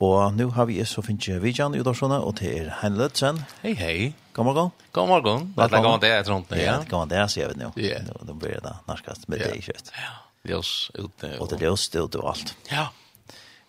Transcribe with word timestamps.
Og 0.00 0.32
nu 0.32 0.46
har 0.56 0.64
vi 0.64 0.78
så 0.88 1.02
finnes 1.04 1.26
vi 1.28 1.34
Vidjan 1.42 1.74
i 1.76 1.80
Udarssona, 1.82 2.22
og 2.24 2.38
til 2.38 2.54
er 2.56 2.68
Hein 2.80 2.94
Lødsen. 2.96 3.42
Hei, 3.60 3.74
hei. 3.76 4.14
God 4.32 4.46
morgen. 4.48 4.70
God 4.96 5.08
morgen. 5.10 5.50
Det 5.52 5.66
er 5.66 5.74
gammalt 5.74 6.00
det 6.00 6.10
er 6.14 6.22
rundt 6.24 6.48
nu, 6.50 6.56
ja. 6.56 6.78
Det 6.80 6.86
er 6.86 6.90
gammalt 6.94 7.12
det 7.12 7.24
sier 7.34 7.52
vi 7.52 7.60
nå. 7.60 7.68
Ja. 7.76 7.98
Nå 8.24 8.36
blir 8.40 8.56
det 8.56 8.62
da 8.64 8.78
narskast 8.88 9.28
med 9.28 9.44
det 9.44 9.50
i 9.58 9.60
kjøtt. 9.66 9.92
Ja, 9.92 10.14
ljøs 10.48 10.72
ute. 10.96 11.34
Og 11.36 11.52
det 11.52 11.60
er 11.60 11.66
ljøs 11.66 11.84
ute 11.92 12.22
og 12.22 12.30
alt. 12.32 12.54
Ja. 12.72 12.86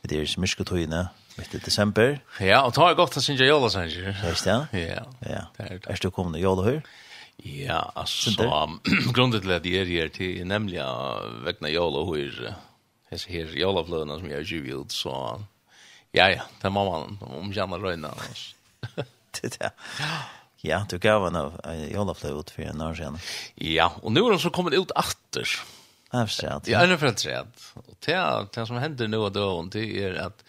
Det 0.07 0.21
er 0.21 0.31
smyrsketøyene 0.37 1.03
midt 1.35 1.59
i 1.59 1.63
desember. 1.67 2.15
Ja, 2.39 2.63
og 2.63 2.77
ta 2.79 2.87
er 2.87 2.95
godt 2.95 3.19
å 3.19 3.27
synge 3.27 3.51
jøla, 3.51 3.67
sanns 3.75 3.99
jeg. 3.99 4.15
Ja, 4.15 4.63
ja. 4.71 5.05
Ja. 5.27 5.45
Er 5.59 5.99
du 5.99 6.13
kommet 6.15 6.39
i 6.39 6.47
jøla 6.47 6.63
her? 6.69 6.81
Ja, 7.43 7.83
altså, 7.91 8.47
grunnen 9.15 9.35
til 9.35 9.51
at 9.51 9.67
jeg 9.67 9.83
er 9.83 9.95
her 9.97 10.15
til, 10.15 10.45
nemlig 10.47 10.79
vekna 11.43 11.75
jøla 11.75 12.07
her, 12.13 12.59
hese 13.11 13.35
her 13.35 13.51
jøla 13.51 13.83
fløna 13.83 14.21
som 14.21 14.31
jeg 14.31 14.39
har 14.39 14.47
givet 14.47 14.85
ut, 14.85 14.95
så 14.95 15.41
Ja, 16.15 16.27
ja, 16.27 16.45
det 16.61 16.71
må 16.73 16.83
man 16.87 17.17
omkjenne 17.39 17.79
røyne. 17.79 18.11
det 19.35 19.43
er 19.47 19.57
det. 19.57 19.73
Ja, 20.61 20.83
du 20.89 20.97
gav 21.01 21.25
en 21.25 21.37
av 21.39 21.55
Jolafløy 21.89 22.35
ut 22.37 22.51
for 22.53 22.67
en 22.67 22.81
år 22.85 22.97
siden. 22.99 23.21
Ja, 23.57 23.89
og 24.03 24.13
nå 24.13 24.25
er 24.27 24.35
han 24.35 24.41
så 24.43 24.51
kommet 24.53 24.75
ut 24.77 24.93
atter. 24.99 25.47
Jeg 26.11 26.19
har 26.19 26.33
sett. 26.35 26.67
Ja, 26.69 26.83
det 26.85 26.97
er 26.97 27.01
for 27.01 27.17
sent. 27.17 27.67
Og 27.81 27.95
det, 28.05 28.17
det 28.53 28.65
som 28.67 28.81
hender 28.81 29.09
nå 29.09 29.23
av 29.25 29.33
døren, 29.33 29.71
det 29.73 29.85
er 30.03 30.19
at 30.27 30.43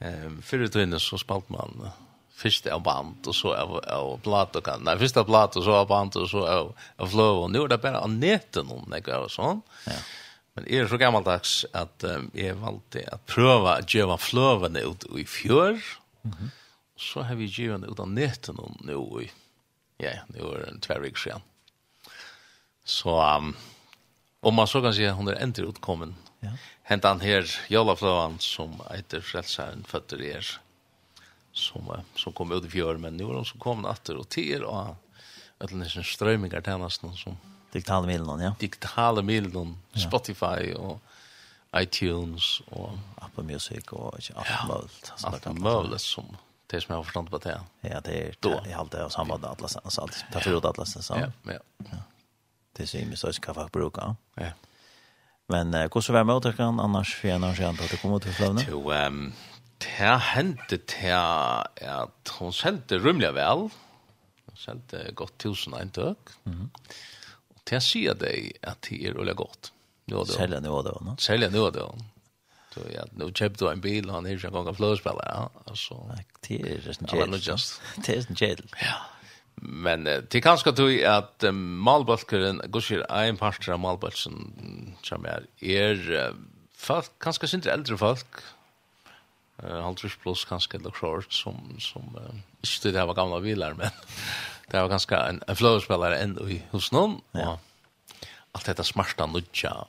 eh, 0.00 0.30
før 0.42 0.64
ut 0.64 0.78
inne 0.80 0.98
så 1.02 1.20
spalt 1.20 1.52
man 1.52 1.92
først 2.40 2.66
av 2.72 2.80
band, 2.82 3.20
og 3.28 3.36
så 3.36 3.52
av, 3.52 3.76
av 3.84 4.14
blad 4.24 4.56
og 4.56 4.64
kan. 4.64 4.82
Nei, 4.86 4.96
først 5.00 5.20
av 5.20 5.28
blad, 5.28 5.58
og 5.60 5.66
så 5.66 5.76
av 5.82 5.90
band, 5.90 6.16
og 6.16 6.30
så 6.32 6.46
av, 6.48 6.72
av 6.96 7.12
fløy. 7.12 7.28
Og 7.44 7.50
nå 7.52 7.66
er 7.66 7.74
det 7.74 7.80
bare 7.84 8.00
av 8.00 8.14
neten 8.14 8.72
om 8.72 8.86
det, 8.88 9.04
og 9.18 9.28
sånn. 9.34 9.60
Ja. 9.84 9.98
Men 10.58 10.66
er 10.66 10.88
så 10.90 10.98
gammaldags 10.98 11.62
at 11.76 12.04
um, 12.04 12.30
jeg 12.34 12.56
valgte 12.60 13.04
at 13.12 13.22
prøve 13.30 13.76
å 13.76 13.84
gjøre 13.86 14.16
fløvene 14.20 14.82
ut 14.86 15.06
i 15.16 15.24
fjør, 15.24 15.78
mm 16.22 16.32
-hmm. 16.32 16.50
så 16.96 17.22
har 17.22 17.34
vi 17.34 17.46
gjøre 17.46 17.90
ut 17.90 18.00
av 18.00 18.08
netten 18.08 18.58
nå 18.84 19.20
i, 19.20 19.30
ja, 19.98 20.20
det 20.28 20.42
var 20.42 20.66
en 20.68 20.80
tverrig 20.80 21.16
skjen. 21.16 21.42
Så, 22.84 23.36
um, 23.36 23.56
om 24.40 24.54
man 24.54 24.66
så 24.66 24.82
kan 24.82 24.94
si 24.94 25.04
at 25.04 25.16
hun 25.16 25.28
er 25.28 25.38
endelig 25.42 25.68
utkommen. 25.68 26.16
Ja. 26.42 26.50
Hent 26.82 27.04
han 27.04 27.20
her, 27.20 27.46
Jolafløven, 27.68 28.38
som 28.40 28.80
etter 28.90 29.20
frelseren 29.20 29.84
føtter 29.84 30.22
er, 30.22 30.58
som, 31.52 31.88
uh, 31.88 32.02
som 32.16 32.32
kom 32.32 32.52
ut 32.52 32.64
i 32.64 32.68
fjør, 32.68 32.98
men 32.98 33.16
nå 33.16 33.30
er 33.30 33.36
hun 33.36 33.44
som 33.44 33.60
kommet 33.60 33.90
etter 33.92 34.18
og 34.18 34.28
tider, 34.28 34.64
og 34.64 34.96
at 35.60 35.70
den 35.70 35.82
er 35.82 36.02
strømmingar 36.02 36.60
tjennesten 36.60 37.16
som 37.16 37.36
Digitale 37.72 38.06
milen, 38.06 38.42
ja. 38.42 38.52
Digitala 38.60 39.22
medlen, 39.22 39.76
Spotify 39.94 40.72
og 40.76 40.98
iTunes 41.78 42.60
og 42.74 42.98
Apple 43.22 43.44
Music 43.46 43.92
og 43.92 44.16
ikke 44.18 44.34
alt 44.42 44.70
mulig. 44.70 45.10
Alt 45.30 45.50
mulig 45.60 46.00
som 46.02 46.32
det 46.70 46.82
som 46.84 46.92
jeg 46.92 47.00
har 47.00 47.06
forstått 47.06 47.30
på 47.32 47.40
det. 47.42 47.56
Ja, 47.82 48.00
det 48.06 48.16
er 48.16 48.34
det. 48.38 48.54
Jeg 48.66 48.74
har 48.76 48.84
alltid 48.84 49.02
hatt 49.02 49.14
sammen 49.14 49.40
med 49.40 49.50
Atlas. 49.50 49.74
Det 49.74 50.38
er 50.38 50.44
forut 50.44 50.68
Atlas. 50.70 50.96
Ja, 51.10 51.30
ja. 51.50 52.02
Det 52.76 52.84
er 52.84 52.90
så 52.90 53.02
mye 53.06 53.18
størst 53.18 53.42
hva 53.44 53.54
folk 53.56 53.72
bruker. 53.74 54.14
Ja. 54.38 54.52
Men 55.50 55.74
uh, 55.74 55.88
hvordan 55.90 56.14
var 56.14 56.28
møtøkken 56.28 56.78
annars 56.82 57.14
for 57.18 57.34
en 57.34 57.46
år 57.48 57.56
siden 57.58 57.80
da 57.80 57.88
du 57.90 57.96
kom 57.98 58.14
ut 58.14 58.22
til 58.22 58.36
Fløvne? 58.36 58.66
Jo, 58.70 58.84
um, 58.86 59.32
det 59.82 60.12
hendte 60.30 60.78
til 60.92 61.16
at 61.16 62.34
hun 62.38 62.54
sendte 62.54 63.00
rymlig 63.02 63.32
vel. 63.34 63.66
Hun 64.46 64.60
sendte 64.60 65.02
godt 65.18 65.34
tusen 65.42 65.74
en 65.74 65.90
tøk. 65.90 66.36
Mhm 66.46 66.70
til 67.64 67.78
jeg 67.78 67.82
sier 67.82 68.14
deg 68.14 68.52
at 68.62 68.82
det 68.88 69.06
är 69.06 69.14
roligt 69.14 69.36
gott. 69.36 69.72
Nu 70.04 70.16
då. 70.16 70.24
Sälja 70.26 70.60
nu 70.60 70.68
då, 70.68 70.98
va? 71.00 71.16
Sälja 71.18 71.50
nu 71.50 71.70
då. 71.70 71.94
Så 72.74 72.80
ja, 72.94 73.04
nu 73.12 73.32
köpte 73.34 73.64
du 73.64 73.70
en 73.70 73.80
bil 73.80 74.08
och 74.08 74.14
han 74.14 74.26
är 74.26 74.30
ju 74.30 74.40
en 74.46 74.52
gång 74.52 74.68
en 74.68 74.74
flöspelare. 74.74 75.48
Alltså, 75.64 76.16
det 76.48 76.60
er 76.60 76.80
just 76.86 77.00
en 77.00 77.08
jädel. 77.12 77.40
Det 78.06 78.16
är 78.16 78.30
en 78.30 78.36
kjedel. 78.36 78.66
Ja. 78.80 78.96
Men 79.54 80.06
uh, 80.06 80.22
det 80.30 80.40
kanske 80.40 80.72
du 80.72 81.04
att 81.06 81.44
malbalkaren, 81.52 82.62
gusir 82.72 83.04
en 83.10 83.36
parter 83.36 83.72
av 83.72 83.78
malbalsen 83.78 84.96
som 85.02 85.26
är, 85.60 86.10
uh, 86.10 86.34
folk, 86.76 87.10
kanske 87.18 87.48
synd 87.48 87.66
äldre 87.66 87.98
folk, 87.98 88.26
uh, 89.64 89.80
halvtrus 89.82 90.16
plus 90.16 90.44
kanske 90.44 90.76
eller 90.76 90.90
short 90.90 91.32
som, 91.32 91.76
som 91.78 92.16
uh, 92.16 92.34
inte 92.76 92.90
det 92.90 92.98
här 92.98 93.06
var 93.06 93.14
gamla 93.14 93.40
bilar, 93.40 93.74
men 93.78 93.90
det 94.70 94.82
var 94.82 94.88
ganska 94.88 95.26
en, 95.26 95.42
en 95.46 95.56
flowspelare 95.56 96.18
än 96.18 96.50
i 96.50 96.62
hos 96.70 96.92
någon. 96.92 97.20
Ja. 97.32 97.58
Allt 98.52 98.64
detta 98.64 98.84
smarta 98.84 99.26
nudja, 99.26 99.84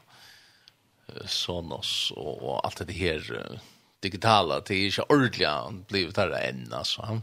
Sonos 1.26 2.12
och, 2.16 2.44
och 2.44 2.66
allt 2.66 2.88
det 2.88 2.94
här 2.94 3.60
digitala, 4.00 4.60
det 4.60 4.76
är 4.76 4.86
inte 4.86 5.02
ordentliga 5.02 5.74
blivit 5.88 6.16
där 6.16 6.30
än 6.30 6.74
alltså. 6.74 7.22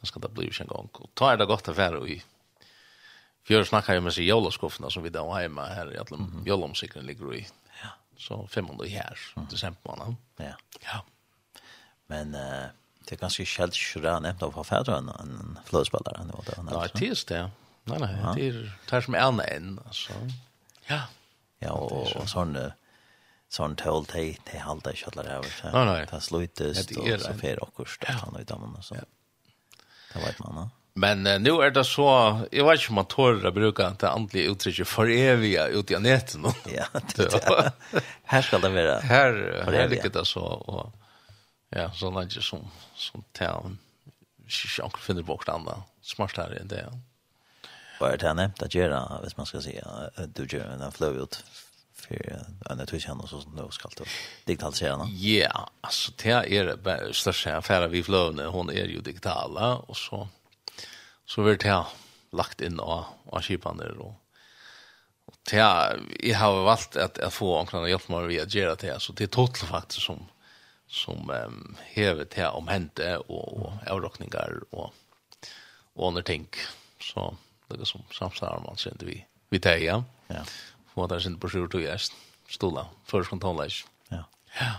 Ganska 0.00 0.20
det 0.20 0.28
blir 0.28 0.60
en 0.60 0.66
gång. 0.66 0.88
Och 0.92 1.14
ta 1.14 1.32
är 1.32 1.36
det 1.36 1.46
gott 1.46 1.68
affär 1.68 2.08
i 2.08 2.22
Fjör 3.44 3.64
snackar 3.64 3.94
jag 3.94 4.02
med 4.02 4.14
sig 4.14 4.26
jolaskofferna 4.26 4.90
som 4.90 5.02
vi 5.02 5.08
där 5.08 5.20
har 5.20 5.40
hemma 5.40 5.64
här 5.66 5.94
i 5.94 5.98
alla 5.98 6.16
mm 6.16 6.30
-hmm. 6.30 6.48
jolomsikren 6.48 7.06
ligger 7.06 7.34
i. 7.34 7.46
Ja. 7.82 7.88
Så 8.16 8.46
500 8.46 8.86
här, 8.88 9.18
mm. 9.36 9.76
månad. 9.82 10.16
Ja. 10.36 10.56
Ja. 10.80 11.04
Men... 12.06 12.34
Uh, 12.34 12.66
Det 13.04 13.12
er 13.12 13.16
är 13.16 13.20
ganska 13.20 13.44
skält 13.44 13.74
skra 13.74 14.20
nämnt 14.20 14.42
av 14.42 14.66
enn 14.72 14.88
en, 14.88 15.08
en 15.08 15.58
flödspelare. 15.64 16.24
Nej, 16.24 16.88
det 16.94 17.08
är 17.08 17.28
det. 17.28 17.50
Nej, 17.84 17.98
nej, 17.98 18.34
det 18.36 18.48
är 18.48 18.52
det 18.52 18.90
här 18.90 19.00
som 19.00 19.14
är 19.14 19.18
en 19.18 19.40
än. 19.40 19.80
Alltså. 19.86 20.12
Ja. 20.86 21.00
Ja, 21.58 21.72
og, 21.72 22.16
och 22.16 22.28
sån 22.28 22.56
sånn 23.52 23.76
tål 23.76 24.06
til, 24.10 24.36
til 24.48 24.62
halda 24.64 24.94
skallar 24.96 25.28
här 25.28 25.48
her. 25.62 25.72
Nei, 25.72 25.84
nei. 25.84 26.04
Det 26.04 26.16
er 26.16 26.20
slutas 26.20 26.86
och 26.96 27.20
så 27.20 27.34
fer 27.38 27.62
och 27.62 27.80
og 27.80 27.88
sånn, 27.88 28.16
han 28.18 28.40
utan 28.40 28.62
och 28.62 28.84
så. 28.84 28.94
Det 28.94 30.22
vet 30.24 30.38
man, 30.38 30.56
ja. 30.56 30.68
Men 30.94 31.26
uh, 31.26 31.38
nu 31.38 31.50
är 31.62 31.70
det 31.70 31.84
så, 31.84 32.40
jag 32.52 32.64
vet 32.64 32.80
inte 32.80 32.88
om 32.88 32.94
man 32.94 33.04
tårar 33.04 33.48
att 33.48 33.54
bruka 33.54 33.96
det 34.00 34.10
andliga 34.10 34.50
uttrycket 34.50 34.88
för 34.88 35.08
eviga 35.10 35.66
ut 35.66 35.90
i 35.90 35.98
nätet. 35.98 36.40
Ja, 36.64 36.84
det, 37.16 37.30
det, 37.30 37.72
här 38.24 38.42
ska 38.42 38.58
det 38.58 38.68
vara. 38.68 39.00
Här, 39.00 39.62
här 39.66 39.88
ligger 39.88 40.10
det 40.10 40.24
så. 40.24 40.40
Och, 40.40 40.92
Ja, 41.72 41.90
så 41.96 42.10
lenge 42.10 42.42
som, 42.42 42.66
som 42.96 43.24
town. 43.32 43.78
Ikke 44.44 44.84
akkurat 44.84 45.06
finner 45.06 45.26
bort 45.26 45.48
andre. 45.48 45.82
Smartere 46.04 46.60
enn 46.60 46.70
det, 46.70 46.84
ja. 46.84 46.92
Bare 48.00 48.18
til 48.18 48.26
jeg 48.26 48.36
nevnte 48.36 48.66
at 48.66 48.74
gjøre, 48.74 49.02
hvis 49.22 49.36
man 49.38 49.46
skal 49.46 49.62
si, 49.62 49.76
du 50.36 50.42
gjør 50.44 50.72
en 50.74 50.92
fløy 50.92 51.22
ut 51.22 51.38
för 52.02 52.44
en 52.70 52.78
naturkänn 52.78 53.20
och 53.20 53.28
sånt 53.28 53.74
skal 53.74 53.90
ska 53.90 54.04
digitalisere 54.44 54.96
den? 54.96 55.08
Ja, 55.10 55.70
alltså 55.80 56.12
det 56.22 56.30
är 56.30 56.64
det 56.64 57.14
största 57.14 57.56
affären 57.56 57.90
vi 57.90 58.02
flövne, 58.02 58.46
hon 58.46 58.70
är 58.70 58.84
ju 58.86 59.00
digitala 59.00 59.76
och 59.76 59.96
så 59.96 60.28
så 61.26 61.42
vart 61.42 61.60
det 61.60 61.84
lagt 62.32 62.60
in 62.60 62.80
av 62.80 63.04
av 63.30 63.42
skipande 63.42 63.94
då. 63.94 64.14
Och 65.24 65.34
det 65.50 65.56
jag 66.20 66.38
har 66.38 66.64
valt 66.64 66.96
att 66.96 67.18
att 67.18 67.34
få 67.34 67.58
anklarna 67.58 67.88
hjälp 67.88 68.08
mig 68.08 68.26
via 68.26 68.44
göra 68.44 68.74
det 68.74 69.00
så 69.00 69.12
det 69.12 69.24
är 69.24 69.28
totalt 69.28 69.58
faktiskt 69.58 70.02
som 70.02 70.28
som 70.92 71.30
um, 71.30 71.76
hever 71.94 72.24
til 72.28 72.52
omhente 72.52 73.14
og, 73.18 73.62
og 73.64 73.78
avrockningar 73.88 74.58
og, 74.72 74.92
og 75.96 76.08
andre 76.10 76.22
ting. 76.22 76.48
Så 77.00 77.30
det 77.70 77.80
er 77.80 77.88
som 77.88 78.04
samsvarer 78.12 78.60
man 78.66 78.76
sender 78.76 79.08
vi, 79.08 79.22
vi 79.50 79.58
tar 79.58 79.80
ja. 79.80 80.02
Ja. 80.28 80.44
Få 80.92 81.06
der 81.08 81.22
sin 81.24 81.38
på 81.40 81.48
sjur 81.48 81.70
tog 81.72 81.82
jeg 81.82 82.00
stola, 82.52 82.84
førskontrollæs. 83.08 83.84
Ja. 84.10 84.26
Ja. 84.60 84.72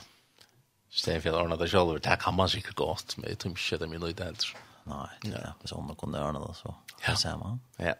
Sten 0.94 1.22
for 1.24 1.34
å 1.34 1.42
ordne 1.42 1.58
det 1.58 1.72
selv, 1.72 1.96
det 2.06 2.20
kan 2.22 2.38
man 2.38 2.52
sikkert 2.54 2.78
godt, 2.78 3.18
men 3.18 3.32
jeg 3.32 3.40
tror 3.42 3.56
ikke 3.58 3.80
det 3.82 3.88
er 3.88 3.94
mye 3.96 4.04
nøyde 4.04 4.28
helt. 4.30 4.46
Nei, 4.86 5.08
ja. 5.32 5.56
hvis 5.62 5.74
andre 5.74 5.96
kunne 5.98 6.22
ordne 6.22 6.44
det, 6.44 6.54
så 6.60 6.76
ja. 7.08 7.16
ser 7.18 7.40
man. 7.42 7.58
Ja. 7.82 7.96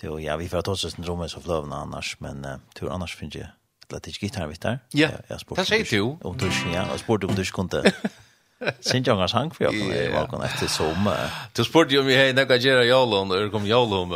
Jo, 0.00 0.18
ja, 0.20 0.36
vi 0.40 0.48
får 0.48 0.64
ta 0.64 0.72
oss 0.72 0.84
en 0.88 1.08
romme 1.08 1.28
så 1.28 1.40
fløvende 1.44 1.76
annars, 1.76 2.14
men 2.24 2.44
uh, 2.44 2.60
tur 2.76 2.92
annars 2.92 3.16
finner 3.16 3.42
jeg 3.42 3.50
att 3.92 4.02
det 4.02 4.22
gitar 4.22 4.46
vet 4.46 4.62
der. 4.62 4.78
Ja. 4.92 5.10
jeg 5.28 5.40
spurte. 5.40 5.60
Det 5.60 5.68
säger 5.68 5.84
du. 5.90 6.02
Och 6.02 6.36
du 6.36 6.46
ja, 6.46 6.86
jag 6.90 7.00
spurte 7.00 7.26
om 7.26 7.34
du 7.34 7.44
kunde. 7.44 7.92
Sen 8.80 9.02
jag 9.06 9.16
har 9.16 9.28
sank 9.28 9.54
för 9.54 9.64
jag 9.64 10.12
var 10.12 10.26
kon 10.26 10.42
efter 10.42 10.66
som. 10.66 11.10
Du 11.56 11.64
spurte 11.64 11.94
jo 11.94 12.00
om 12.00 12.10
jeg 12.10 12.34
när 12.34 12.46
jag 12.50 12.58
gör 12.58 12.82
jolon 12.82 13.30
och 13.30 13.52
kom 13.52 13.66
jolon 13.66 14.08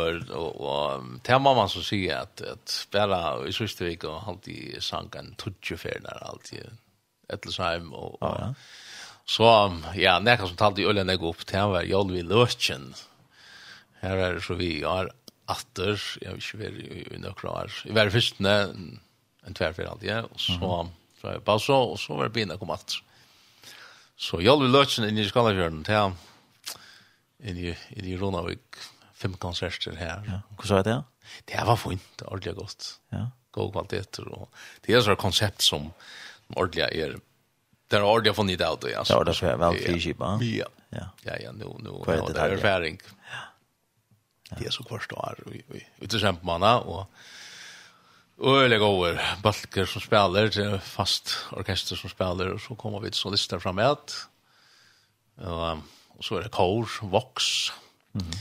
det 1.23 1.33
er 1.33 1.39
mamma 1.39 1.67
som 1.67 1.83
sier 1.83 2.17
at 2.17 2.41
att 2.41 2.69
spela 2.69 3.47
i 3.47 3.51
Sjöstevik 3.51 4.03
och 4.03 4.27
alltid 4.27 4.83
sank 4.83 5.15
en 5.15 5.35
tutje 5.35 5.77
för 5.77 5.99
där 5.99 6.23
alltid. 6.29 6.69
Ettelsheim 7.29 7.93
og 7.93 8.17
ja. 8.21 8.53
Så 9.25 9.43
ja, 9.95 10.19
nekka 10.19 10.47
som 10.47 10.55
talade 10.55 10.81
ju 10.81 10.89
ölen 10.89 11.09
jag 11.09 11.23
upp 11.23 11.45
till 11.45 11.59
han 11.59 11.71
var 11.71 11.81
jolvi 11.81 12.21
löschen. 12.21 12.93
Här 13.99 14.17
är 14.17 14.39
så 14.39 14.53
vi 14.53 14.83
har 14.83 15.11
atter, 15.47 16.01
jeg 16.21 16.31
vil 16.33 16.41
ikke 16.41 16.59
være 16.59 16.83
i 17.15 17.17
noen 17.17 17.49
år. 17.49 17.73
Jeg 17.85 17.95
var 17.95 18.09
først 18.09 18.39
når 18.39 18.73
en 19.45 19.53
tverfer 19.53 19.85
allt, 19.89 20.03
ja. 20.03 20.23
og 20.23 20.39
så, 20.39 20.87
så 21.21 21.27
jag 21.27 21.43
bara 21.43 21.59
så, 21.59 21.75
og 21.75 21.99
så 21.99 22.15
var 22.15 22.23
det 22.23 22.29
bina 22.29 22.57
kom 22.57 22.69
att. 22.69 22.93
Så 24.17 24.41
jag 24.41 24.61
vill 24.61 24.71
lötsen 24.71 25.09
inn 25.09 25.17
i 25.17 25.29
Skallafjörden 25.29 25.83
till 25.83 26.11
inn 27.49 27.57
i, 27.57 27.77
inn 27.89 28.05
i 28.05 28.17
Ronavik, 28.17 28.75
fem 29.13 29.33
konserter 29.33 29.95
här. 29.95 30.23
Ja. 30.27 30.41
så 30.61 30.67
sa 30.67 30.83
det? 30.83 31.03
Det 31.45 31.63
var 31.65 31.75
fint, 31.75 32.21
ordentlig 32.21 32.55
godt. 32.55 32.99
Ja. 33.09 33.31
God 33.51 33.71
kvaliteter 33.71 34.27
och 34.27 34.49
det 34.81 34.93
er 34.93 35.01
så 35.01 35.15
konsept 35.15 35.21
koncept 35.21 35.61
som 35.61 35.93
ordentlig 36.55 36.83
är 36.83 37.19
Det 37.87 37.97
er 37.97 38.03
ordentlig 38.03 38.31
å 38.31 38.35
funnit 38.35 38.59
nytt 38.59 38.81
då, 38.81 38.87
det, 38.87 38.91
Ja, 38.91 39.23
det 39.23 39.43
är 39.43 39.57
väl 39.57 39.75
vel 39.85 40.13
va? 40.17 40.39
Ja. 40.41 40.65
Ja, 41.23 41.37
ja, 41.39 41.51
nu, 41.51 41.65
nu, 41.79 41.91
nu, 41.91 42.33
det 42.33 42.41
er 42.41 42.49
erfaring. 42.49 42.99
Ja. 44.49 44.57
Det 44.57 44.65
är 44.65 44.71
så 44.71 44.83
kvarstår, 44.83 45.43
vi, 45.45 45.51
vi, 45.51 45.61
vi, 45.67 45.85
vi, 45.99 46.07
vi, 46.07 46.07
vi, 46.07 46.17
vi, 46.17 46.31
vi, 46.31 46.37
vi, 46.37 46.51
vi, 46.51 46.61
vi, 46.61 46.75
og, 46.85 47.05
Öle 48.37 48.79
over 48.83 49.19
balker 49.43 49.87
som 49.87 50.03
spelar 50.03 50.51
er 50.59 50.79
fast 50.83 51.37
orkester 51.55 51.95
som 51.95 52.11
spelar 52.11 52.51
og 52.51 52.59
så 52.59 52.75
kommer 52.75 52.99
vi 52.99 53.11
till 53.13 53.21
solister 53.21 53.59
framåt. 53.59 54.27
Og, 55.37 55.81
og 56.17 56.23
så 56.23 56.35
er 56.35 56.43
det 56.43 56.51
kor, 56.51 56.89
vox. 57.01 57.71
Mm. 58.13 58.35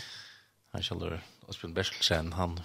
Han 0.74 0.82
kjeller 0.82 1.20
Osbjørn 1.46 1.74
Bertelsen, 1.74 2.32
han 2.32 2.58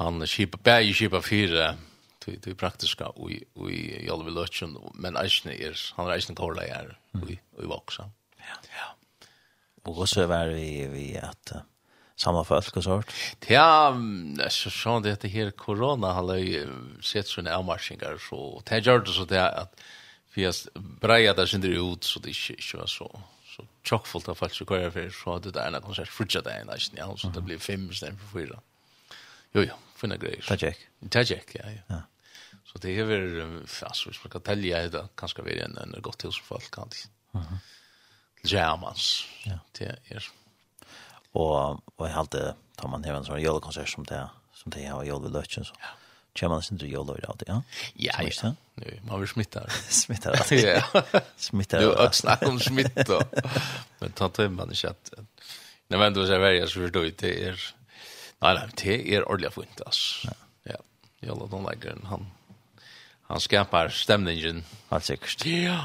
han 0.00 0.26
skipa 0.26 0.56
bæj 0.64 0.92
skipa 0.96 1.20
fyra 1.20 1.74
til 2.20 2.40
till 2.40 2.56
praktiska 2.56 3.04
og 3.04 3.32
i, 3.32 3.44
i 3.68 4.08
vill 4.24 4.34
Løtjen, 4.34 4.76
men 4.94 5.16
Eisne 5.16 5.52
er, 5.52 5.76
han 5.96 6.06
är 6.06 6.12
Aisne 6.12 6.34
korla 6.34 6.62
är 6.62 6.96
og 7.14 7.30
i 7.30 7.66
voxa. 7.66 8.10
Ja. 8.38 8.56
Ja. 8.72 8.88
Og 9.84 10.08
så 10.08 10.26
var 10.26 10.46
vi 10.46 10.86
vi 10.86 11.16
att 11.16 11.52
samma 12.20 12.44
folk 12.44 12.76
och 12.76 12.84
sånt. 12.84 13.12
Ja, 13.46 13.96
så 14.48 14.70
så 14.70 15.00
det 15.00 15.20
det 15.20 15.28
här 15.28 15.50
corona 15.50 16.12
har 16.12 16.36
ju 16.36 16.68
sett 17.02 17.26
såna 17.26 17.56
avmarsningar 17.56 18.18
så 18.28 18.62
det 18.64 18.78
gör 18.78 18.98
det 18.98 19.12
så 19.12 19.24
det 19.24 19.50
att 19.50 19.80
vi 20.34 20.44
har 20.44 20.54
brejar 21.00 21.34
det 21.34 21.46
sen 21.46 21.64
ut 21.64 22.04
så 22.04 22.20
det 22.20 22.50
inte 22.50 22.76
var 22.76 22.86
så 22.86 23.22
så 23.56 23.66
chockfullt 23.84 24.28
av 24.28 24.34
folk 24.34 24.54
som 24.54 24.66
går 24.66 24.78
jag 24.78 24.92
så 24.92 25.10
så 25.24 25.38
det 25.38 25.50
där 25.50 25.72
en 25.72 25.82
konsert 25.82 26.08
frutja 26.08 26.40
där 26.40 26.64
när 26.64 26.98
jag 26.98 27.18
så 27.18 27.28
det 27.28 27.40
blir 27.40 27.58
fem 27.58 27.90
istället 27.90 28.20
för 28.20 28.38
fyra. 28.38 28.60
Jo 29.52 29.62
jo, 29.62 29.74
fina 29.96 30.16
grejer. 30.16 30.42
Tajek. 30.48 30.78
Tajek, 31.10 31.46
ja 31.54 31.70
ja. 31.70 31.82
Ja. 31.86 32.02
Så 32.64 32.78
det 32.78 32.98
är 32.98 33.04
väl 33.04 33.62
alltså 33.82 34.08
vi 34.08 34.14
ska 34.14 34.40
tälja 34.40 34.88
det 34.88 35.08
kanske 35.14 35.42
vi 35.42 35.60
en 35.60 35.78
en 35.78 35.94
gott 36.02 36.24
hus 36.24 36.38
för 36.38 36.46
folk 36.46 36.70
kan. 36.70 36.90
Mhm. 37.30 37.58
Germans. 38.42 39.24
Ja. 39.44 39.58
Det 39.78 39.98
är 40.08 40.30
Og, 41.38 41.80
og 41.96 42.06
jeg 42.06 42.14
halte, 42.16 42.44
tar 42.78 42.90
man 42.90 43.04
hever 43.06 43.20
en 43.20 43.26
sånn 43.28 43.42
jølekonsert 43.42 43.90
som 43.92 44.06
det, 44.08 44.20
som 44.56 44.74
det 44.74 44.86
har 44.88 45.06
jøle 45.06 45.30
løtjen, 45.32 45.66
så 45.68 45.76
ja. 45.78 46.50
man 46.50 46.64
sin 46.66 46.80
til 46.80 46.90
jøle 46.90 47.18
i 47.18 47.22
det, 47.22 47.48
ja? 47.48 47.60
Ja, 47.94 48.16
ja. 48.26 48.52
Nu, 48.80 48.86
man 49.06 49.20
blir 49.20 49.30
smittar. 49.30 49.70
smittar, 50.02 50.40
ja. 50.56 50.82
smittar. 51.50 51.84
Du 51.84 51.92
har 51.92 52.08
også 52.08 52.24
snakket 52.24 52.48
om 52.48 52.60
smitt, 52.62 53.00
men 54.00 54.16
ta 54.18 54.30
til 54.34 54.50
man 54.56 54.74
ikke 54.74 54.94
at, 54.94 55.14
Nei, 55.90 55.98
men 55.98 56.14
du 56.14 56.22
ser 56.22 56.38
verja, 56.38 56.68
så 56.70 56.84
förstår 56.84 57.08
jag, 57.08 57.14
det 57.18 57.30
er, 57.48 57.62
nei, 58.44 58.52
nei, 58.54 58.66
det 58.78 58.98
er 59.10 59.24
ordentlig 59.26 59.50
fint, 59.56 59.80
ass. 59.90 60.02
Ja. 60.22 60.36
Ja, 60.70 60.76
jøle, 61.26 61.48
de 61.50 61.62
legger 61.64 62.04
han, 62.06 62.28
han 63.26 63.42
skapar 63.42 63.90
stemningen. 63.94 64.62
Helt 64.90 65.06
sikkert. 65.06 65.46
Ja, 65.50 65.80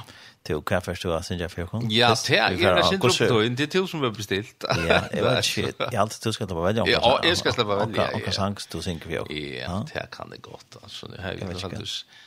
Til 0.45 0.59
hva 0.61 0.77
først 0.85 1.01
du 1.01 1.09
har 1.09 1.23
syndet 1.25 1.49
for 1.51 1.65
kom? 1.71 1.87
Ja, 1.89 2.11
det 2.27 2.37
er 2.37 2.53
jeg 2.53 2.69
har 2.69 2.83
syndet 2.85 3.07
opp 3.07 3.15
til 3.17 3.55
det 3.57 3.65
er 3.65 3.71
til 3.73 3.87
som 3.89 4.03
vi 4.03 4.05
har 4.05 4.13
bestilt. 4.13 4.67
Ja, 4.85 4.99
jeg 5.09 5.23
vet 5.25 5.49
ikke, 5.57 5.73
jeg 5.79 5.97
har 5.97 6.03
alltid 6.03 6.27
du 6.27 6.35
skal 6.35 6.47
slippe 6.47 6.67
velge. 6.67 6.83
om. 6.83 6.91
Ja, 6.91 7.15
jeg 7.25 7.39
skal 7.39 7.55
slippe 7.55 7.79
velge, 7.79 7.97
ja. 8.01 8.11
Og 8.13 8.27
hva 8.27 8.35
sang 8.35 8.59
du 8.59 8.77
synger 8.85 9.07
for 9.07 9.25
kom? 9.25 9.33
Ja, 9.33 9.79
det 9.89 10.05
kan 10.13 10.29
det 10.29 10.41
godt, 10.45 10.77
altså. 10.83 11.09
Det 11.09 11.19
er 11.23 11.41
jo 11.41 11.59
faktisk... 11.65 12.21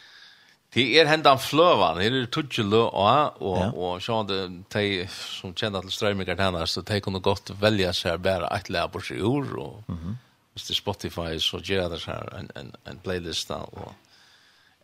Det 0.75 0.85
er 1.00 1.09
hendan 1.09 1.38
fløvan, 1.41 1.97
det 1.97 2.09
er 2.12 2.26
tutsi 2.29 2.62
lø 2.62 2.82
og 2.93 3.38
og, 3.41 3.79
og 3.79 4.03
sjåan 4.05 4.26
det, 4.29 4.41
de 4.75 5.06
som 5.09 5.55
kjenner 5.56 5.81
til 5.87 5.94
strøymikar 5.94 6.37
hennar, 6.37 6.69
så 6.69 6.82
de 6.85 6.99
kunne 7.00 7.23
godt 7.25 7.55
velja 7.61 7.94
seg 7.97 8.20
bare 8.20 8.50
et 8.53 8.69
lær 8.69 8.91
på 8.93 9.00
i 9.15 9.17
ur, 9.23 9.49
og 9.62 9.97
hvis 10.53 10.67
det 10.67 10.75
er 10.75 10.81
Spotify, 10.82 11.38
så 11.41 11.62
gjør 11.65 11.88
det 11.94 12.03
seg 12.03 12.35
en, 12.37 12.50
en, 12.61 12.75
en 12.85 13.00
playlista, 13.00 13.62
og 13.73 13.94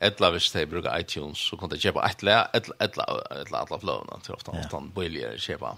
Etla 0.02 0.30
hvis 0.34 0.50
de 0.50 0.66
bruker 0.66 0.94
iTunes, 0.98 1.38
så 1.38 1.56
kan 1.56 1.70
de 1.70 1.78
kjøpe 1.78 2.02
etla, 2.02 2.44
etla, 2.56 2.74
etla, 2.82 3.04
etla, 3.40 3.62
etla 3.62 3.78
fløvene 3.80 4.20
til 4.26 4.34
ofte. 4.34 4.54
Ja. 4.56 4.64
Ofte 4.66 4.80
billigere 4.96 5.38
kjøpe. 5.40 5.70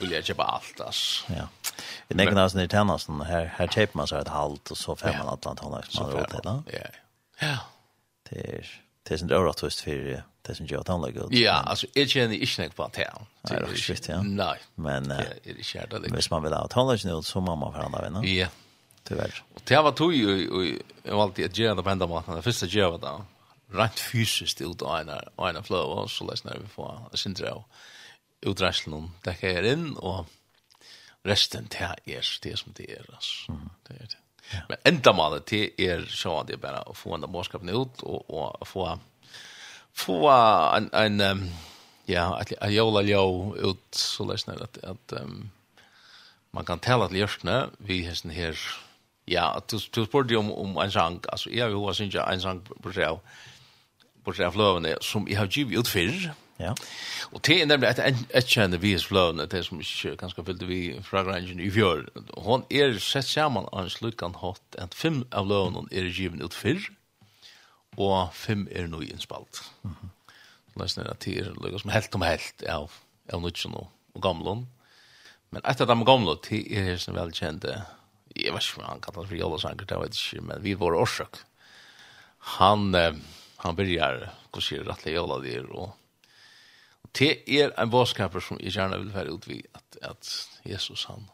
Billigere 0.00 0.28
kjøpe 0.28 0.48
alt, 0.54 0.82
ass. 0.84 1.02
Ja. 1.32 1.46
Vi 2.08 2.18
nekker 2.18 2.36
nesten 2.36 2.62
i 2.62 2.68
tjenesten, 2.70 3.20
her, 3.28 3.50
her 3.56 3.72
kjøper 3.72 4.00
man 4.00 4.10
seg 4.10 4.24
et 4.24 4.32
halvt, 4.34 4.72
og 4.74 4.80
så 4.80 4.96
får 5.00 5.16
man 5.16 5.32
alt 5.32 5.48
annet 5.48 5.64
håndverk 5.64 5.90
som 5.90 6.04
man 6.04 6.12
har 6.12 6.20
råd 6.20 6.34
til. 6.34 6.46
da. 6.46 6.56
Ja, 6.76 6.88
ja. 7.40 7.56
Det 8.30 8.44
er, 8.46 8.74
det 9.08 9.16
er 9.16 9.22
sin 9.22 9.32
øvrigt 9.34 9.64
for 9.64 10.24
det 10.46 10.56
som 10.56 10.66
gjør 10.68 10.84
tannlegg. 10.86 11.18
Ja, 11.36 11.60
altså, 11.66 11.88
jeg 11.96 12.08
kjenner 12.12 12.36
ikke 12.36 12.64
noe 12.64 12.76
på 12.76 12.86
at 12.86 12.98
jeg. 13.00 13.20
Nei, 13.20 13.50
det 13.50 13.58
er 13.58 13.74
ikke 13.74 13.94
viktig, 13.94 14.12
ja. 14.12 14.22
Nei, 14.24 14.56
Men, 14.76 15.10
det 15.10 15.20
er 15.20 15.60
ikke 15.64 15.86
det. 15.96 16.12
Hvis 16.14 16.30
man 16.32 16.44
vil 16.44 16.56
ha 16.56 16.64
tannlegg 16.72 17.04
nå, 17.08 17.20
så 17.26 17.42
må 17.44 17.56
man 17.60 17.74
forandre 17.76 18.04
vennene. 18.06 18.28
Ja, 18.28 18.48
ja 18.48 18.56
tyvärr. 19.10 19.42
Och 19.54 19.60
det 19.64 19.82
var 19.82 19.92
tog 19.92 20.14
ju 20.14 20.78
var 21.04 21.22
alltid 21.22 21.44
att 21.44 21.58
göra 21.58 21.82
på 21.82 21.90
enda 21.90 22.06
maten. 22.06 22.34
Det 22.34 22.42
första 22.42 22.66
jag 22.66 23.00
det 23.00 23.06
där. 23.06 23.20
Rätt 23.72 24.00
fysiskt 24.00 24.60
ut 24.60 24.82
och 24.82 25.00
ena 25.00 25.22
och 25.36 25.48
ena 25.48 25.62
flow 25.62 26.06
så 26.06 26.26
läs 26.26 26.44
när 26.44 26.58
vi 26.58 26.66
får 26.66 27.10
sin 27.14 27.34
drå. 27.34 27.64
Uträslen 28.40 28.94
om 28.94 29.10
det 29.22 29.30
här 29.30 29.62
in 29.62 29.96
och 29.96 30.26
resten 31.22 31.66
det 31.70 31.96
är 32.04 32.38
det 32.42 32.58
som 32.58 32.72
det 32.76 32.92
är 32.92 33.04
alltså. 33.14 33.52
Det 33.88 33.94
är 33.94 34.08
det. 34.12 34.18
Men 34.68 34.78
enda 34.82 35.12
maten 35.12 35.42
det 35.46 35.80
är 35.88 36.06
så 36.08 36.42
det 36.42 36.52
är 36.52 36.56
bara 36.56 36.78
att 36.78 36.96
få 36.96 37.16
den 37.16 37.32
boskapen 37.32 37.68
ut 37.68 38.02
och 38.02 38.30
och 38.30 38.68
få 38.68 38.98
få 39.92 40.30
en 40.76 40.90
en 40.92 41.20
um, 41.20 41.50
ja, 42.04 42.42
att 42.60 42.72
jola 42.72 43.02
jo 43.02 43.56
ut 43.56 43.94
så 43.94 44.24
läs 44.24 44.46
när 44.46 44.62
att 44.62 44.84
att 44.84 45.12
man 46.50 46.64
kan 46.64 46.78
tala 46.78 47.08
till 47.08 47.16
hjärtna 47.16 47.70
vi 47.78 48.02
hästen 48.02 48.30
här 48.30 48.58
Ja, 49.30 49.52
du, 49.70 49.78
du 49.94 50.04
spurte 50.04 50.38
om, 50.38 50.50
om 50.52 50.78
en 50.82 50.90
sang, 50.90 51.20
altså 51.32 51.50
jeg 51.50 51.62
har 51.62 51.70
jo 51.70 51.92
synes 51.92 52.14
jeg 52.14 52.34
en 52.34 52.40
sang 52.42 52.62
på 52.66 52.92
seg 52.92 53.06
av, 53.06 53.20
på 54.24 54.34
seg 54.34 54.48
av 54.48 54.56
fløvene, 54.56 54.96
som 55.06 55.28
jeg 55.28 55.38
har 55.38 55.50
givet 55.50 55.78
ut 55.78 55.88
før. 55.88 56.16
Ja. 56.60 56.72
Og 57.32 57.40
det 57.46 57.60
er 57.62 57.68
nemlig 57.70 57.88
et, 57.88 58.24
et 58.36 58.48
kjenne 58.50 58.80
vi 58.82 58.92
er 58.92 59.04
fløvene, 59.04 59.46
det 59.48 59.62
som 59.64 59.80
ikke 59.80 60.16
ganske 60.20 60.44
fyllte 60.44 60.66
vi 60.68 60.80
fra 61.06 61.22
Grangen 61.24 61.62
i 61.62 61.70
fjør. 61.72 62.08
Hun 62.42 62.66
er 62.68 62.98
sett 63.00 63.28
sammen 63.28 63.68
av 63.70 63.86
en 63.86 63.92
slukkan 63.92 64.34
hatt, 64.42 64.64
at 64.82 64.96
fem 64.98 65.22
av 65.30 65.48
løvene 65.48 65.86
er 65.92 66.10
givet 66.10 66.42
ut 66.42 66.56
før, 66.56 66.82
og 67.96 68.34
fem 68.34 68.66
er 68.70 68.90
nå 68.90 69.00
innspalt. 69.06 69.62
Mm 69.82 69.94
-hmm. 69.94 70.10
Løsner 70.76 71.10
at 71.10 71.24
det 71.24 71.38
er 71.38 71.54
lukket 71.54 71.80
som 71.80 71.90
helt 71.90 72.14
om 72.14 72.22
helt 72.22 72.62
av, 72.68 72.92
av 73.32 73.40
Nutsen 73.42 73.74
og, 73.74 73.88
og 74.14 74.22
Gamlund. 74.22 74.66
Men 75.50 75.62
etter 75.64 75.84
de 75.84 76.04
gamle, 76.04 76.36
det 76.50 76.78
er 76.78 76.96
som 76.96 77.14
velkjente 77.14 77.82
jeg 78.34 78.54
vet 78.54 78.64
ikke 78.64 78.82
om 78.82 78.88
han 78.88 79.00
kallas 79.04 79.28
for 79.28 79.38
Jollosanger, 79.38 79.86
det 79.86 80.00
vet 80.00 80.18
ikke, 80.18 80.42
men 80.46 80.62
vi 80.62 80.74
var 80.78 80.96
orsak. 80.96 81.42
Han, 82.56 82.94
eh, 82.94 83.16
han 83.56 83.76
börjar, 83.76 84.30
hur 84.54 84.60
ser 84.60 84.84
rättliga 84.84 85.16
Jolla 85.16 85.38
det 85.38 85.54
är, 85.54 85.66
och 85.70 85.96
det 87.12 87.42
er 87.48 87.72
en 87.78 87.90
våskaper 87.90 88.40
som 88.40 88.58
jeg 88.60 88.72
gjerne 88.72 88.98
vil 88.98 89.14
være 89.14 89.34
ut 89.34 89.48
vid, 89.48 89.66
at, 89.74 89.96
at 90.02 90.48
Jesus, 90.64 91.04
han, 91.04 91.28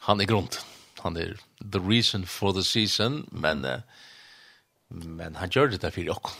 han 0.00 0.20
er 0.20 0.26
grunnt. 0.26 0.64
Han 1.02 1.16
er 1.16 1.36
the 1.60 1.80
reason 1.80 2.24
for 2.24 2.52
the 2.52 2.64
season, 2.64 3.28
men, 3.32 3.64
eh, 3.64 3.80
men 4.88 5.36
han 5.36 5.50
gjør 5.50 5.70
det 5.70 5.82
där 5.82 5.90
för 5.90 6.00
jag. 6.00 6.30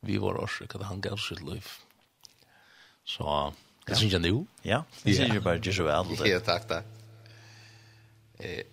Vi 0.00 0.18
var 0.18 0.40
orsak 0.40 0.74
at 0.74 0.82
han 0.82 1.00
gav 1.00 1.16
sitt 1.16 1.42
liv. 1.42 1.66
Så, 3.04 3.52
hva 3.86 3.96
synes 3.96 4.12
jeg 4.12 4.20
nu. 4.20 4.46
Ja, 4.64 4.82
det 5.04 5.16
syns 5.16 5.34
ju 5.34 5.40
bara 5.40 5.58
Jesu 5.58 5.82
väl. 5.82 6.06
Ja, 6.28 6.40
takk, 6.40 6.68
takk. 6.68 6.84
Eh, 8.38 8.64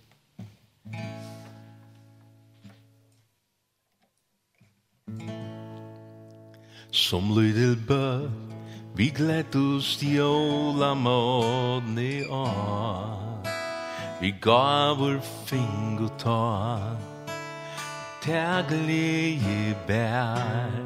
Som 6.91 7.35
lydel 7.35 7.75
bø 7.87 8.29
vi 8.95 9.09
glædt 9.09 9.55
oss 9.55 9.97
jola 10.03 10.93
mådne 10.93 12.23
av 12.31 13.47
Vi 14.21 14.31
gav 14.41 14.95
vår 14.99 15.19
fing 15.45 15.99
og 15.99 16.13
ta 16.19 16.79
Tæglige 18.23 19.75
bær. 19.87 20.79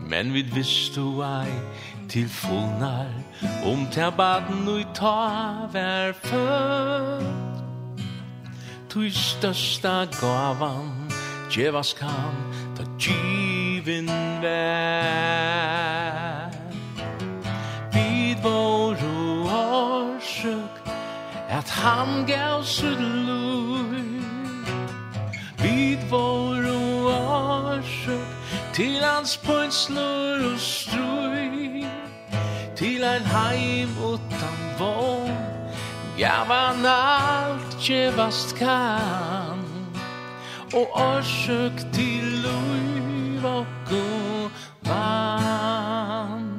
Men 0.00 0.34
vi 0.34 0.42
visste 0.42 1.00
ei 1.22 1.54
til 2.08 2.28
fullnar 2.28 3.14
Om 3.64 3.86
tæbaden 3.94 4.68
og 4.68 4.94
ta 4.94 5.16
vær 5.72 6.12
født 6.12 7.53
tui 8.94 9.10
størsta 9.10 10.06
gavan 10.20 11.10
Djevas 11.50 11.94
kan 11.98 12.34
ta 12.76 12.82
givin 12.98 14.08
vær. 14.42 16.50
Vid 17.92 18.36
vår 18.42 18.96
orsøk 19.50 20.74
At 21.50 21.70
han 21.70 22.26
gav 22.26 22.64
sud 22.64 23.00
lui 23.26 24.02
Vid 25.62 25.98
vår 26.10 26.62
orsøk 27.14 28.28
Til 28.74 29.02
hans 29.02 29.36
pønslur 29.36 30.52
og 30.52 30.58
strui 30.58 31.86
Til 32.76 33.04
ein 33.04 33.26
heim 33.26 33.88
utan 33.98 34.58
vån 34.78 35.53
gav 36.18 36.48
vann 36.48 36.86
allt 36.86 37.74
gevast 37.80 38.56
kan 38.56 39.64
Og 40.74 40.88
orsök 40.92 41.92
til 41.92 42.24
liv 42.42 43.44
og 43.44 43.66
god 43.90 44.50
vann. 44.82 46.50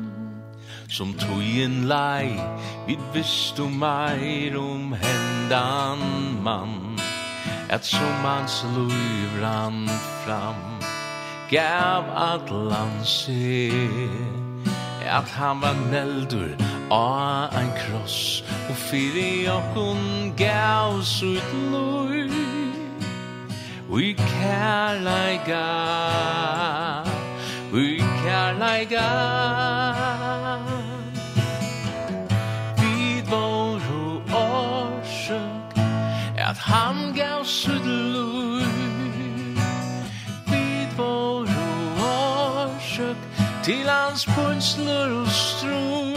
Som 0.89 1.13
tog 1.13 1.41
en 1.41 1.83
lej 1.87 2.39
Vid 2.87 2.99
visst 3.13 3.57
du 3.57 3.67
meir 3.69 4.57
om 4.59 4.93
hendan 4.93 5.99
man 6.43 6.99
Et 7.71 7.85
som 7.85 8.23
hans 8.23 8.65
liv 8.77 9.43
rann 9.43 9.87
fram 10.25 10.79
Gav 11.49 12.03
at 12.33 12.51
land 12.51 13.05
se 13.05 13.71
han 15.35 15.61
var 15.61 15.75
näldur 15.91 16.74
A 16.91 17.49
ein 17.51 17.71
kross 17.73 18.43
Og 18.69 18.75
fyri 18.75 19.47
okkun 19.49 20.33
gaus 20.37 21.23
ut 21.23 21.53
lui 21.71 22.29
Ui 23.89 24.13
kærleiga 24.13 25.65
Ui 27.73 27.97
kærleiga 28.21 29.07
Vid 32.77 33.25
voru 33.33 34.21
orsøk 34.29 35.77
At 36.37 36.57
han 36.57 37.13
gaus 37.17 37.67
ut 37.67 37.85
lui 37.85 38.65
Vid 40.45 40.93
voru 40.97 41.65
orsøk 41.97 43.17
Til 43.63 43.89
hans 43.89 44.25
punslur 44.25 45.21
og 45.21 45.27
strun 45.27 46.14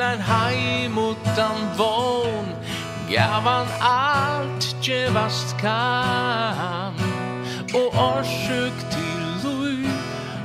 Ein 0.00 0.20
heim 0.20 0.98
utan 0.98 1.56
vån 1.76 2.46
Gav 3.10 3.42
han 3.42 3.66
allt 3.80 4.76
kan. 5.60 6.94
Og 7.74 7.94
orsök 7.94 8.72
til 8.90 9.22
lui 9.44 9.86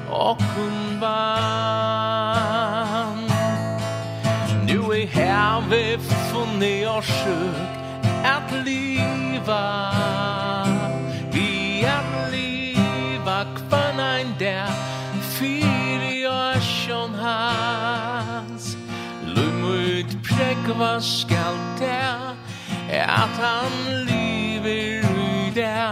Og 0.10 0.38
kun 0.38 1.02
vann 1.02 1.66
Nu 4.68 4.92
er 4.92 5.08
här 5.08 5.62
vi 5.70 5.98
funne 6.32 6.88
orsök 6.88 7.70
Att 8.24 8.52
liva 8.66 9.95
hva 20.74 21.02
skal 21.02 21.58
det? 21.80 22.36
At 22.90 23.30
han 23.30 24.06
lever 24.06 25.20
i 25.20 25.52
det? 25.56 25.90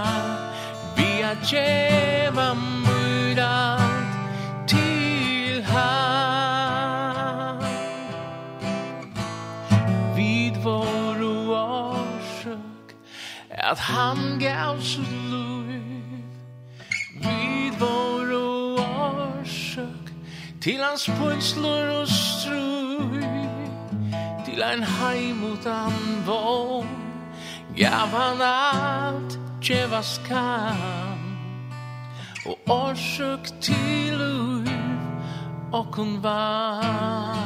Vi 0.98 1.22
er 1.22 1.36
djeva 1.46 2.54
myra 2.54 3.78
til 4.68 5.64
han 5.64 7.64
Vid 10.16 10.56
vår 10.64 11.24
årsøk 11.56 12.96
At 13.50 13.80
han 13.80 14.40
gav 14.40 14.82
sitt 14.82 15.30
liv 15.30 15.82
Vid 17.22 17.80
vår 17.80 18.34
årsøk 18.38 20.14
Til 20.62 20.84
hans 20.84 21.10
pulslor 21.20 22.02
og 22.02 22.08
strøk 22.08 23.63
til 24.54 24.64
ein 24.64 24.84
heim 24.84 25.44
utan 25.44 25.94
vår 26.26 26.86
Gav 27.78 28.12
han 28.14 28.42
alt 28.42 29.40
Jevas 29.62 30.22
kan 30.28 31.20
Och 32.46 32.60
orsök 32.70 33.62
till 33.62 34.22
ur 34.22 34.70
Och 35.72 35.96
hon 35.96 36.22
vann 36.22 37.44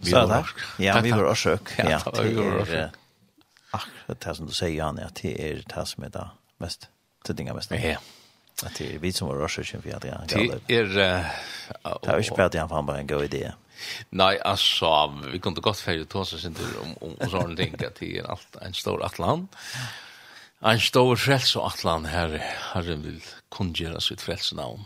Vi 0.00 0.12
var 0.12 0.40
orsök. 0.40 0.56
Ja, 0.78 1.00
vi 1.00 1.10
var 1.10 1.24
orsök. 1.24 1.78
Ja, 1.78 2.00
det 2.14 2.74
er 2.74 2.90
akkurat 3.70 4.20
det 4.20 4.36
som 4.36 4.46
du 4.46 4.52
sier, 4.52 4.76
Jan, 4.76 4.98
at 4.98 5.22
det 5.22 5.32
er 5.40 5.62
det 5.64 5.86
som 5.88 6.04
er 6.04 6.08
det 6.08 6.26
mest 6.60 6.90
till 7.24 7.36
dinga 7.36 7.54
mest. 7.54 7.70
Ja. 7.70 7.98
At 8.62 8.78
det 8.78 8.94
er 8.94 8.98
vi 8.98 9.12
som 9.12 9.28
var 9.28 9.34
rörelsen 9.34 9.82
för 9.82 9.96
att 9.96 10.02
det 10.02 10.08
är 10.08 10.26
Det 10.28 10.74
är 10.74 10.84
det 12.02 12.12
er 12.12 12.16
ju 12.16 12.22
spelat 12.22 12.54
igen 12.54 12.68
för 12.68 12.74
han 12.74 12.86
bare 12.86 12.98
en 12.98 13.06
god 13.06 13.24
idé. 13.24 13.52
Nej, 14.10 14.40
alltså 14.40 15.06
vi 15.32 15.38
kunde 15.38 15.60
gott 15.60 15.78
färja 15.78 16.04
ta 16.04 16.18
oss 16.18 16.44
inte 16.44 16.62
om 16.82 16.94
om 17.00 17.30
sånne 17.30 17.56
ting 17.56 17.74
at 17.84 18.00
det 18.00 18.18
er 18.18 18.30
alt 18.30 18.56
en 18.62 18.74
stor 18.74 19.04
atlant. 19.04 19.56
En 20.62 20.80
stor 20.80 21.16
frels 21.16 21.56
og 21.56 21.66
atlan 21.66 22.06
her 22.06 22.38
har 22.72 22.82
vil 22.82 23.20
kongera 23.48 24.00
sitt 24.00 24.20
frälsnamn. 24.20 24.84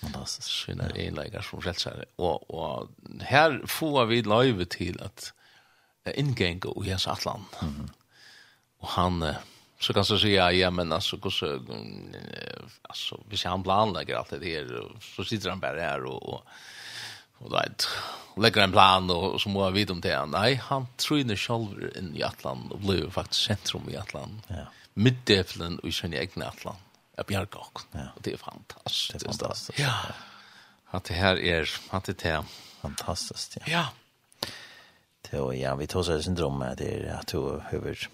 Fantastiskt. 0.00 0.48
Sina 0.48 0.88
enläggare 0.88 1.42
som 1.42 1.62
frälsare. 1.62 2.04
Och, 2.16 2.50
och 2.50 2.88
här 3.20 3.62
får 3.66 4.06
vi 4.06 4.22
løyve 4.22 4.64
till 4.64 5.02
att 5.02 5.32
ingänga 6.14 6.68
og 6.68 6.86
hans 6.86 7.08
atlan. 7.08 7.44
Mm 7.62 7.74
-hmm. 7.74 7.88
Och 8.78 8.88
han 8.88 9.34
så 9.80 9.92
kan 9.92 10.04
så 10.04 10.18
si 10.18 10.34
ja 10.36 10.70
men 10.70 10.92
alltså 10.92 11.16
hvordan, 11.16 12.14
så 12.14 12.66
alltså 12.82 13.20
vi 13.28 13.36
han 13.44 13.62
planlegger 13.62 14.16
alt 14.16 14.30
det 14.30 14.44
her, 14.44 14.92
så 15.00 15.24
sitter 15.24 15.50
han 15.50 15.60
bara 15.60 15.80
här 15.80 16.04
och 16.04 16.22
och 16.22 16.44
och 17.38 17.52
vet 17.52 17.88
lägger 18.36 18.62
en 18.62 18.72
plan 18.72 19.10
og 19.10 19.40
så 19.40 19.48
må 19.48 19.64
jag 19.64 19.72
vite 19.72 19.92
om 19.92 20.00
det. 20.00 20.26
Nej 20.26 20.54
han 20.54 20.86
tror 20.96 21.36
selv 21.36 21.96
inn 21.96 22.16
i 22.16 22.22
Atlant 22.22 22.72
og 22.72 22.80
blev 22.80 23.10
faktiskt 23.10 23.44
centrum 23.44 23.88
i 23.88 23.96
Atlant 23.96 24.44
ja. 24.48 24.66
Middeflen 24.94 25.78
och 25.78 25.88
i 25.88 25.92
sin 25.92 26.12
egen 26.12 26.42
Atlant 26.42 26.78
jag 27.16 27.26
bjärg 27.26 27.46
også. 27.52 27.86
ja. 27.92 28.08
det 28.20 28.32
är 28.32 28.36
fantastiskt. 28.36 29.12
Det 29.12 29.26
är 29.26 29.32
fantastisk. 29.32 29.78
ja. 29.78 29.94
Att 30.90 31.04
det 31.04 31.14
här 31.14 31.38
är 31.38 31.70
att 31.90 32.04
det 32.04 32.24
är. 32.24 32.44
Fantastiskt 32.80 33.56
ja. 33.56 33.72
Ja. 33.72 33.86
Det 35.30 35.56
ja 35.56 35.74
vi 35.76 35.86
tar 35.86 36.02
så 36.02 36.22
syndrom 36.22 36.64
det 36.78 36.84
är 36.84 37.14
att 37.14 37.26
du 37.26 37.38
över 37.72 38.08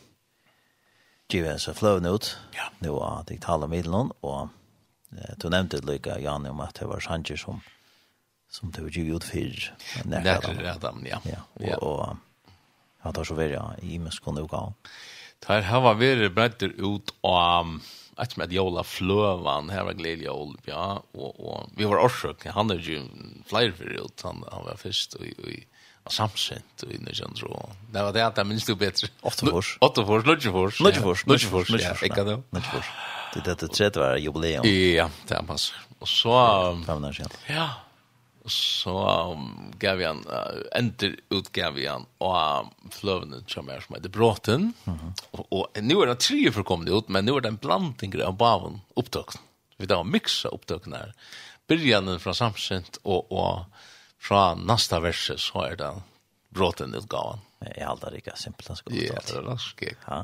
givet 1.33 1.62
seg 1.62 1.78
fløven 1.78 2.09
ut. 2.09 2.33
Ja. 2.56 2.68
Det 2.80 2.92
var 2.92 3.25
digitale 3.28 3.68
middelen, 3.71 4.12
og 4.23 4.49
eh, 5.16 5.35
du 5.42 5.49
nevnte 5.52 5.83
lykke, 5.85 6.21
Jan, 6.23 6.47
om 6.50 6.62
at 6.64 6.78
det 6.78 6.88
var 6.90 7.02
Sanchez 7.04 7.42
som, 7.45 7.61
som 8.50 8.71
du 8.71 8.83
var 8.87 8.95
givet 8.95 9.16
ut 9.16 9.28
for 9.30 10.09
nærkere 10.11 10.73
Adam. 10.75 11.02
Ja. 11.06 11.21
ja. 11.26 11.42
Og, 11.80 11.83
og, 11.83 12.52
han 13.04 13.14
tar 13.14 13.26
så 13.28 13.37
veldig 13.38 13.61
i 13.87 14.00
menneskene 14.00 14.42
og 14.42 14.50
gav. 14.50 14.73
Det 15.45 15.61
her 15.68 15.83
var 15.85 15.99
veldig 16.00 16.33
bredder 16.35 16.73
ut 16.80 17.12
av 17.23 17.76
att 18.16 18.37
med 18.37 18.52
Jola 18.52 18.85
Flövan 18.85 19.71
här 19.71 19.85
var 19.85 19.92
glädje 19.92 20.30
old 20.30 20.59
ja 20.64 21.02
och 21.12 21.40
och 21.40 21.71
vi 21.76 21.85
var 21.85 22.06
orsök 22.06 22.47
han 22.47 22.71
hade 22.71 22.83
ju 22.83 23.02
flyer 23.47 23.73
för 23.73 24.04
ut 24.04 24.21
han 24.25 24.45
han 24.52 24.64
var 24.64 24.76
först 24.76 25.14
och 25.14 25.26
i 25.26 25.66
samsent 26.13 26.85
i 26.87 26.99
nysgjøn 27.03 27.37
Og... 27.49 27.73
Det 27.93 28.03
var 28.07 28.15
det 28.15 28.25
at 28.25 28.39
jeg 28.41 28.49
minst 28.49 28.69
jo 28.69 28.77
bedre. 28.79 29.09
Åttefors. 29.23 29.77
Åttefors, 29.81 30.29
Åtte 30.29 30.53
fors, 30.53 30.81
nødje 31.71 31.83
Ja, 31.83 31.95
ikke 32.03 32.25
det. 32.27 32.37
Nødje. 32.55 32.83
Det 33.35 33.43
er 33.53 33.59
det 33.61 33.71
tredje 33.73 34.01
var 34.01 34.17
jubileum. 34.17 34.65
Ja, 34.65 35.09
det 35.29 35.37
er 35.37 35.43
masse. 35.45 35.75
Og 36.01 36.09
så... 36.09 36.37
Fem 36.87 37.05
år 37.05 37.17
siden. 37.17 37.37
Ja. 37.51 37.67
Og 38.47 38.53
så 38.55 38.95
gav 39.83 40.01
jeg 40.01 40.13
han, 40.13 40.23
ender 40.79 41.17
utgav 41.35 41.81
jeg 41.81 41.91
han, 41.91 42.07
og 42.23 42.71
fløvene 42.95 43.43
som 43.51 43.67
er 43.73 43.83
som 43.83 43.97
heter 43.97 44.13
Bråten. 44.15 44.69
Og 45.51 45.81
nå 45.83 45.99
er 46.03 46.13
det 46.13 46.21
tre 46.23 46.53
forkomne 46.55 46.95
ut, 46.95 47.11
men 47.11 47.27
nå 47.27 47.35
er 47.37 47.45
det 47.45 47.53
en 47.57 47.61
blanding 47.61 48.15
av 48.23 48.39
baven 48.39 48.79
opptøkken. 48.95 49.43
Vi 49.83 49.91
da 49.91 49.99
har 49.99 50.09
miksa 50.09 50.55
opptøkken 50.55 50.95
her. 50.95 51.13
Byrjanen 51.69 52.23
fra 52.23 52.37
samsent 52.39 53.03
og... 53.03 53.27
og 53.35 53.67
fra 54.26 54.54
nästa 54.54 55.00
vers 55.00 55.30
så 55.38 55.64
er 55.66 55.76
det 55.76 55.90
bråten 56.54 56.95
utgåvan. 56.95 57.40
Jeg 57.61 57.85
har 57.87 57.95
aldri 57.95 58.21
ikke 58.21 58.35
simpelt 58.37 58.66
som 58.66 58.76
skulle 58.76 59.06
Ja, 59.06 59.21
det 59.26 59.37
er 59.38 59.45
raskigt. 59.47 59.99
Ja, 60.06 60.23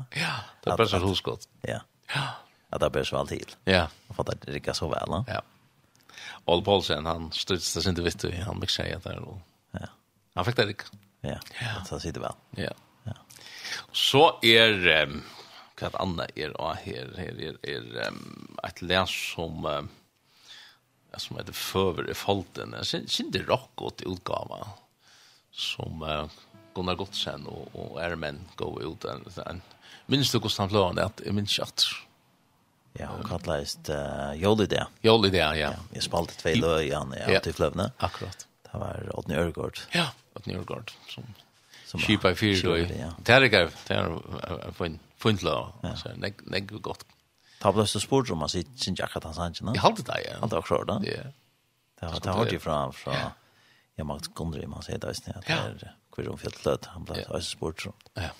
det 0.63 0.71
er 0.71 0.77
bare 0.77 0.89
så 0.89 0.99
huska. 0.99 1.37
Ja. 1.67 1.79
Ja. 2.15 2.27
Att 2.73 2.79
det 2.79 2.85
er 2.85 2.89
bare 2.89 3.05
så 3.05 3.17
väl 3.17 3.27
til. 3.27 3.55
Ja. 3.65 3.87
Jag 4.07 4.15
fattar 4.15 4.35
det 4.45 4.55
ikke 4.55 4.73
så 4.73 4.87
väl. 4.89 5.23
Ja. 5.27 5.41
Ol 6.45 6.63
Paulsen, 6.63 7.05
han 7.05 7.31
studsade 7.31 7.83
det 7.83 7.89
inte 7.89 8.01
vitt 8.03 8.45
han 8.45 8.61
fick 8.61 8.69
säga 8.69 8.99
det. 8.99 9.19
Ja. 9.71 9.87
Han 10.35 10.45
fick 10.45 10.55
det 10.55 10.69
ikke. 10.69 10.85
Ja, 11.21 11.37
så 11.85 11.99
sitter 11.99 12.21
vel. 12.21 12.33
Ja. 12.57 12.71
Ja. 13.03 13.13
Så 13.91 14.39
är 14.41 15.03
um, 15.03 15.23
vad 15.81 15.95
annat 15.95 16.31
är 16.35 16.51
här 16.59 17.13
här 17.17 17.41
är 17.41 17.57
är 17.63 18.07
um, 18.07 18.57
ett 18.63 18.81
läs 18.81 19.33
som 19.35 19.65
um, 19.65 19.89
som 21.21 21.37
heter 21.37 21.53
Føver 21.53 22.09
i 22.09 22.15
Folten, 22.17 22.73
en 22.73 23.07
kjente 23.09 23.43
rockgått 23.45 24.01
utgave 24.09 24.63
som 25.53 26.01
uh, 26.01 26.25
Gunnar 26.73 26.97
Gottsen 26.97 27.45
og, 27.49 27.69
og 27.77 27.99
Ermen 28.01 28.41
går 28.57 28.81
ut. 28.81 29.05
En, 29.05 29.21
en, 29.45 29.61
minns 30.09 30.31
du 30.33 30.39
hvordan 30.39 30.65
han 30.65 30.73
lønne 30.73 31.05
at 31.11 31.21
jeg 31.25 31.37
minns 31.37 31.59
ikke 31.59 31.91
Ja, 32.93 33.07
hun 33.09 33.25
kallast 33.25 33.89
uh, 33.89 34.33
Jolidea. 34.37 34.85
Jolidea, 35.01 35.53
ja. 35.57 35.71
ja. 35.73 35.85
Jeg 35.95 36.05
spalte 36.05 36.37
tvei 36.37 36.59
løy 36.61 36.89
i 36.89 36.91
han 36.93 37.13
ja, 37.17 37.39
til 37.41 37.55
Fløvne. 37.57 37.87
Akkurat. 38.05 38.45
Det 38.67 38.81
var 38.81 39.07
Åtni 39.17 39.37
Ørgård. 39.41 39.81
Ja, 39.95 40.11
Åtni 40.37 40.57
Ørgård, 40.59 40.93
som, 41.09 41.25
som 41.89 42.01
Kipa 42.01 42.33
i 42.33 42.37
fyrt. 42.37 42.61
Ja. 42.93 43.09
Det 43.17 43.33
er 43.33 43.47
ikke, 43.49 43.63
det 43.87 43.97
er 43.97 44.77
funnet 44.77 45.45
løy. 45.45 45.73
Ja. 45.81 45.95
Så 45.97 46.13
jeg, 46.13 46.37
jeg, 46.53 46.67
godt 46.85 47.05
Ta 47.63 47.71
blåst 47.71 48.01
sport 48.03 48.31
om 48.33 48.43
man 48.43 48.51
sitter 48.51 48.75
sin 48.83 48.97
jakka 48.99 49.21
ta 49.23 49.31
sanjen. 49.33 49.71
Jeg 49.71 49.83
halte 49.83 50.03
det, 50.03 50.19
ja. 50.25 50.35
Halte 50.41 50.59
akkurat 50.59 50.89
da. 50.89 50.99
Ja. 51.07 51.23
Det 51.99 52.09
har 52.11 52.19
det 52.19 52.35
hørt 52.35 52.55
ifra 52.57 52.77
fra 52.91 53.19
jeg 53.97 54.07
makt 54.09 54.31
kundre, 54.35 54.65
man 54.67 54.83
sier 54.83 54.99
det, 54.99 55.13
at 55.13 55.47
det 55.47 55.55
er 55.55 55.93
kvir 56.13 56.31
om 56.31 56.37
fjallet 56.41 56.65
lød, 56.65 56.87
han 56.93 57.05
blåst 57.07 57.29
også 57.29 57.55
sport 57.55 57.85
som. 57.85 57.95
Ja. 58.17 58.31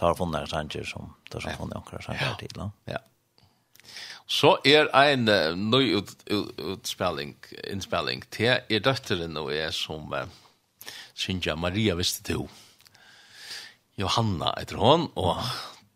Ta 0.00 0.10
har 0.10 0.18
funnet 0.18 0.50
sanjer 0.50 0.88
som, 0.88 1.12
det 1.30 1.42
har 1.44 1.58
funnet 1.60 1.78
akkurat 1.78 2.06
sanjer 2.06 2.36
til. 2.40 2.62
Ja. 2.88 2.98
Så 4.26 4.54
er 4.64 4.88
ein 4.96 5.28
uh, 5.28 5.52
ny 5.58 5.98
ut, 5.98 6.14
ut, 6.30 6.52
utspelling, 6.72 7.34
innspelling 7.68 8.24
til 8.32 8.54
er 8.56 8.84
døtteren 8.84 9.36
og 9.36 9.52
er 9.52 9.74
som 9.76 10.12
uh, 10.14 10.24
Sinja 11.14 11.56
Maria 11.60 11.94
visste 11.98 12.24
to. 12.32 12.46
Johanna 14.00 14.54
etter 14.56 14.80
hon, 14.80 15.10
og 15.20 15.42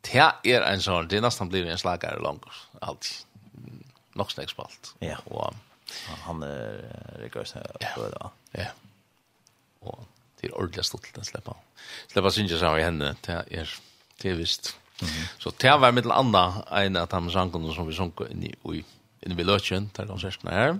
det 0.06 0.20
er 0.44 0.66
en 0.68 0.82
sånn, 0.84 1.08
det 1.08 1.18
er 1.18 1.24
nesten 1.24 1.48
blivit 1.50 1.72
en 1.72 1.80
slagare 1.80 2.20
langt 2.22 2.44
allt 2.80 3.26
nog 4.12 4.32
snägg 4.32 4.50
spalt. 4.50 4.94
Ja. 4.98 5.16
Och 5.24 5.54
han 6.06 6.42
är 6.42 7.30
det 7.32 7.46
så 7.46 7.58
då. 8.10 8.30
Ja. 8.50 8.66
Och 9.80 10.04
till 10.40 10.52
ordentligt 10.52 10.86
stolt 10.86 11.14
den 11.14 11.24
släppa. 11.24 11.56
Släppa 12.08 12.30
syns 12.30 12.52
jag 12.52 12.80
i 12.80 12.82
henne 12.82 13.14
till 13.14 13.34
er 13.50 13.74
till 14.16 14.34
visst. 14.34 14.78
Så 15.38 15.52
det 15.56 15.76
var 15.76 15.92
mitt 15.92 16.06
andra 16.06 16.62
en 16.70 16.96
av 16.96 17.08
de 17.08 17.30
sångarna 17.30 17.74
som 17.74 17.86
vi 17.86 17.94
sång 17.94 18.12
in 18.30 18.44
i 18.44 18.84
in 19.20 19.40
i 19.40 19.44
Lodgen 19.44 19.90
där 19.94 20.04
de 20.04 20.18
sjösna 20.18 20.50
här. 20.50 20.78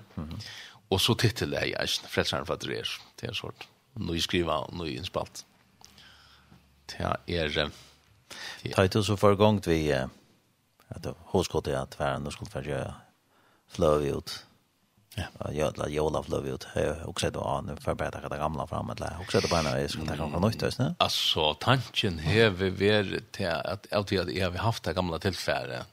Och 0.89 1.01
så 1.01 1.15
titel 1.15 1.55
är 1.55 1.67
jag 1.67 1.89
Frälsaren 1.89 2.47
för 2.47 2.55
att 2.55 2.61
det 2.61 2.79
är 2.79 2.89
till 3.17 3.29
en 3.29 3.35
sort 3.35 3.69
nu 3.93 4.21
skriva 4.21 4.69
nu 4.73 4.89
i 4.89 4.97
inspalt. 4.97 5.45
Det 6.87 7.17
är 7.27 7.49
det. 7.49 7.71
Tajtus 8.75 9.07
så 9.07 9.17
förgångt 9.17 9.67
vi 9.67 10.07
att 10.89 11.07
hoskottet 11.19 11.75
är 11.75 11.79
att 11.79 11.91
tvärn 11.91 12.27
och 12.27 12.33
skulle 12.33 12.51
färja 12.51 12.95
flow 13.69 14.03
ut. 14.03 14.47
Ja. 15.15 15.53
Ja, 15.53 15.73
la 15.77 15.89
jola 15.89 16.23
flow 16.23 16.47
ut. 16.47 16.67
Jag 16.75 17.09
också 17.09 17.31
då 17.31 17.41
an 17.41 17.77
för 17.77 17.95
det 17.95 18.37
gamla 18.37 18.67
fram 18.67 18.91
att 18.91 19.01
lägga. 19.01 19.19
Också 19.21 19.41
då 19.41 19.49
bara 19.49 19.63
när 19.63 19.79
jag 19.79 19.91
skulle 19.91 20.17
ta 20.17 20.31
från 20.31 20.43
nytt 20.43 20.63
hus, 20.63 20.79
ne? 20.79 20.95
Alltså 20.99 21.55
tanken 21.55 22.19
har 22.19 22.51
vi 22.51 23.21
till 23.31 23.49
att 23.49 23.93
alltid 23.93 24.21
att 24.21 24.31
jag 24.31 24.51
har 24.51 24.59
haft 24.59 24.83
det 24.85 24.93
gamla 24.93 25.19
tillfälle 25.19 25.85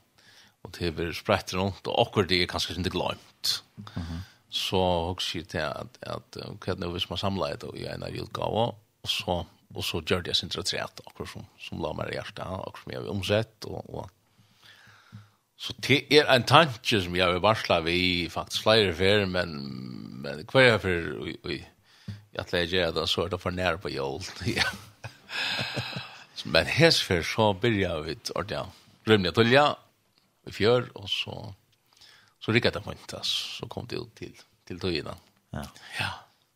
och 0.62 0.74
till 0.74 0.92
vi 0.92 1.14
spredt 1.14 1.54
runt 1.54 1.88
och 1.88 2.02
akkurat 2.02 2.30
det 2.30 2.44
är 2.44 2.48
kanske 2.48 2.74
inte 2.74 2.90
glömt. 2.90 3.64
Mhm. 3.96 4.20
Så 4.50 5.12
at, 5.12 5.56
at 5.56 6.04
att 6.04 6.38
att 6.38 6.60
kan 6.60 6.80
vi 6.80 6.94
vis 6.94 7.10
man 7.10 7.18
samla 7.18 7.48
det 7.48 7.64
och 7.64 7.78
en 7.78 8.00
när 8.00 8.08
utgave, 8.08 8.48
og 8.48 8.76
och 9.02 9.10
så 9.10 9.46
och 9.76 9.84
så 9.84 10.02
gjør 10.02 10.22
det 10.22 10.28
jeg 10.28 10.36
sin 10.36 10.50
reträtt 10.50 11.02
akkurat 11.08 11.30
som 11.30 11.46
som 11.60 11.82
la 11.82 11.94
mig 11.94 12.14
hjärta 12.14 12.46
och 12.46 12.78
som 12.80 12.92
jag 12.92 13.10
omsett 13.10 13.66
och 13.66 13.90
och 13.90 14.10
Så 15.64 15.74
det 15.80 16.02
er 16.12 16.28
en 16.28 16.44
tanke 16.44 17.00
som 17.06 17.16
jeg 17.16 17.32
vil 17.32 17.44
varsla 17.44 17.80
vi 17.86 18.28
faktisk 18.32 18.66
flere 18.66 18.92
fer, 18.98 19.24
men, 19.32 19.54
men 20.26 20.42
hver 20.52 20.66
jeg 20.68 20.82
for, 20.84 21.30
jeg 21.48 22.48
tror 22.50 22.60
jeg 22.60 22.72
gjør 22.74 22.92
det, 22.98 23.06
så 23.10 23.24
er 23.24 23.32
det 23.32 23.40
for 23.40 23.56
nær 23.56 23.80
på 23.84 23.94
jord. 23.94 24.28
Ja. 24.58 24.68
men 26.46 26.68
hes 26.70 27.00
fer 27.02 27.24
så 27.26 27.54
byrja 27.58 27.94
vi 28.04 28.18
ordentlig, 28.36 28.60
rymlig 29.10 29.32
tulja, 29.34 29.64
i 30.46 30.52
fjør, 30.54 30.90
og 31.00 31.08
så, 31.10 31.38
så 32.44 32.54
rikket 32.54 32.76
det 32.76 32.84
fint, 32.86 33.16
så 33.26 33.70
kom 33.72 33.88
det 33.88 34.02
ut 34.04 34.12
til, 34.20 34.36
til 34.68 34.84
tøyene. 34.84 35.16
Ja. 35.56 35.64
Ja. 36.00 36.12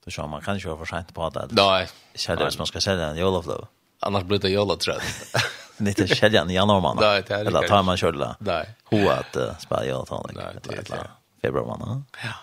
Då 0.08 0.12
så 0.12 0.28
man 0.28 0.42
kan 0.42 0.58
ju 0.58 0.68
vara 0.68 0.78
för 0.78 0.86
sent 0.86 1.14
på 1.14 1.30
det. 1.30 1.48
Nei, 1.52 1.88
Så 2.16 2.36
det 2.36 2.58
man 2.58 2.68
ska 2.68 2.82
säga 2.82 3.08
en 3.08 3.18
jolaflöv. 3.18 3.68
Annars 4.00 4.24
blir 4.24 4.40
det 4.40 4.50
jolatrött. 4.50 5.34
Men 5.78 5.88
inte 5.88 6.08
kedjan 6.08 6.50
i 6.50 6.54
januari 6.54 6.96
Nej, 7.00 7.24
det 7.28 7.34
är 7.34 7.46
Eller 7.46 7.68
tar 7.68 7.84
man 7.84 7.98
kjøla. 7.98 8.36
Nei. 8.40 8.66
Ho 8.84 9.10
att 9.10 9.38
uh, 9.38 9.58
spela 9.58 9.86
jag 9.86 10.02
och 10.02 10.08
tonic. 10.08 10.36
Nej, 10.36 10.56
det 10.63 10.78
är 10.78 10.84
det. 10.84 11.10
Februari 11.42 11.68
månad. 11.68 12.04
Ja. 12.24 12.34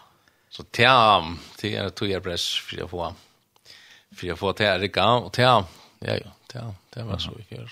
Så 0.50 0.64
tja, 0.72 1.22
det 1.60 1.74
er 1.74 1.84
är 1.84 2.06
jeg 2.06 2.22
press 2.22 2.46
for 2.54 2.84
å 2.84 2.88
få 2.88 3.14
For 4.14 4.32
å 4.32 4.36
få 4.36 4.52
till 4.52 4.66
Erika 4.66 5.04
Og 5.04 5.32
tja, 5.34 5.64
Ja, 6.00 6.14
ja, 6.14 6.30
tja, 6.52 6.74
Det 6.94 7.02
var 7.02 7.18
så 7.18 7.30
mycket. 7.30 7.70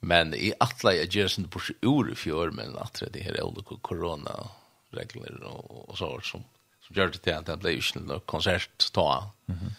Men 0.00 0.34
i 0.34 0.52
alla 0.58 0.94
jag 0.94 1.14
gör 1.14 1.28
sen 1.28 1.48
på 1.48 1.60
ur 1.82 2.14
fjør, 2.14 2.50
men 2.50 2.76
at 2.78 3.02
det 3.12 3.22
här 3.22 3.32
är 3.32 3.80
corona 3.82 4.48
regler 4.90 5.44
og, 5.44 5.88
og 5.88 5.98
så 5.98 6.20
som 6.22 6.44
som 6.86 6.96
gjør 6.96 7.06
det 7.06 7.22
til 7.22 7.32
at 7.32 7.46
det 7.46 7.56
blir 7.58 7.70
ju 7.70 7.76
inte 7.76 7.98
något 7.98 8.26
konsert 8.26 8.92
ta. 8.92 9.30
Mhm. 9.46 9.58
Mm 9.58 9.74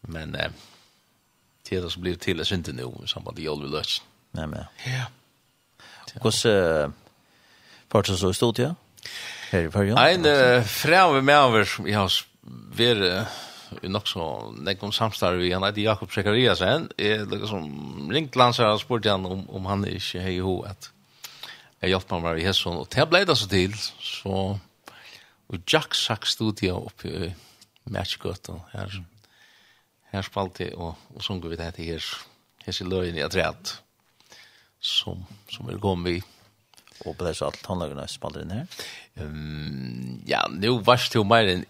men 0.00 0.34
eh, 0.34 0.50
till 1.68 1.82
det 1.82 1.90
som 1.90 2.02
blir 2.02 2.14
till 2.14 2.36
det 2.36 2.50
inte 2.52 2.72
nu 2.72 2.82
i 3.04 3.08
samband 3.08 3.36
med 3.36 3.44
Jolvi 3.44 3.68
Lötsen. 3.68 4.04
Nej, 4.30 4.46
men. 4.46 4.64
Ja. 4.86 5.04
Hos 6.20 6.46
uh, 6.46 6.88
parter 7.88 8.14
så 8.14 8.32
stod 8.32 8.54
det, 8.54 8.62
ja? 8.62 8.74
Här 9.50 9.60
i 9.60 9.70
Färjan? 9.70 9.98
En 9.98 10.26
uh, 10.26 10.62
främre 10.64 11.22
med 11.22 11.44
over 11.44 11.64
som 11.64 11.86
jeg 11.86 11.98
har 11.98 12.12
vært 12.76 13.02
uh, 13.04 13.26
nok 13.82 14.08
så 14.08 14.24
nekkom 14.56 14.88
om 14.88 14.92
samstarv 14.92 15.42
i. 15.44 15.52
Han 15.52 15.64
heter 15.64 15.82
Jakob 15.82 16.12
Sekariasen. 16.12 16.88
er 16.98 17.26
liksom 17.26 18.10
ringt 18.12 18.36
landsar 18.36 18.72
og 18.72 18.80
spurt 18.80 19.06
han 19.06 19.26
om, 19.26 19.50
om 19.50 19.66
han 19.66 19.84
inte 19.84 20.20
hej 20.20 20.36
ihåg 20.36 20.66
att 20.66 20.90
jag 21.80 21.90
hjälpte 21.90 22.18
mig 22.18 22.40
i 22.40 22.44
Hesson. 22.44 22.76
og 22.76 22.88
det 22.94 23.08
ble 23.08 23.24
det 23.24 23.36
så 23.36 23.48
til, 23.48 23.74
Så, 24.00 24.58
og 25.48 25.58
Jack 25.72 25.94
Sack 25.94 26.26
stod 26.26 26.62
jag 26.62 26.86
uppe 26.86 27.08
i 27.08 27.34
Matchgötan 27.84 28.60
här 28.72 29.04
her 30.12 30.24
spalte 30.26 30.70
og, 30.76 30.96
og 31.14 31.24
sunger 31.24 31.52
vi 31.52 31.60
det 31.60 31.68
her, 31.68 32.08
her 32.64 32.80
i 32.80 32.88
løyen 32.88 33.18
i 33.18 33.24
atreat, 33.24 33.78
som, 34.80 35.24
som 35.52 35.68
er 35.68 35.80
gått 35.82 36.04
med. 36.04 36.34
Og 37.06 37.14
på 37.14 37.22
det 37.22 37.36
så 37.38 37.46
alt 37.46 37.60
tannlagene 37.62 38.08
spalte 38.10 38.40
inn 38.42 38.50
her? 38.50 38.78
Um, 39.22 40.16
ja, 40.26 40.40
nå 40.50 40.72
varst 40.86 41.12
det 41.14 41.20
jo 41.20 41.24
mer 41.26 41.46
enn 41.46 41.62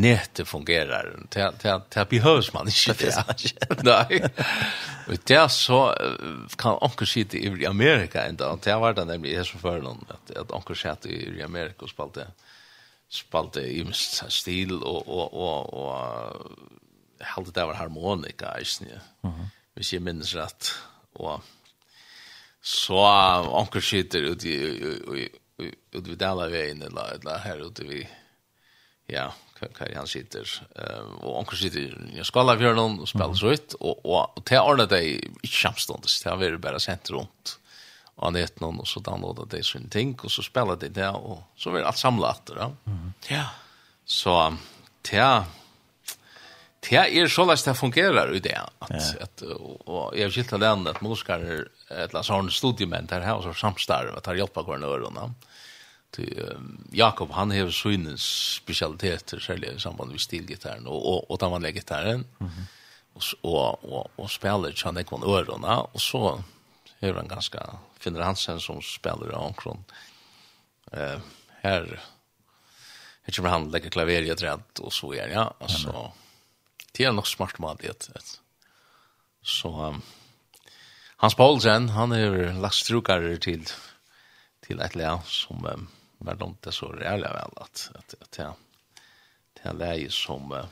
nete 0.00 0.46
fungerer. 0.48 1.10
Det, 1.28 1.50
det, 1.60 1.74
det 1.92 2.06
behøves 2.08 2.52
man 2.54 2.70
ikke. 2.72 2.94
Det 2.96 3.10
behøves 3.12 3.84
Nei. 3.88 4.22
Og 5.12 5.26
det 5.28 5.42
så 5.52 5.80
kan 6.56 6.80
anker 6.80 7.08
sitte 7.08 7.36
i 7.36 7.66
Amerika 7.68 8.24
enda. 8.24 8.48
Det 8.56 8.78
var 8.80 8.96
det 8.96 9.06
nemlig 9.10 9.34
i 9.36 9.44
som 9.44 9.60
fører 9.60 9.84
noen, 9.84 10.00
at, 10.08 10.32
at 10.40 10.56
anker 10.56 10.78
sitte 10.78 11.12
i 11.12 11.44
Amerika 11.44 11.84
og 11.84 11.92
spalte 11.92 12.30
spalte 13.12 13.64
i 13.68 13.82
mest 13.84 14.22
stil 14.32 14.78
og, 14.78 15.04
og, 15.04 15.34
og, 15.36 15.74
og 15.76 16.80
helt 17.22 17.54
det 17.54 17.66
var 17.66 17.74
harmonika, 17.74 18.56
ikke 18.58 18.70
sant? 18.70 18.90
Mm 19.22 19.30
-hmm. 19.30 19.48
Hvis 19.74 19.92
jeg 19.92 20.02
minnes 20.02 20.36
rett. 20.36 20.74
Og 21.14 21.42
så 22.62 22.94
onkel 23.50 23.82
sitter 23.82 24.20
ute 24.20 24.48
i 24.48 25.30
ut 25.92 26.06
vid 26.06 26.22
alla 26.22 26.48
vägen 26.48 26.82
eller 26.82 27.14
eller 27.14 27.38
här 27.38 27.66
ute 27.66 27.84
vi 27.84 28.08
ja 29.06 29.32
kan 29.74 29.94
han 29.94 30.06
sitter 30.06 30.62
eh 30.76 31.24
och 31.24 31.38
onkel 31.38 31.58
sitter 31.58 32.10
jag 32.16 32.26
ska 32.26 32.32
skalla 32.32 32.60
göra 32.60 32.74
någon 32.74 33.00
och 33.00 33.08
spelar 33.08 33.34
så 33.34 33.50
ut 33.50 33.72
och 33.72 34.06
och 34.06 34.38
och 34.38 34.44
till 34.44 34.58
alla 34.58 34.86
dig 34.86 35.30
chamstånd 35.42 36.04
det 36.24 36.30
har 36.30 36.36
vi 36.36 36.56
bara 36.56 36.80
sent 36.80 37.10
runt 37.10 37.58
och 38.14 38.32
det 38.32 38.60
någon 38.60 38.80
och 38.80 38.88
så 38.88 39.00
downloada 39.00 39.44
det 39.44 39.64
sin 39.64 39.88
ting 39.88 40.18
och 40.22 40.30
så 40.30 40.42
spelar 40.42 40.76
det 40.76 40.88
där 40.88 41.16
och 41.16 41.42
så 41.56 41.70
blir 41.70 41.82
allt 41.82 41.98
samlat 41.98 42.46
då. 42.46 42.76
Ja. 43.28 43.44
Så 44.04 44.56
ja 45.10 45.44
Det 46.82 46.98
er 46.98 47.28
så 47.28 47.44
lest 47.46 47.64
det 47.64 47.76
fungerar 47.78 48.34
i 48.34 48.40
det 48.40 48.58
att 48.78 48.90
att 49.20 49.42
jeg 49.42 50.20
jag 50.20 50.32
skilt 50.32 50.48
till 50.48 50.62
er 50.62 51.02
morskar 51.02 51.66
eller 51.88 52.22
sån 52.22 52.50
studiemen 52.50 53.06
där 53.06 53.34
og 53.34 53.42
så 53.42 53.54
samstar 53.54 54.14
att 54.16 54.26
har 54.26 54.34
hjälpa 54.34 54.64
kvar 54.64 54.78
några 54.78 54.98
då. 54.98 55.30
Jakob 56.92 57.30
han 57.30 57.50
har 57.50 57.70
synens 57.70 58.22
spesialiteter, 58.56 59.38
særlig 59.38 59.68
i 59.68 59.78
samband 59.80 60.10
med 60.10 60.20
stilgitarren 60.20 60.86
och 60.86 61.06
och 61.08 61.30
och 61.30 61.40
tammanlägggitarren. 61.40 62.24
Mhm. 62.38 62.66
Och 63.14 63.22
och 63.42 63.84
och 63.84 64.10
og 64.16 64.30
spiller 64.30 64.68
ikke 64.68 64.84
han 64.84 64.98
ikke 64.98 65.18
med 65.18 65.28
ørene, 65.28 65.76
och 65.94 66.00
så 66.00 66.44
är 67.00 67.14
han 67.14 67.28
ganska 67.28 67.78
finner 67.98 68.20
Hansen 68.20 68.60
som 68.60 68.82
spelar 68.82 69.34
omkron. 69.34 69.84
Eh 70.92 71.20
her, 71.62 72.00
her 73.22 73.32
kommer 73.32 73.48
han 73.50 73.70
lägga 73.70 73.90
klaver 73.90 74.22
i 74.22 74.30
ett 74.30 74.42
rätt 74.42 74.78
och 74.78 74.92
så 74.92 75.14
är 75.14 75.28
ja. 75.28 75.54
Alltså, 75.60 76.12
Det 76.92 77.04
är 77.04 77.12
nog 77.12 77.26
smart 77.26 77.58
man 77.58 77.78
et. 77.80 78.40
Så 79.42 79.86
um, 79.86 80.02
Hans 81.16 81.34
Paulsen, 81.34 81.88
han 81.88 82.10
har 82.10 82.60
lagt 82.60 82.74
strukare 82.74 83.36
till 83.36 83.68
till 84.60 84.80
ett 84.80 84.94
lea 84.94 85.20
som 85.24 85.66
um, 85.66 85.88
var 86.18 86.34
de 86.34 86.56
det 86.60 86.72
så 86.72 86.92
reale 86.92 87.28
vel 87.28 87.50
att 87.56 87.90
at, 87.94 88.14
at, 88.20 88.38
ja. 88.38 88.54
Det 89.54 89.68
är 89.68 89.74
läge 89.74 90.10
som 90.10 90.52
uh, 90.52 90.64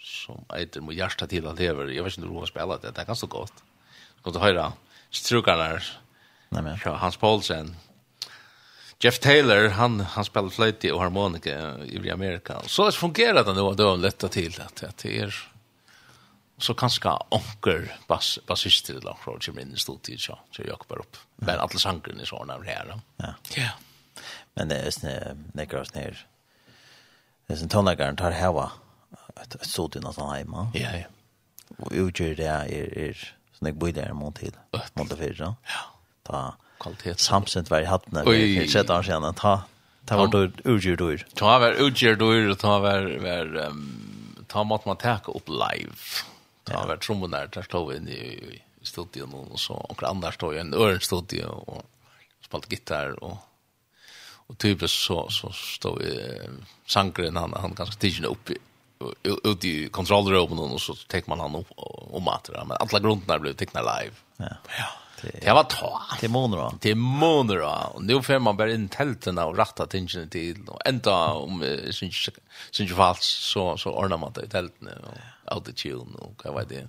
som 0.00 0.44
eiter 0.48 0.80
mot 0.80 0.94
hjärsta 0.94 1.26
til 1.26 1.46
att 1.46 1.58
lever. 1.58 1.88
Jag 1.88 2.04
vet 2.04 2.16
inte 2.18 2.28
hur 2.28 2.38
han 2.38 2.46
spelat 2.46 2.82
det. 2.82 2.90
Det 2.90 3.00
er 3.00 3.04
ganske 3.04 3.26
gott. 3.26 3.52
Så 4.24 4.32
kan 4.32 4.42
høre 4.42 4.72
höra. 5.42 5.80
Nej 6.48 6.62
men. 6.62 6.78
Ja, 6.84 6.94
Hans 6.94 7.16
Paulsen. 7.16 7.76
Jeff 9.00 9.18
Taylor, 9.18 9.68
han 9.68 10.00
han 10.00 10.24
spelar 10.24 10.48
flöjt 10.48 10.84
och 10.84 11.00
harmonika 11.00 11.78
i 11.84 12.10
Amerika. 12.10 12.60
Så 12.66 12.86
det 12.86 12.92
fungerar 12.92 13.44
det 13.44 13.52
nog 13.52 13.76
då 13.76 13.96
lätta 13.96 14.28
till 14.28 14.60
att 14.60 14.98
det 15.02 15.18
är 15.18 15.51
så 16.62 16.74
kanskje 16.78 17.12
onker 17.34 17.88
bass, 18.06 18.38
bassister 18.46 18.94
eller 18.94 19.10
akkurat 19.10 19.42
kommer 19.44 19.64
inn 19.64 19.74
i 19.74 19.80
stortid, 19.80 20.20
så, 20.20 20.38
så 20.54 20.62
jeg 20.62 20.78
bare 20.88 21.02
opp. 21.02 21.18
Men 21.42 21.58
alle 21.58 21.80
sangene 21.80 22.26
så 22.28 22.38
ordner 22.38 22.62
her. 22.66 22.94
Ja. 23.18 23.32
ja. 23.56 23.72
Men 24.54 24.70
det 24.70 24.78
er 24.78 24.94
sånn, 24.94 25.42
nekker 25.58 25.82
oss 25.82 25.94
ned, 25.96 26.20
det 27.48 27.56
er 27.56 27.62
sånn 27.64 27.72
tonleggeren 27.72 28.20
tar 28.20 28.36
heva 28.36 28.70
et, 29.40 29.56
et 29.58 29.66
stort 29.66 29.98
innan 29.98 30.14
sånn 30.14 30.30
heima. 30.30 30.68
Ja, 30.78 30.94
ja. 31.02 31.10
Og 31.80 31.90
utgjør 32.06 32.36
det 32.38 32.50
er, 32.52 32.94
er 33.08 33.24
sånn 33.56 33.72
jeg 33.72 33.78
bor 33.80 33.94
der 33.96 34.12
en 34.12 34.20
måned 34.20 34.38
til, 34.38 34.58
måned 34.98 35.18
fire. 35.18 35.52
Ja. 35.72 35.84
Ta 36.28 36.42
kvalitet. 36.82 37.22
Samsent 37.22 37.70
var 37.72 37.82
i 37.82 37.90
hattene, 37.90 38.22
vi 38.28 38.68
sett 38.70 38.90
han 38.92 39.02
senere, 39.06 39.34
ta, 39.38 39.56
ta 40.06 40.18
var 40.20 40.30
det 40.30 40.62
utgjør 40.62 41.00
dør. 41.00 41.24
Ta 41.38 41.58
var 41.62 41.80
utgjør 41.82 42.20
dør, 42.22 42.52
og 42.54 42.60
ta 42.62 42.76
var, 42.84 43.08
var 43.24 43.56
um, 43.66 43.86
ta 44.52 44.62
måtte 44.68 44.90
man 44.90 45.00
teka 45.00 45.34
opp 45.34 45.50
live 45.50 46.30
Det 46.66 46.76
har 46.76 46.90
vært 46.90 47.02
trommen 47.06 47.34
der, 47.34 47.48
der 47.52 47.66
stod 47.66 47.88
vi 47.90 47.98
inne 47.98 48.16
i, 48.16 48.58
i 48.82 48.86
studion, 48.86 49.34
og 49.34 49.58
så 49.60 49.78
onker 49.88 50.10
Anders 50.10 50.38
stod 50.38 50.54
i 50.54 50.60
en 50.62 50.74
ørenstudio, 50.74 51.48
og 51.66 51.82
spalte 52.44 52.70
gitar, 52.70 53.16
og, 53.22 53.38
og 54.48 54.58
typisk 54.62 54.94
så, 55.08 55.24
så 55.30 55.50
stod 55.56 56.02
vi 56.02 56.14
sangren, 56.86 57.40
han, 57.40 57.56
han 57.58 57.74
ganske 57.78 57.98
tidligere 57.98 58.36
oppe 58.36 58.60
ut 59.02 59.64
i 59.66 59.88
kontrollrummen, 59.90 60.76
og 60.76 60.80
så 60.80 60.94
tek 61.10 61.26
man 61.30 61.42
han 61.42 61.58
opp 61.58 61.72
om 61.76 62.28
at 62.30 62.50
men 62.54 62.76
alla 62.78 63.00
grunderna 63.02 63.38
blev 63.42 63.56
tekna 63.58 63.82
live. 63.82 64.14
Ja. 64.38 64.56
ja. 64.78 64.90
Det 65.22 65.52
var 65.52 65.64
ta. 65.64 66.00
då. 66.20 66.28
måneder. 66.28 66.94
månar 66.94 66.94
måneder. 66.94 67.94
Og 67.94 68.02
nu 68.02 68.22
får 68.22 68.38
man 68.38 68.56
bare 68.56 68.74
inn 68.74 68.88
teltene 68.88 69.44
og 69.44 69.54
rätta 69.58 69.86
tingene 69.86 70.26
til. 70.26 70.64
Og 70.68 70.80
enda 70.86 71.14
om 71.38 71.62
jeg 71.62 71.94
synes 71.94 72.28
ikke 72.28 73.14
så, 73.20 73.76
så 73.76 73.90
ordner 73.90 74.16
man 74.16 74.32
det 74.32 74.44
i 74.44 74.48
teltene. 74.48 74.90
Og, 74.90 75.18
autotune 75.50 76.18
og 76.22 76.42
hva 76.42 76.54
var 76.58 76.68
det? 76.70 76.84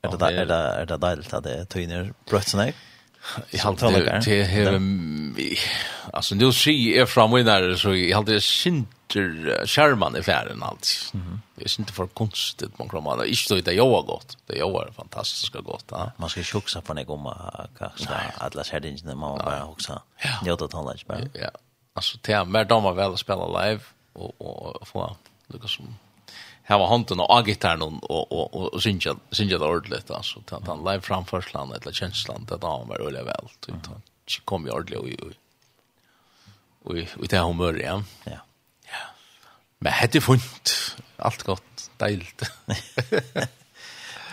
Er 0.00 0.14
det, 0.16 0.30
er 0.30 0.46
det, 0.48 0.60
er 0.80 0.86
det 0.88 1.00
deilig 1.02 1.32
at 1.36 1.44
det 1.44 1.56
tøyner 1.72 2.14
brøtt 2.28 2.52
sånn 2.52 2.70
Jeg 2.70 3.60
har 3.60 3.74
det, 3.76 4.12
det 4.24 4.36
er, 4.48 4.78
altså, 6.16 6.38
nå 6.40 6.48
sier 6.56 7.02
jeg 7.02 7.08
fra 7.10 7.26
der 7.44 7.74
så 7.76 7.92
jeg 7.92 8.14
hadde 8.16 8.32
det 8.32 8.42
sinter 8.46 9.66
skjermen 9.68 10.16
i 10.16 10.22
fjæren 10.24 10.62
alt. 10.64 10.88
Det 11.58 11.66
er 11.66 11.68
sinter 11.68 11.92
for 11.92 12.08
konstigt, 12.16 12.78
man 12.78 12.88
det 12.88 13.02
man, 13.04 13.20
ikke 13.26 13.54
det 13.54 13.58
i 13.58 13.66
det 13.68 13.76
joa 13.76 14.00
godt, 14.08 14.38
det 14.48 14.62
joa 14.62 14.86
er 14.86 14.94
fantastisk 14.96 15.52
godt. 15.52 15.92
Ja. 15.92 16.06
Man 16.16 16.32
skal 16.32 16.46
ikke 16.46 16.62
huksa 16.62 16.80
for 16.80 16.96
nek 16.96 17.10
om 17.12 17.28
at 17.28 18.56
la 18.56 18.64
skjerdingene, 18.64 19.12
man 19.12 19.36
må 19.36 19.36
bare 19.44 19.66
huksa, 19.68 20.00
njøta 20.40 20.70
tonelags 20.72 21.04
bare. 21.04 21.28
Ja, 21.36 21.52
Alltså 21.92 22.18
det 22.22 22.32
är 22.32 22.44
mer 22.44 22.64
damer 22.64 22.94
vel 22.94 23.12
å 23.12 23.18
spela 23.18 23.46
live, 23.50 23.82
och 24.12 24.40
och 24.40 24.88
få 24.88 25.16
lykke 25.52 25.68
som 25.68 25.96
hava 26.70 26.86
handen 26.86 27.20
och 27.20 27.38
agitar 27.38 27.82
och 27.82 28.10
och 28.10 28.54
och 28.54 28.74
och 28.74 28.82
synja, 28.82 29.16
synja 29.30 29.58
det 29.58 29.64
ordentligt, 29.64 30.10
alltså 30.10 30.40
ta 30.40 30.60
ta 30.60 30.74
live 30.74 31.00
framførslan, 31.00 31.72
eller 31.72 31.92
känslan 31.92 32.46
det 32.48 32.56
da 32.56 32.78
han 32.78 32.88
var 32.88 32.98
väl 32.98 33.24
vel. 33.24 33.48
Den 33.66 33.80
kom 34.44 34.66
ju 34.66 34.72
ordentligt 34.72 34.98
och 34.98 35.26
och 36.82 36.96
och 36.96 37.20
og 37.20 37.28
det 37.30 37.40
humøret, 37.40 37.82
ja. 37.82 38.02
Ja. 38.24 38.38
ja. 38.86 39.06
Men 39.78 39.92
hade 39.92 40.20
funnet, 40.20 40.96
allt 41.16 41.42
gott 41.42 41.90
deilt. 42.00 42.42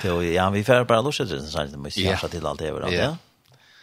Jo, 0.04 0.21
ja, 0.38 0.50
vi 0.50 0.63
får 0.63 0.84
bare 0.84 1.04
lusse 1.04 1.26
til 1.28 1.39
den 1.39 1.50
sannsyn, 1.50 1.82
men 1.82 1.91
ikke 1.95 2.28
til 2.28 2.47
alt 2.47 2.60
det, 2.60 2.93
ja. 2.93 3.15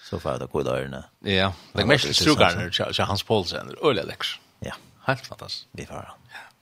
Så 0.04 0.18
får 0.18 0.38
det 0.38 0.50
gå 0.50 0.62
gode 0.62 0.70
ørene. 0.70 1.02
Ja, 1.24 1.52
det 1.72 1.82
er 1.82 1.86
mest 1.86 2.14
strukarne 2.14 2.72
så 2.72 3.04
Hans 3.04 3.24
Paulsen, 3.24 3.74
øyla. 3.84 4.04
Ja. 4.62 4.72
Helt 5.06 5.26
fantastiskt. 5.26 5.68
Vi 5.72 5.86
får 5.86 5.94
han. 5.94 6.20
Ja. 6.30 6.53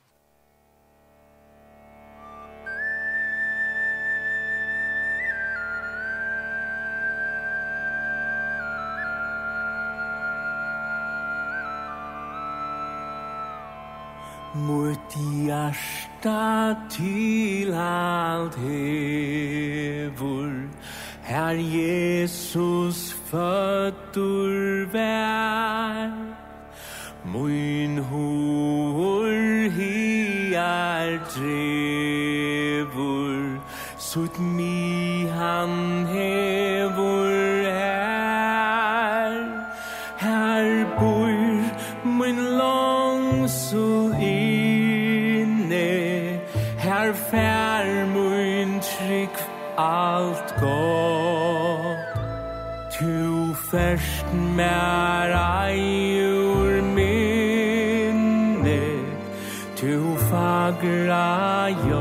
Mot 14.82 15.14
hjärsta 15.46 16.76
till 16.90 17.74
allt 17.74 18.56
hevor. 18.56 19.70
Herr 21.22 21.54
Jesus 21.54 23.12
fötter 23.12 24.84
vär 24.84 26.34
Min 27.22 27.98
hår 27.98 29.30
hiar 29.70 31.20
drevor. 31.34 32.40
Sutt 33.98 34.38
mi 34.38 35.26
han 35.28 36.06
hevor 36.06 36.61
mer 54.62 55.30
eiur 55.70 56.72
minnet, 56.96 58.14
tu 59.78 59.94
fagra 60.28 61.30
jo. 61.86 61.91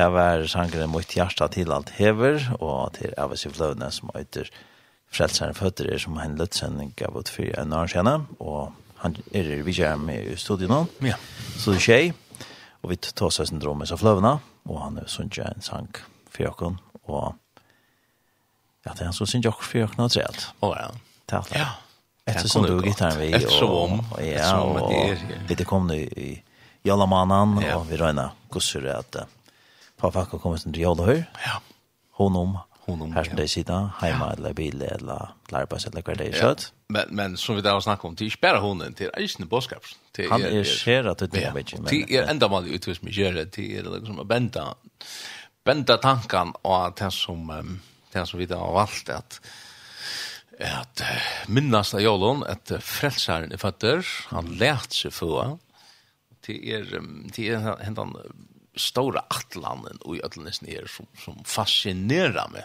Det 0.00 0.08
var 0.08 0.46
sangren 0.46 0.88
mot 0.88 1.12
hjärsta 1.12 1.48
til 1.52 1.72
alt 1.74 1.90
hever, 1.98 2.38
og 2.62 2.94
til 2.96 3.12
Avis 3.20 3.42
i 3.44 3.50
fløvne 3.52 3.90
som 3.92 4.08
heter 4.14 4.48
frelseren 5.10 5.54
føtter 5.54 5.90
er 5.90 5.98
som 5.98 6.16
han 6.16 6.38
lötsen 6.38 6.92
gav 6.96 7.16
ut 7.16 7.28
for 7.28 7.50
en 7.58 7.72
år 7.72 7.90
sedan 7.90 8.26
og 8.38 8.72
han 9.02 9.16
er 9.32 9.42
det 9.42 9.66
vi 9.66 9.72
kör 9.72 9.96
med 9.96 10.32
i 10.32 10.36
studiet 10.36 10.70
nå. 10.70 10.86
Ja. 11.00 11.16
Så 11.56 11.72
det 11.72 11.80
tjej 11.80 12.12
og 12.82 12.90
vi 12.90 12.96
tar 12.96 13.30
sig 13.30 13.46
drømme 13.60 13.86
som 13.86 13.98
flövna 13.98 14.38
og 14.64 14.80
han 14.82 14.98
er 14.98 15.08
sånn 15.08 15.30
jag 15.36 15.54
en 15.54 15.62
sang 15.62 15.88
for 16.30 16.44
dere, 16.44 16.76
og 17.08 17.34
ja 18.86 18.92
det 18.92 19.02
er 19.02 19.08
är 19.08 19.12
så 19.12 19.26
synd 19.26 19.44
jag 19.44 19.54
för 19.62 19.78
jag 19.78 19.98
något 19.98 20.16
Å 20.60 20.74
Ja. 20.76 20.90
Ja. 21.32 21.42
Ja. 21.54 21.66
Eftersom 22.26 22.62
du 22.62 22.82
gitarren 22.82 23.18
vi 23.18 23.34
och 23.34 24.22
ja 24.22 24.60
och 24.60 25.16
lite 25.48 25.64
kom 25.64 25.86
nu 25.86 25.96
i 25.96 26.42
jalla 26.82 27.06
manan 27.06 27.64
och 27.74 27.92
vi 27.92 27.96
gusser 28.50 28.86
at 28.86 29.16
uh, 29.16 29.22
pappa 29.96 30.24
kommer 30.26 30.56
sen 30.56 30.72
till 30.72 30.82
jalla 30.82 31.04
hur. 31.04 31.24
Ja. 31.44 31.60
Honom 32.10 32.58
honom. 32.80 33.12
Här 33.12 33.32
där 33.36 33.46
sitta 33.46 33.92
hemma 33.98 34.32
eller 34.32 34.52
bil 34.52 34.82
eller 34.82 35.28
larpas 35.48 35.86
eller 35.86 36.02
vad 36.06 36.18
det 36.18 36.24
är 36.24 36.32
kött. 36.32 36.72
Men 36.88 37.04
men 37.10 37.36
som 37.36 37.56
vi 37.56 37.62
där 37.62 37.72
har 37.72 37.80
snackat 37.80 38.04
om 38.04 38.14
det 38.14 38.24
är 38.24 38.28
till 38.28 38.32
spärra 38.32 38.58
honen 38.58 38.94
till 38.94 39.10
isen 39.18 39.48
boskap. 39.48 39.84
Han 40.30 40.42
är 40.42 40.64
skärat 40.64 41.18
det 41.18 41.26
där 41.26 41.52
vet 41.52 41.72
jag. 41.72 41.84
Det 41.84 42.16
är 42.16 42.30
enda 42.30 42.48
mal 42.48 42.66
ut 42.66 42.84
hos 42.84 43.02
mig 43.02 43.20
gör 43.20 43.32
det 43.32 43.46
till 43.46 43.92
liksom 43.92 44.20
att 44.20 44.26
bända 44.26 44.74
bända 45.64 45.96
tankan 45.96 46.52
och 46.62 46.92
det 46.96 47.10
som 47.10 47.80
det 48.12 48.26
som 48.26 48.38
vi 48.38 48.46
där 48.46 48.56
har 48.56 48.72
valt 48.72 49.08
att 49.08 49.40
att 50.60 51.02
minnast 51.46 51.94
av 51.94 52.00
Jolon 52.00 52.44
att 52.44 52.72
frelsaren 52.80 53.52
er 53.52 53.56
fötter 53.56 54.06
han 54.28 54.46
lært 54.60 54.92
seg 54.92 55.12
få 55.12 55.58
till 56.40 56.68
er 56.68 57.00
till 57.32 57.56
hendan 57.56 58.16
stora 58.74 59.20
atlanen 59.28 59.96
och 59.96 60.16
i 60.16 60.22
ötlenes 60.22 60.62
ner 60.62 60.86
som, 60.86 61.06
som 61.24 61.44
fascinerar 61.44 62.48
mig. 62.48 62.64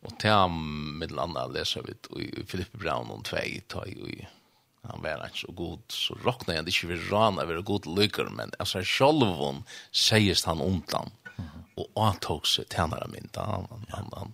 Och 0.00 0.18
till 0.18 0.30
han 0.30 0.52
med 0.98 1.12
landa 1.12 1.46
läser 1.46 1.82
vi 1.82 2.22
i 2.22 2.46
Filippe 2.46 2.78
Brown 2.78 3.10
om 3.10 3.22
två 3.22 3.36
ta 3.68 3.86
i 3.86 4.26
han 4.88 5.02
var 5.02 5.24
inte 5.24 5.38
så 5.38 5.52
god 5.52 5.82
så 5.88 6.14
råkna 6.14 6.54
jag 6.54 6.68
inte 6.68 6.86
vid 6.86 7.12
rana 7.12 7.44
vid 7.44 7.64
god 7.64 7.86
lyckor 7.98 8.28
men 8.30 8.50
alltså 8.58 8.78
själv 8.82 9.26
hon 9.26 9.64
han 10.44 10.60
ontan 10.60 11.10
och 11.74 12.06
antog 12.06 12.46
sig 12.46 12.64
tjänare 12.70 13.08
min 13.08 13.28
han 13.34 13.66
han 13.88 14.10
han 14.12 14.32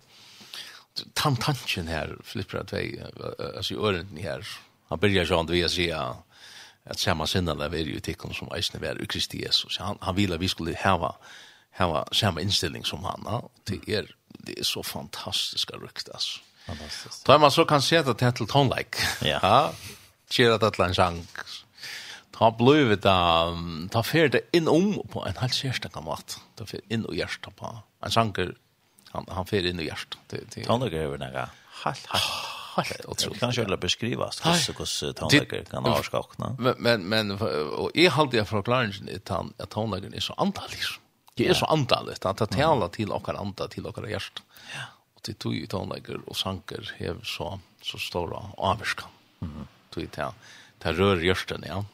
tantanchen 1.13 1.87
här 1.87 2.17
flipprar 2.23 2.63
två 2.63 2.77
alltså 3.57 3.73
i 3.73 3.77
öronen 3.77 4.17
här 4.17 4.47
han 4.87 4.99
börjar 4.99 5.25
ju 5.25 5.39
ändå 5.39 5.69
säga 5.69 6.15
at 6.85 6.99
samma 6.99 7.25
der 7.55 7.69
veri 7.69 7.93
ju 7.93 7.99
tikkun 7.99 8.33
som 8.33 8.51
eisne 8.55 8.81
veri 8.81 9.03
i 9.03 9.07
Kristi 9.07 9.43
Jesus. 9.45 9.77
Han, 9.77 9.97
han 10.01 10.15
ville 10.15 10.35
at 10.35 10.41
vi 10.41 10.47
skulle 10.47 10.75
hava, 10.75 11.15
hava 11.71 12.03
samma 12.11 12.41
inställning 12.41 12.85
som 12.85 13.03
han. 13.03 13.23
Ja. 13.25 13.41
Det, 13.67 13.79
är, 13.87 14.15
det 14.47 14.59
er 14.59 14.63
så 14.63 14.83
fantastiska 14.83 15.77
rykt 15.77 16.09
alltså. 16.13 16.39
Fantastiskt. 16.65 17.25
Da 17.25 17.37
man 17.37 17.51
så 17.51 17.65
kan 17.65 17.81
se 17.81 17.97
att 17.97 18.17
det 18.19 18.31
till 18.31 18.47
tonelike. 18.47 18.97
Ja. 19.21 19.39
ja. 19.41 19.73
Kjera 20.29 20.57
det 20.57 20.79
en 20.79 20.95
sang. 20.95 21.27
Ta 22.31 22.51
blövet 22.51 23.03
da, 23.03 23.53
ta 23.91 24.01
fer 24.03 24.31
det 24.33 24.41
inn 24.53 24.67
om 24.67 24.95
på 25.11 25.21
en 25.27 25.37
halv 25.37 25.53
kjærsta 25.53 25.91
kan. 25.93 26.39
Ta 26.57 26.65
fer 26.65 26.81
inn 26.89 27.05
og 27.05 27.13
hjersta 27.15 27.51
på. 27.53 27.69
En 28.05 28.11
sanger, 28.11 28.55
han, 29.11 29.27
han 29.29 29.45
fer 29.45 29.67
inn 29.69 29.79
og 29.79 29.85
det 30.31 30.65
Tonlike 30.65 30.97
er 30.97 31.11
jo 31.11 31.19
nega. 31.21 31.49
helt, 31.83 32.07
helt, 32.09 32.52
helt 32.81 33.05
otroligt. 33.05 33.39
Kan 33.39 33.49
beskriva 33.49 33.77
beskrivas 33.77 34.45
hur 34.45 34.85
så 34.85 35.13
tonlager 35.13 35.63
kan 35.63 35.85
ha 35.85 36.03
skakna. 36.03 36.55
Men 36.59 36.75
men 36.77 37.09
men 37.09 37.31
och 37.31 37.91
är 37.93 38.09
halt 38.09 38.33
jag 38.33 38.47
förklaringen 38.47 39.09
är 39.09 39.33
han 39.33 39.53
att 39.57 39.69
tonlagen 39.69 40.13
är 40.13 40.19
så 40.19 40.33
antalig. 40.33 40.79
Det 41.35 41.47
är 41.47 41.53
så 41.53 41.65
antaligt 41.65 42.25
att 42.25 42.37
ta 42.37 42.45
tala 42.45 42.87
till 42.87 43.11
och 43.11 43.25
kan 43.25 43.35
anta 43.35 43.67
till 43.67 43.85
och 43.85 43.97
rest. 43.97 44.33
Ja. 44.73 44.81
Och 45.15 45.21
det 45.23 45.33
tog 45.33 45.55
ju 45.55 45.65
tonlager 45.65 46.19
och 46.25 46.37
sanker 46.37 46.93
hev 46.97 47.23
så 47.23 47.59
så 47.81 47.97
stora 47.97 48.41
avskan. 48.57 49.09
Mm. 49.41 49.67
Tog 49.89 50.03
det 50.03 50.31
ta 50.79 50.91
rör 50.91 51.17
görsten 51.17 51.63
ja. 51.67 51.85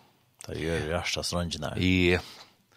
Ta 0.46 0.54
gör 0.54 0.78
görsta 0.78 1.24
stranden 1.24 1.62
där. 1.62 1.80
Ja. 1.80 2.20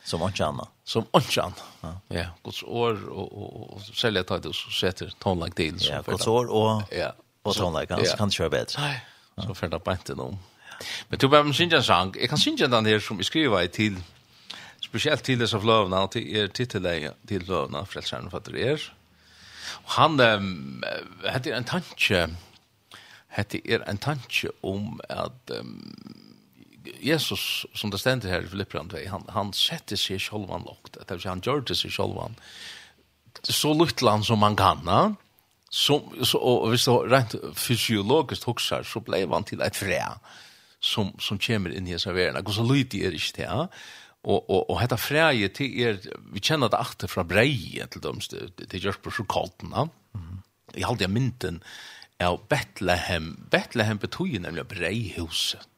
Som 0.05 0.23
inte 0.23 0.47
annat. 0.47 0.69
Som 0.85 1.05
inte. 1.13 1.53
Ja, 1.81 2.01
ja 2.09 2.27
Guds 2.45 2.63
år 2.63 3.09
och, 3.09 3.33
och, 3.33 3.57
och, 3.57 3.73
och 3.73 3.83
sälja 3.83 4.25
ta 4.25 4.37
och 4.37 4.55
sätter 4.55 5.13
tonlag 5.19 5.55
till. 5.55 5.77
Ja, 5.81 6.03
Guds 6.03 6.27
år 6.27 6.47
och 6.47 6.83
ja 6.91 7.13
på 7.43 7.55
tonleikene, 7.57 8.07
så 8.07 8.17
kan 8.19 8.31
det 8.31 8.39
kjøre 8.39 8.55
bedre. 8.55 8.87
Nei, 8.87 9.45
så 9.47 9.55
får 9.57 9.73
det 9.73 9.83
bare 9.85 10.01
ikke. 10.01 10.17
Men 11.11 11.21
du 11.21 11.29
bare 11.29 11.55
synger 11.55 11.79
en 11.79 11.87
sang. 11.87 12.15
Jeg 12.19 12.29
kan 12.29 12.39
synge 12.39 12.71
den 12.71 12.87
her 12.87 13.03
som 13.03 13.19
vi 13.19 13.27
skriver 13.27 13.67
til, 13.67 13.99
spesielt 14.83 15.23
til 15.25 15.41
disse 15.41 15.61
fløvene, 15.61 16.03
til 16.13 16.37
er 16.37 16.51
tittelegge 16.55 17.15
til 17.29 17.45
fløvene, 17.47 17.87
frelseren 17.87 18.31
for 18.31 18.45
det 18.47 18.67
er. 18.67 18.89
Og 19.85 19.93
han, 19.97 20.19
hette 21.27 21.51
er 21.51 21.57
en 21.57 21.69
tanke, 21.69 22.27
hette 23.37 23.63
er 23.65 23.87
en 23.89 23.99
tanke 23.99 24.51
om 24.63 25.01
at 25.09 25.55
Jesus, 27.03 27.65
som 27.75 27.91
det 27.91 28.01
stender 28.03 28.31
her 28.31 28.45
i 28.45 28.51
Filippran 28.51 28.91
2, 28.91 29.05
han, 29.11 29.27
han 29.31 29.53
setter 29.55 29.99
seg 29.99 30.21
sjølvan 30.23 30.67
lågt. 30.67 30.99
det 30.99 31.15
vil 31.15 31.23
si 31.23 31.31
han 31.31 31.43
gjør 31.43 31.63
det 31.67 31.77
seg 31.79 31.95
sjølvan, 31.95 32.35
så 33.43 33.73
luttland 33.75 34.27
som 34.27 34.43
man 34.43 34.59
kan, 34.59 34.83
ja? 34.87 35.03
som 35.73 36.25
så 36.25 36.39
och 36.39 36.73
visst 36.73 36.89
rent 36.89 37.35
fysiologiskt 37.55 38.45
huxar 38.45 38.83
så 38.83 39.01
blev 39.01 39.33
han 39.33 39.45
till 39.45 39.61
ett 39.61 39.77
frä 39.77 40.05
som 40.81 41.13
som 41.19 41.39
kommer 41.39 41.71
in 41.77 41.87
i 41.87 41.99
serverna. 41.99 42.41
Och 42.41 42.55
så 42.55 42.63
lite 42.63 42.97
är 42.97 43.11
det 43.11 43.39
inte, 43.39 43.69
Och 44.23 44.51
och 44.51 44.71
och 44.71 44.81
detta 44.81 44.97
fräje 44.97 45.49
till 45.49 45.81
er 45.81 45.99
vi 46.33 46.41
känner 46.41 46.69
det 46.69 46.77
åter 46.77 47.09
från 47.09 47.29
breje 47.29 47.87
till 47.87 48.01
dem 48.01 48.19
det 48.31 48.67
det 48.69 48.79
görs 48.79 48.97
på 48.97 49.11
chokladen. 49.11 49.73
Mm. 49.73 50.43
Jag 50.75 50.89
hade 50.89 51.09
mynten 51.09 51.63
av 52.21 52.41
Betlehem. 52.49 53.47
Betlehem 53.51 53.97
betyder 53.97 54.41
nämligen 54.41 54.67
breihuset. 54.67 55.69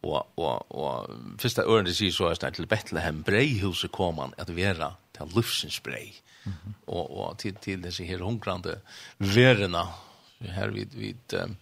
Och 0.00 0.38
och 0.38 0.70
och 0.70 1.10
första 1.38 1.66
ordet 1.66 1.86
det 1.86 1.94
säger 1.94 2.12
så 2.12 2.28
är 2.28 2.36
det 2.40 2.50
till 2.50 2.66
Betlehem 2.66 3.22
breihuset 3.22 3.92
kommer 3.92 4.22
han 4.22 4.34
att 4.36 4.50
vara 4.50 4.94
til 5.16 5.34
lufsens 5.34 5.80
brei. 5.80 6.12
Mm 6.44 6.52
-hmm. 6.52 6.72
og, 6.86 7.16
og 7.18 7.38
til, 7.38 7.54
til 7.54 7.82
disse 7.82 8.04
her 8.04 8.18
hungrande 8.18 8.80
verena, 9.18 9.84
her 10.40 10.70
vi, 10.70 10.84
vi, 10.92 11.14
um, 11.44 11.56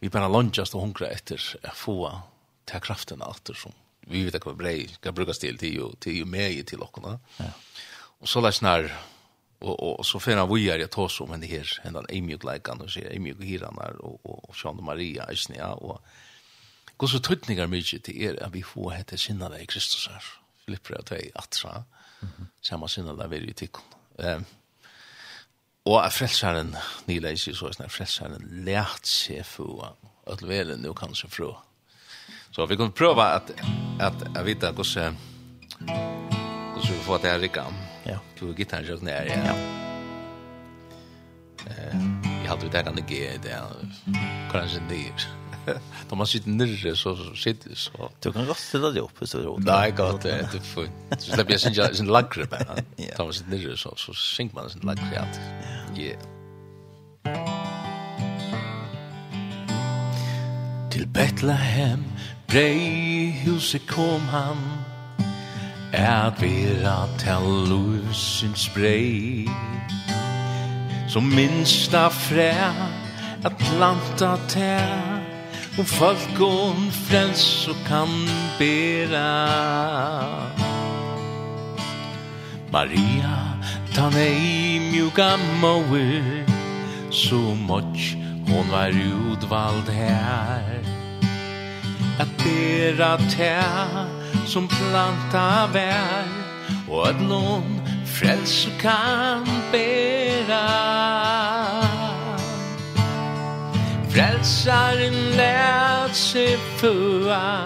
vi 0.00 0.08
bare 0.08 0.32
lunges 0.32 0.74
og 0.74 0.80
hungra 0.80 1.12
etter 1.12 1.56
å 1.64 1.74
få 1.74 2.20
til 2.66 2.80
kraften 2.80 3.22
alt 3.22 3.50
som 3.54 3.72
vi 4.06 4.24
vet 4.24 4.44
hva 4.44 4.54
brei 4.54 4.88
skal 4.88 5.12
brukes 5.12 5.38
til, 5.38 5.58
til 5.58 5.74
jo, 5.74 5.92
til 6.00 6.16
jo 6.16 6.26
med 6.26 6.64
til 6.66 6.82
okkona. 6.82 7.18
Ja. 7.38 7.52
Og 8.20 8.28
så 8.28 8.40
lær 8.40 8.50
snar, 8.50 8.88
og, 9.60 9.82
og, 9.82 9.98
og 9.98 10.06
så 10.06 10.18
finner 10.18 10.46
vi 10.46 10.66
her 10.66 10.82
jeg 10.82 10.90
tås 10.90 11.20
om 11.20 11.30
henne 11.30 11.46
her, 11.46 11.68
henne 11.84 12.02
eimjukleikan, 12.08 12.82
og 12.82 12.90
sier 12.90 13.12
eimjukhiran 13.12 13.78
her, 13.82 13.98
og, 14.00 14.20
og, 14.24 14.44
og 14.48 14.58
Sjane 14.58 14.82
Maria, 14.82 15.28
Eisnea, 15.30 15.72
og 15.74 16.00
Gås 17.02 17.16
og 17.16 17.24
tøytningar 17.26 17.66
mykje 17.66 17.98
til 18.06 18.18
er 18.28 18.36
at 18.44 18.52
vi 18.54 18.60
får 18.62 18.92
hette 18.94 19.16
sinnare 19.18 19.58
i 19.58 19.66
Kristus 19.66 20.04
her. 20.06 20.22
Filipper 20.62 21.00
at 21.00 21.10
atra. 21.34 21.80
Samma 22.62 22.88
sinne 22.88 23.16
der 23.18 23.30
vil 23.30 23.46
vi 23.46 23.52
tikkun. 23.52 23.84
Um, 24.22 24.44
og 25.84 25.98
at 26.04 26.12
frelsaren, 26.14 26.76
nila 27.08 27.32
i 27.32 27.36
så, 27.36 27.72
at 27.72 27.90
frelsaren 27.90 28.38
lært 28.66 29.08
seg 29.08 29.42
fra, 29.46 29.92
at 30.30 30.44
velen 30.46 30.84
nu 30.84 30.92
kan 30.94 31.14
seg 31.18 31.32
fra. 31.32 31.50
Så 32.52 32.66
vi 32.70 32.76
kan 32.76 32.92
prøve 32.92 33.24
at, 33.24 33.50
at, 34.00 34.26
at 34.36 34.46
vite 34.46 34.70
hvordan, 34.70 35.18
hvordan 35.80 36.88
vi 36.92 37.02
får 37.06 37.18
det 37.18 37.30
her 37.30 37.40
rikka. 37.42 37.66
Ja. 38.06 38.18
Du 38.40 38.52
gitarren 38.54 38.86
sjøkken 38.86 39.08
er, 39.08 39.22
ja. 39.26 39.38
ja. 39.50 39.54
Eh, 41.66 42.00
jeg 42.42 42.48
hadde 42.50 42.64
vi 42.66 42.74
tekkende 42.74 43.06
G, 43.06 43.22
det 43.42 43.54
er 43.58 44.50
kanskje 44.52 44.82
nyr. 44.90 45.14
Ja. 45.26 45.41
Då 46.08 46.16
man 46.16 46.26
sitter 46.26 46.50
nere 46.50 46.96
så 46.96 47.16
sitter 47.34 47.74
så. 47.74 48.10
Du 48.20 48.32
kan 48.32 48.46
rösta 48.46 48.78
det 48.78 49.00
upp 49.00 49.18
så 49.22 49.38
då. 49.38 49.58
Nej, 49.58 49.90
gott 49.90 50.22
det 50.22 50.40
inte 50.40 50.60
för. 50.60 50.88
Så 51.18 51.32
släpper 51.32 51.52
jag 51.52 51.60
sin 51.60 51.72
jag 51.74 51.96
sin 51.96 52.06
lagre 52.06 52.44
bara. 52.44 52.76
Då 53.16 53.24
man 53.24 53.32
sitter 53.32 53.50
nere 53.50 53.76
så 53.76 53.94
så 53.96 54.14
synk 54.14 54.52
man 54.54 54.70
sin 54.70 54.80
lagre 54.80 55.20
att. 55.20 55.40
Ja. 55.96 56.16
Til 60.92 61.06
Bethlehem 61.06 62.04
brei 62.48 63.30
huset 63.44 63.86
kom 63.88 64.20
han 64.28 64.58
At 65.92 66.40
vera 66.40 67.08
til 67.18 67.48
lusins 67.70 68.68
brei 68.74 69.48
Som 71.08 71.32
minsta 71.32 72.08
fræ 72.08 72.52
At 73.44 73.56
planta 73.58 74.36
tær 74.48 75.11
og 75.78 75.86
folk 75.86 76.40
om 76.40 76.90
frels 76.92 77.68
og 77.68 77.76
kan 77.86 78.10
bera. 78.58 79.28
Maria, 82.72 83.36
ta 83.94 84.08
nei 84.12 84.80
mjuka 84.90 85.36
mauer 85.60 86.44
så 87.12 87.40
much 87.68 88.16
hon 88.48 88.68
var 88.70 88.92
utvald 88.92 89.88
her. 89.88 90.80
At 92.20 92.28
bera 92.44 93.16
ta 93.32 94.06
som 94.46 94.68
planta 94.68 95.68
vær 95.72 96.28
og 96.88 97.08
at 97.08 97.20
lån 97.28 97.80
frels 98.04 98.66
og 98.66 98.78
kan 98.80 99.48
bera. 99.72 101.81
Frälsaren 104.12 105.36
lät 105.36 106.16
sig 106.16 106.58
föa 106.76 107.64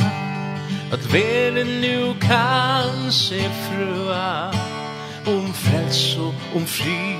Att 0.92 1.14
världen 1.14 1.80
nu 1.80 2.14
kan 2.20 3.12
se 3.12 3.50
fröa 3.50 4.52
Om 5.26 5.52
fräls 5.52 6.16
om 6.54 6.66
fri 6.66 7.16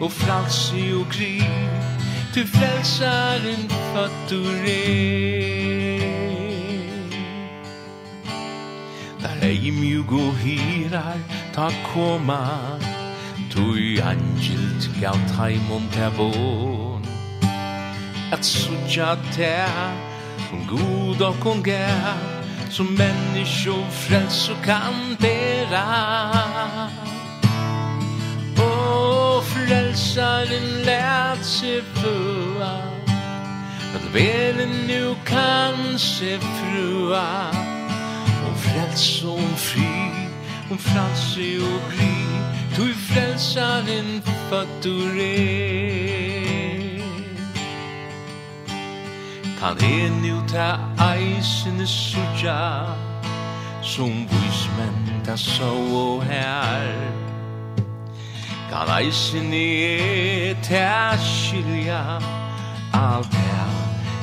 Och 0.00 0.12
fransi 0.12 0.92
och 0.92 1.12
kri 1.12 1.42
Du 2.34 2.46
frälsaren 2.46 3.68
fattur 3.94 4.64
er 4.64 5.24
Där 9.18 9.38
ej 9.42 9.70
mjug 9.70 10.12
och 10.12 10.34
hirar 10.34 11.18
Ta 11.54 11.70
koma 11.92 12.48
Tui 13.52 14.00
angelt 14.00 15.00
gav 15.00 15.36
taimum 15.36 15.88
tabo 15.92 16.83
at 18.32 18.44
sucha 18.44 19.16
te 19.32 19.54
god 20.68 21.20
og 21.20 21.34
hon 21.34 21.62
gav 21.62 22.18
som 22.70 22.86
människor 22.86 23.86
frels 23.90 24.48
og 24.48 24.56
kan 24.64 25.16
bera 25.20 25.84
och 28.56 29.44
frälsaren 29.44 30.84
lært 30.84 31.44
sig 31.44 31.82
frua 31.94 32.94
at 33.94 34.14
velen 34.14 34.86
nu 34.86 35.14
kan 35.26 35.98
se 35.98 36.38
frua. 36.38 37.50
Och 38.46 38.58
fräls 38.58 39.24
och 39.24 39.30
hon 39.30 39.56
fri 39.56 40.10
hon 40.68 40.78
frälsig 40.78 41.62
och 41.62 41.92
gry 41.92 42.14
tog 42.76 42.94
frälsaren 42.94 44.22
fattur 44.50 45.20
är 45.20 46.33
Kan 49.64 49.76
er 49.80 50.10
nu 50.10 50.42
ta 50.46 50.76
eisene 51.00 51.86
suja 51.86 52.84
Som 53.82 54.28
vismenn 54.28 55.22
ta 55.24 55.36
så 55.36 55.70
og 55.92 56.24
her. 56.24 56.92
Kan 58.68 58.90
eisene 58.98 60.52
ta 60.68 61.16
skilja 61.16 62.20
Alt 62.92 63.34
her 63.34 63.72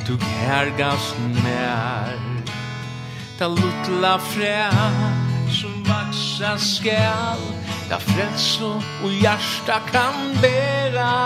du 0.07 0.17
kærgast 0.17 1.17
mer 1.43 2.13
Ta 3.39 3.47
lutla 3.47 4.17
fræ 4.17 4.69
som 5.49 5.73
vaksa 5.89 6.53
skal 6.57 7.41
Ta 7.89 7.97
frelso 7.97 8.77
og 9.03 9.11
hjärsta 9.21 9.81
kan 9.91 10.37
bera. 10.41 11.17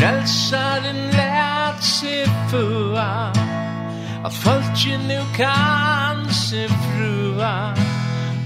Frelsaren 0.00 1.10
lært 1.12 1.82
seg 1.84 2.28
fua 2.48 3.28
At 4.24 4.32
folket 4.32 5.02
nu 5.04 5.18
kan 5.36 6.24
se 6.32 6.64
frua. 6.68 7.74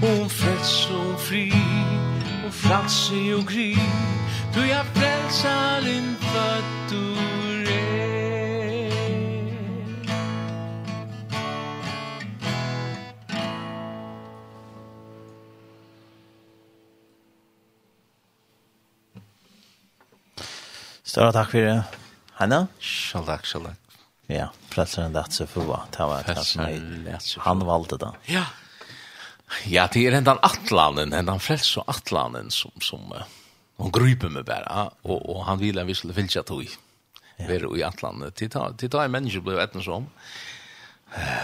Hon 0.03 0.27
frälst 0.29 0.91
og 0.91 1.15
fri 1.19 1.47
Hon 2.43 2.51
frelse 2.51 3.21
og 3.37 3.47
gri 3.47 3.71
Du 4.55 4.67
jag 4.67 4.85
frälsaren 4.85 6.15
född. 6.19 6.89
Du 6.89 7.44
Stora 21.15 21.31
takk 21.31 21.53
for 21.53 21.63
det. 21.63 21.75
Hanna? 22.35 22.57
Selv 22.83 23.29
takk, 23.29 23.45
selv 23.47 23.69
takk. 23.69 23.99
Ja, 24.27 24.49
frelseren 24.67 25.13
lett 25.15 25.31
seg 25.31 25.47
for 25.47 25.63
hva. 25.63 25.77
Det 25.95 26.07
var 26.09 26.27
et 26.27 27.35
Han 27.45 27.61
valgte 27.63 27.99
det. 28.01 28.09
Ja. 28.33 28.41
Ja, 29.63 29.85
det 29.93 30.01
er 30.09 30.17
den 30.17 30.41
atlanen, 30.43 31.15
den 31.15 31.39
frels 31.39 31.69
og 31.79 31.87
atlanen 31.93 32.51
som, 32.51 32.73
som 32.83 33.05
uh, 33.15 33.23
hon 33.79 33.93
gryper 33.95 34.33
med 34.33 34.43
bara 34.43 34.89
Og, 35.05 35.21
og 35.21 35.45
han 35.47 35.61
ville 35.61 35.85
vi 35.87 35.95
skulle 35.95 36.17
vilja 36.17 36.43
tog. 36.43 36.67
Ja. 37.37 37.47
Vara 37.47 37.71
i 37.77 37.83
Atlanten. 37.87 38.33
Det 38.35 38.49
tar 38.51 38.75
det 38.75 38.89
tar 38.89 39.07
människor 39.07 39.41
blev 39.41 39.59
ett 39.59 39.83
som 39.83 40.09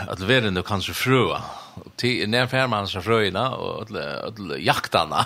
att 0.08 0.20
vara 0.20 0.50
nu 0.50 0.62
kanske 0.62 0.94
fröa. 0.94 1.42
Och 1.76 1.96
till 1.96 2.30
när 2.30 2.48
färman 2.48 2.88
så 2.88 3.02
fröina 3.02 3.56
och 3.56 3.88
alla 3.90 4.20
alla 4.20 4.58
jaktarna 4.58 5.26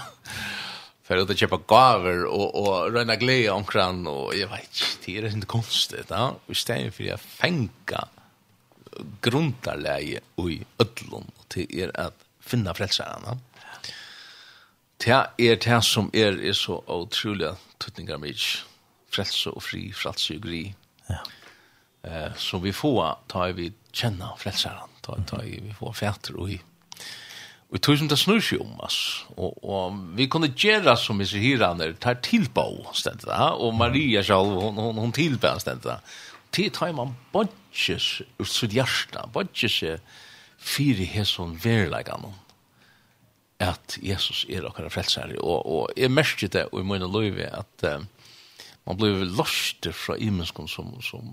för 1.06 1.18
att 1.18 1.38
köpa 1.38 1.60
gaver 1.68 2.26
och 2.26 2.56
och 2.56 2.92
röna 2.94 3.16
glädje 3.16 3.52
omkring 3.52 4.08
och 4.08 4.36
jag 4.36 4.48
vet 4.48 5.00
det 5.06 5.18
är 5.18 5.26
inte 5.26 5.48
konstigt 5.48 6.06
ja 6.10 6.36
vi 6.46 6.56
stänger 6.56 6.92
för 6.92 7.04
jag 7.04 7.20
fänka 7.20 8.08
grundarläge 9.22 10.20
i 10.38 10.66
ödlon 10.80 11.32
och 11.38 11.46
det 11.56 11.76
är 11.82 12.00
att 12.00 12.26
finna 12.46 12.74
frälsarna. 12.74 13.40
Det 14.98 15.26
er 15.38 15.56
det 15.56 15.84
som 15.84 16.10
er, 16.14 16.38
er 16.40 16.54
så 16.54 16.84
utrolig 16.88 17.56
tuttningar 17.80 18.18
mig 18.18 18.36
frelse 19.12 19.52
og 19.52 19.64
fri, 19.64 19.92
frelse 19.92 20.36
og 20.36 20.42
gri. 20.42 20.76
Ja. 21.10 21.20
Eh, 22.04 22.36
som 22.38 22.64
vi 22.64 22.72
får 22.72 23.20
ta 23.28 23.52
vi 23.52 23.74
känna 23.92 24.36
frälsaren, 24.38 24.90
ta, 25.02 25.18
ta 25.28 25.38
vi 25.42 25.74
får 25.80 25.94
fäter 25.94 26.40
og 26.40 26.50
i 26.52 26.62
Og 27.76 27.82
tog 27.84 27.98
som 28.00 28.08
det 28.08 28.16
snur 28.16 28.40
seg 28.40 28.62
om, 28.64 28.78
oss. 28.86 29.26
Og, 29.36 29.58
og 29.68 29.96
vi 30.16 30.30
kunne 30.32 30.54
gjøre 30.56 30.94
som 30.96 31.20
vi 31.20 31.28
sier 31.28 31.60
her, 31.60 31.96
tar 32.00 32.22
tilbå, 32.24 32.70
stedet 32.96 33.28
det. 33.28 33.40
Og 33.60 33.76
Maria 33.76 34.24
selv, 34.24 34.56
hun, 34.62 34.80
hun, 34.80 35.02
hun 35.04 35.12
tilbå, 35.16 35.52
stedet 35.60 35.84
det. 35.84 35.98
Til 36.56 36.72
tar 36.72 36.94
man 36.96 37.12
bodges 37.34 38.22
ut 38.40 38.48
sitt 38.48 38.72
hjerte, 38.78 39.26
bodges 39.36 39.82
fire 40.56 41.08
hesson 41.12 41.58
verleggen 41.60 42.32
at 43.64 43.98
Jesus 44.04 44.44
er 44.52 44.66
okkara 44.68 44.90
frelsare 44.92 45.38
og, 45.40 45.60
og 45.64 45.92
jeg 45.96 46.12
merker 46.12 46.50
det 46.52 46.66
og 46.72 46.82
i 46.82 46.88
mine 46.88 47.08
løyve 47.08 47.46
at 47.56 47.86
uh, 47.88 48.02
man 48.88 48.98
blir 49.00 49.24
lost 49.38 49.88
fra 49.96 50.18
imenskon 50.20 50.68
som, 50.68 50.90
som 51.06 51.30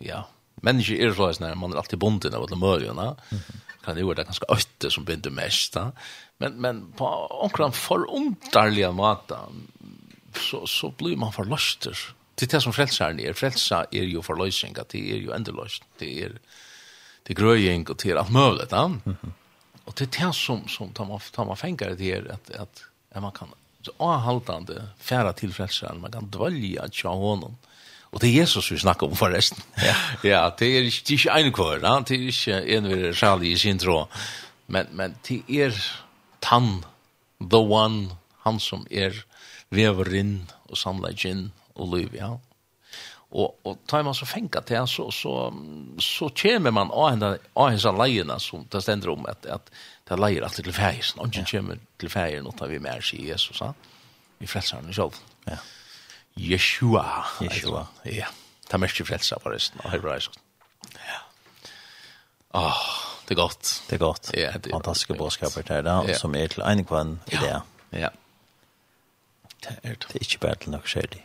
ja, 0.00 0.22
mennesker 0.64 1.00
er 1.04 1.16
sånn 1.16 1.44
man 1.60 1.74
er 1.74 1.82
alltid 1.82 2.00
bonden 2.00 2.36
av 2.38 2.46
alle 2.46 2.60
mørjene 2.60 3.10
mm 3.18 3.40
-hmm 3.40 3.67
kan 3.88 3.96
det 3.96 4.04
vara 4.04 4.24
ganska 4.24 4.46
ötte 4.48 4.90
som 4.90 5.04
binder 5.04 5.30
mest 5.30 5.72
da. 5.72 5.92
men 6.38 6.52
men 6.52 6.92
på 6.92 7.06
onkran 7.44 7.72
förunderliga 7.72 8.92
mata 8.92 9.38
så 10.34 10.66
så 10.66 10.90
blir 10.90 11.16
man 11.16 11.32
förlöster 11.32 11.98
det 12.34 12.46
är 12.46 12.56
det 12.56 12.60
som 12.60 12.72
frelsaren 12.72 13.20
är. 13.20 13.32
Frälsa 13.32 13.86
är 13.90 14.02
ju 14.02 14.22
förlösning 14.22 14.76
att 14.78 14.88
det 14.88 15.10
är 15.10 15.16
ju 15.16 15.30
ändlöst 15.32 15.82
det 15.98 16.22
är 16.22 16.32
det 17.22 17.34
gröjning 17.34 17.86
och 17.88 17.96
det 18.02 18.10
är 18.10 18.16
allt 18.16 18.30
möjligt 18.30 18.70
ja? 18.70 18.84
mm 18.84 19.16
och 19.84 19.94
det 19.96 20.04
är 20.16 20.26
det 20.26 20.32
som 20.32 20.68
som 20.68 20.88
tar 20.92 21.04
man 21.04 21.20
tar 21.32 21.44
man 21.44 21.56
fänger 21.56 21.94
det 21.98 22.12
är 22.12 22.32
att 22.32 22.50
att, 22.50 22.82
att 23.12 23.22
man 23.22 23.32
kan 23.32 23.48
så 23.82 23.92
avhaltande 23.96 24.82
färra 24.98 25.32
till 25.32 25.54
frälsaren. 25.54 26.00
Man 26.00 26.12
kan 26.12 26.30
dvälja 26.30 26.88
tja 26.90 27.08
honom. 27.08 27.56
Og 28.12 28.20
det 28.22 28.30
er 28.30 28.40
Jesus 28.40 28.70
vi 28.72 28.78
snakker 28.80 29.08
om 29.08 29.16
forresten. 29.16 29.62
ja, 29.82 29.94
ja 30.32 30.42
det 30.58 30.68
er 30.68 30.88
ikke, 30.88 31.04
det 31.08 31.14
er 31.14 31.18
ikke 31.18 31.38
en 31.38 31.52
kvar, 31.52 31.80
ja? 31.82 31.94
det 32.08 32.16
er 32.16 32.28
ikke 32.32 32.60
en 32.76 32.88
vi 32.88 33.00
er 33.08 33.16
særlig 33.16 33.52
i 33.52 33.56
sin 33.56 33.78
tråd. 33.78 34.20
Men, 34.66 34.88
men 34.92 35.16
det 35.28 35.42
er 35.48 35.76
tann, 36.44 36.84
the 37.40 37.60
one, 37.60 38.16
han 38.44 38.60
som 38.60 38.86
er 38.90 39.24
vever 39.70 40.12
inn 40.16 40.36
og 40.68 40.78
samler 40.80 41.16
inn 41.28 41.50
og 41.78 41.94
liv, 41.94 42.14
ja. 42.16 42.36
Og, 43.28 43.58
og 43.68 43.76
tar 43.88 44.06
man 44.06 44.16
så 44.16 44.24
fenga 44.24 44.62
til, 44.64 44.86
så, 44.88 45.10
så, 45.12 45.32
så 46.00 46.30
kommer 46.32 46.72
man 46.72 46.88
av 46.88 47.10
henne, 47.10 47.32
av 47.60 47.74
henne 47.74 47.92
leierne 48.00 48.38
som 48.40 48.64
det 48.72 48.80
stender 48.84 49.12
om 49.12 49.26
at, 49.28 49.44
at 49.44 49.68
det 50.08 50.16
er 50.16 50.22
leier 50.22 50.46
alltid 50.46 50.64
til 50.64 50.76
fergen. 50.76 51.20
Og 51.20 51.28
ikke 51.28 51.58
kommer 51.58 51.82
til 52.00 52.12
fergen 52.12 52.48
og 52.48 52.56
tar 52.56 52.72
vi 52.72 52.80
med 52.80 53.04
seg 53.04 53.26
Jesus, 53.28 53.60
ja. 53.60 53.74
Vi 54.38 54.48
frelser 54.48 54.80
henne 54.80 54.94
selv. 54.96 55.18
Ja. 55.44 55.58
Yeshua. 56.38 57.04
Yeshua. 57.42 57.86
Ja. 58.04 58.30
Ta 58.68 58.78
mest 58.78 59.00
frelsa 59.06 59.38
forresten 59.42 59.80
av 59.84 59.92
hebraisk. 59.96 60.36
Ja. 60.94 61.20
Åh, 62.58 62.82
det 63.28 63.36
er 63.36 63.40
godt. 63.42 63.72
Det 63.88 63.96
er 63.98 64.02
godt. 64.02 64.30
Ja, 64.34 64.52
det 64.56 64.70
er 64.70 64.76
fantastiske 64.76 65.14
bådskaper 65.14 65.62
til 65.62 65.84
det, 65.84 65.96
ja. 66.08 66.18
som 66.18 66.34
er 66.34 66.46
til 66.52 66.64
en 66.64 66.84
kvann 66.84 67.18
i 67.32 67.36
det. 67.36 67.60
Ja. 67.92 68.08
Det 69.64 69.74
er 69.82 69.96
det. 69.96 70.06
Det 70.08 70.20
er 70.20 70.26
ikke 70.28 70.44
bare 70.46 70.60
til 70.62 70.76
noe 70.76 70.88
skjødig. 70.88 71.24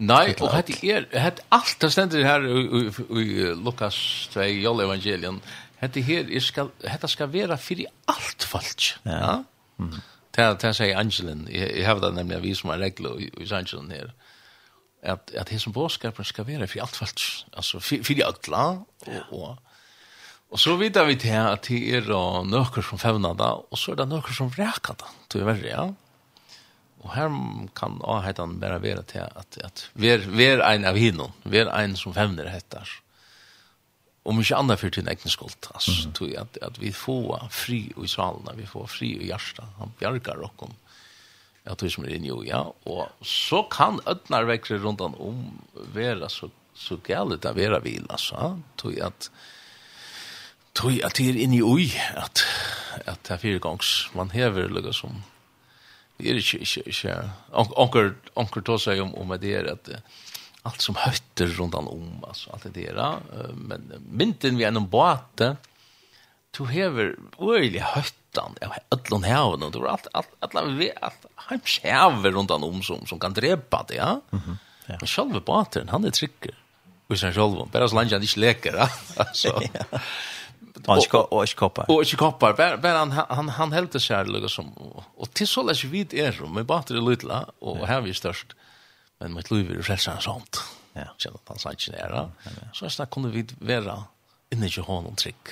Nei, 0.00 0.32
og 0.40 0.48
hette 0.54 0.78
er, 0.88 1.06
hette 1.12 1.44
alt 1.52 1.76
det 1.82 1.90
stender 1.92 2.24
her 2.24 2.44
i 2.46 3.52
Lukas 3.58 3.98
2, 4.32 4.46
Jolle 4.62 4.86
Evangelien, 4.88 5.42
hette 5.82 6.02
her, 6.06 6.30
skal, 6.40 6.72
hette 6.88 7.10
skal 7.10 7.32
være 7.32 7.58
for 7.60 7.82
i 7.84 7.86
alt 8.08 8.46
folk. 8.48 8.88
Ja. 9.04 9.18
ja? 9.18 9.36
Mm. 9.82 10.00
Det, 10.32 10.46
det 10.62 10.72
sier 10.78 10.96
Angelen, 10.96 11.46
jeg, 11.52 11.68
jeg 11.76 11.86
har 11.86 12.00
det 12.00 12.14
nemlig 12.16 12.40
vi 12.46 12.54
som 12.56 12.72
har 12.72 12.80
regler 12.80 13.18
i, 13.20 13.28
i 13.44 13.48
Angelen 13.52 13.90
her 13.92 14.12
at 15.02 15.32
at 15.34 15.52
som 15.60 15.74
boskapen 15.74 16.24
skal 16.24 16.46
være 16.46 16.68
for 16.70 16.84
alt 16.84 16.96
falt 16.96 17.26
altså 17.52 17.80
for 17.80 18.14
de 18.14 18.24
alle 18.24 18.62
og 19.06 19.32
og 19.32 19.58
og 20.52 20.60
så 20.60 20.76
vidar 20.76 21.06
vi 21.08 21.16
til 21.16 21.32
at 21.32 21.64
det 21.68 21.94
er 21.96 22.08
nøkker 22.44 22.82
som 22.84 22.98
fevner 22.98 23.34
da 23.34 23.52
og 23.70 23.78
så 23.78 23.92
er 23.92 24.02
det 24.02 24.08
nøkker 24.08 24.34
som 24.36 24.52
rækar 24.52 24.98
da 25.00 25.08
til 25.28 25.42
å 25.42 25.50
være 25.50 25.68
ja 25.68 25.86
og 27.02 27.14
her 27.16 27.32
kan 27.74 27.98
avhetan 28.04 28.60
bare 28.60 28.82
være 28.82 29.02
til 29.02 29.24
at 29.24 29.58
at 29.64 29.90
ver 29.94 30.18
ver 30.28 30.62
ein 30.62 30.84
av 30.84 30.96
hinnom 30.96 31.32
ver 31.44 31.72
ein 31.72 31.96
som 31.96 32.14
fevner 32.14 32.48
hettar 32.48 33.02
om 34.24 34.38
ikke 34.38 34.58
andre 34.58 34.76
fyrt 34.78 34.94
til 34.96 35.02
en 35.02 35.10
egen 35.10 35.30
skuld, 35.30 35.66
altså, 35.74 35.90
mm. 35.90 36.12
-hmm. 36.12 36.40
at, 36.40 36.58
at 36.62 36.80
vi 36.80 36.92
får 36.92 37.48
fri 37.50 37.92
i 38.04 38.06
salen, 38.06 38.48
vi 38.54 38.66
får 38.66 38.86
fri 38.86 39.08
i 39.18 39.24
hjertet, 39.24 39.64
han 39.78 39.92
bjerger 39.98 40.44
okken, 40.44 40.76
Ja, 41.66 41.76
det 41.78 41.92
som 41.94 42.04
er 42.04 42.16
inne 42.16 42.32
jo, 42.32 42.40
ja. 42.42 42.64
Og 42.90 43.26
så 43.26 43.62
kan 43.70 44.00
ødnar 44.10 44.48
vekse 44.48 44.80
rundt 44.82 45.00
om 45.00 45.14
være 45.94 46.30
så, 46.30 46.50
så 46.74 46.98
gale 47.06 47.38
det 47.38 47.54
være 47.56 47.82
vil, 47.84 48.06
altså. 48.10 48.56
Tog 48.78 48.98
at 48.98 49.30
tog 50.74 50.96
at 51.04 51.18
det 51.18 51.28
er 51.28 51.42
inne 51.44 51.60
jo 51.60 51.76
i 51.78 51.90
at, 52.16 52.42
at 53.04 53.20
det 53.28 53.34
er 53.34 53.42
fire 53.42 53.58
gongs. 53.58 54.10
man 54.14 54.30
hever 54.30 54.68
lukka 54.68 54.92
som 54.92 55.22
det 56.18 56.30
er 56.30 56.38
ikke, 56.38 56.58
ikke, 56.58 56.82
ikke 56.86 57.30
onker, 57.52 58.12
onker 58.36 58.62
tog 58.62 58.80
seg 58.80 59.00
om, 59.02 59.14
om 59.18 59.32
det 59.40 59.54
er 59.58 59.70
at 59.72 59.90
allt 60.62 60.82
som 60.82 60.96
hötter 60.96 61.50
runt 61.58 61.74
om 61.74 62.22
alltså 62.28 62.50
alt 62.54 62.74
det 62.74 62.94
där 62.94 63.18
men 63.54 63.92
mynten 64.06 64.56
vi 64.56 64.64
er 64.64 64.70
noen 64.70 64.90
båte 64.90 65.56
to 66.52 66.64
hever 66.64 67.16
øyelig 67.40 67.82
hött 67.94 68.21
rundan 68.36 68.54
av 68.60 68.98
öllon 68.98 69.22
häven 69.22 69.62
och 69.62 69.90
allt 69.90 70.06
allt 70.12 70.28
alla 70.40 70.64
vi 70.64 70.92
allt 71.00 71.26
han 71.34 71.60
skärver 71.64 72.30
rundan 72.30 72.64
om 72.64 72.82
som 72.82 73.06
som 73.06 73.18
kan 73.18 73.32
drepa 73.32 73.84
det 73.88 73.94
ja. 73.94 74.20
Mhm. 74.30 74.42
Mm 74.44 74.58
ja. 74.86 74.96
Men 75.00 75.06
själva 75.06 75.40
båten 75.40 75.88
han 75.88 76.04
är 76.04 76.10
trycker. 76.10 76.54
Och 77.08 77.18
sen 77.18 77.32
själva 77.32 77.66
bara 77.72 77.88
så 77.88 77.96
länge 77.96 78.12
han 78.12 78.22
inte 78.22 78.40
leker 78.40 78.76
alltså. 79.16 79.62
Och 80.86 81.02
ska 81.02 81.20
och 81.20 81.48
ska 81.48 81.58
koppar. 81.58 81.90
Och 81.90 82.06
ska 82.06 82.16
koppar. 82.16 82.78
Men 82.82 82.96
han 82.96 83.10
han 83.28 83.48
han 83.48 83.72
helt 83.72 83.92
det 83.92 84.00
skärliga 84.00 84.48
som 84.48 84.72
och 85.16 85.30
till 85.32 85.48
så 85.48 85.62
läs 85.62 85.84
vid 85.84 86.14
är 86.14 86.32
som 86.32 86.54
med 86.54 86.66
båten 86.66 86.96
det 86.96 87.10
lilla 87.10 87.46
och 87.58 87.86
här 87.86 88.00
vi 88.00 88.14
störst. 88.14 88.46
Men 89.18 89.34
mitt 89.34 89.50
liv 89.50 89.70
är 89.78 89.82
själva 89.82 90.20
sånt. 90.20 90.62
Ja. 90.92 91.14
Känner 91.18 91.38
han 91.46 91.58
sa 91.58 91.70
inte 91.70 91.90
nära. 91.90 92.30
Så 92.72 92.90
snart 92.90 93.10
kunde 93.10 93.28
vi 93.28 93.46
vara 93.60 94.04
inne 94.50 94.66
i 94.66 94.80
honom 94.80 95.16
trick. 95.16 95.46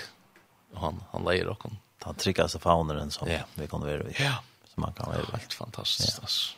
Han 0.75 1.03
han 1.13 1.25
lejer 1.25 1.47
och 1.47 1.63
den 2.05 2.15
tryggaste 2.15 2.59
fauneren 2.59 3.11
som 3.11 3.29
yeah. 3.29 3.43
vi 3.55 3.67
kunde 3.67 3.87
vara 3.87 4.11
i. 4.11 4.15
Ja. 4.19 4.35
Som 4.75 4.81
man 4.81 4.93
kan 4.93 5.07
vara 5.07 5.19
i. 5.19 5.25
Helt 5.33 5.53
fantastiskt. 5.53 6.17
Ja. 6.17 6.23
Alltså. 6.23 6.57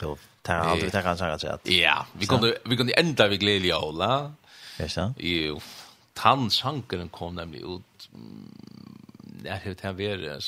Jo, 0.00 0.18
det 0.42 0.52
har 0.52 0.58
aldrig 0.58 0.92
tänkt 0.92 1.18
sig 1.18 1.50
att 1.50 1.68
Ja, 1.68 2.06
vi 2.12 2.26
kunde 2.26 2.58
vi 2.64 2.76
kunde 2.76 2.92
ända 2.92 3.28
vi 3.28 3.36
glädje 3.36 3.76
Ola. 3.76 4.32
Ja, 4.78 4.88
så. 4.88 5.14
Jo. 5.18 5.60
Tann 6.14 6.38
Tansanken 6.38 7.08
kom 7.08 7.34
nämligen 7.34 7.74
ut 7.74 8.08
när 9.42 9.62
det 9.64 9.82
här 9.82 9.92
var 9.92 10.40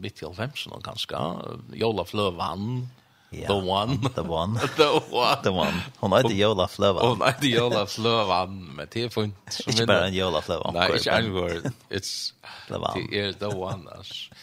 mitt 0.00 0.22
i 0.22 0.26
90 0.26 0.80
ganska. 0.80 1.36
Jola 1.72 2.04
Flövan. 2.04 2.88
Yeah. 3.30 3.48
The 3.48 3.54
one. 3.54 3.98
The 4.14 4.22
one. 4.22 4.54
the 4.76 5.00
one. 5.10 5.42
the 5.42 5.50
one. 5.50 5.82
Hon 5.98 6.12
heter 6.12 6.34
Jola 6.34 6.68
Flövan. 6.68 7.08
Hon 7.08 7.26
heter 7.26 7.46
Jola 7.46 7.86
Flövan, 7.86 8.64
men 8.76 8.88
det 8.90 9.02
är 9.02 9.08
fint. 9.08 9.60
Inte 9.66 9.86
bara 9.86 10.06
en 10.06 10.14
Jola 10.14 10.42
Flövan. 10.42 10.74
Nej, 10.74 10.96
inte 10.96 11.12
angård. 11.12 11.72
It's, 11.88 12.32
the 12.68 12.74
one. 12.74 13.06
det 13.10 13.20
är 13.20 13.32
the 13.32 13.46
one. 13.46 13.90
Alltså. 13.90 14.34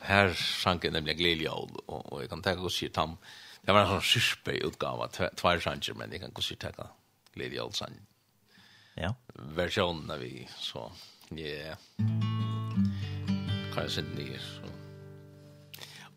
Här 0.00 0.34
sjank 0.34 0.84
jag 0.84 0.92
nämligen 0.92 1.18
glädjejål 1.18 1.70
och, 1.86 2.12
och 2.12 2.22
jag 2.22 2.30
kan 2.30 2.42
tänka 2.42 2.62
oss 2.62 2.82
i 2.82 2.88
tam. 2.88 3.16
Det 3.62 3.72
var 3.72 3.80
en 3.80 3.88
sån 3.88 4.02
syspe 4.02 4.50
utgava, 4.50 5.08
tvär 5.08 5.60
sjanker, 5.60 5.94
men 5.94 6.10
jag 6.12 6.20
kan 6.20 6.32
gå 6.32 6.42
sig 6.42 6.56
tänka 6.56 6.86
glädjejål 7.34 7.72
sann. 7.72 7.92
Ja. 8.94 9.14
Versionen 9.34 10.10
av 10.10 10.18
vi 10.18 10.48
så. 10.58 10.92
Ja. 11.28 11.36
Yeah. 11.36 11.76
Kanske 13.74 14.00
inte 14.00 14.22
ner 14.22 14.38
så. 14.38 14.79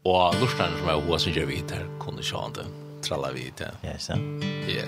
Og 0.03 0.33
lortene 0.35 0.75
som 0.75 0.89
er 0.91 0.97
hva 1.07 1.15
som 1.15 1.31
gjør 1.31 1.45
vi 1.47 1.61
der, 1.63 1.85
kunne 1.95 2.19
ikke 2.19 2.35
han 2.35 2.55
det. 2.57 2.65
Tralla 3.07 3.29
vidt, 3.31 3.61
ja. 3.63 3.69
Ja, 3.87 3.93
ikke 3.95 4.03
sant? 4.03 4.43
Ja. 4.67 4.83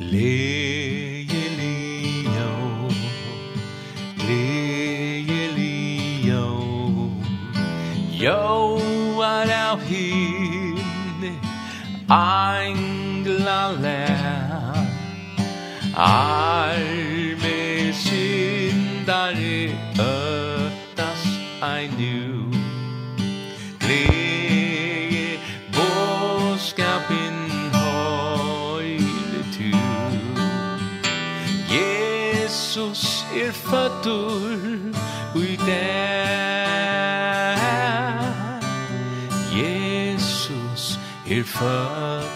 Leje 0.00 1.42
lio, 1.58 2.88
leje 4.24 5.42
lio, 5.58 6.46
jo 8.16 8.40
er 9.28 9.52
av 9.58 9.84
hin, 9.90 10.80
angla 12.08 13.60
lær, 13.84 14.80
ar 16.08 16.97
føtur 33.88 34.92
ui 35.34 35.56
dag. 35.56 35.88
Jesus 39.52 40.98
er 41.30 41.44
føtur 41.44 42.27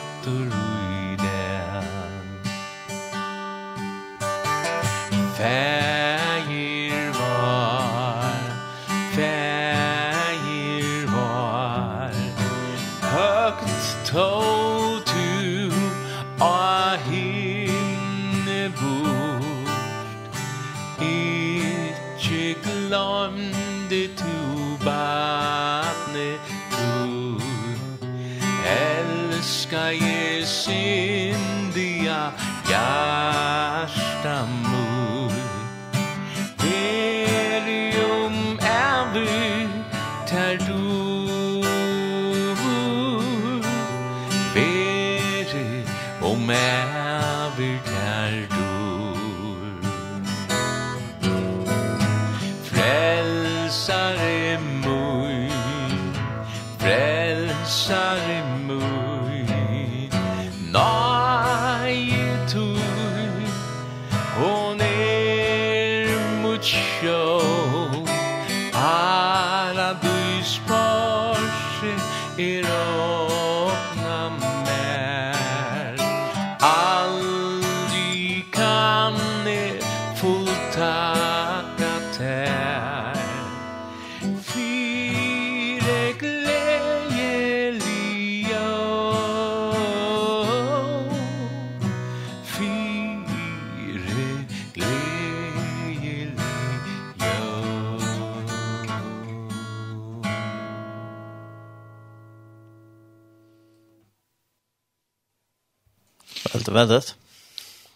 väldigt. 106.73 107.17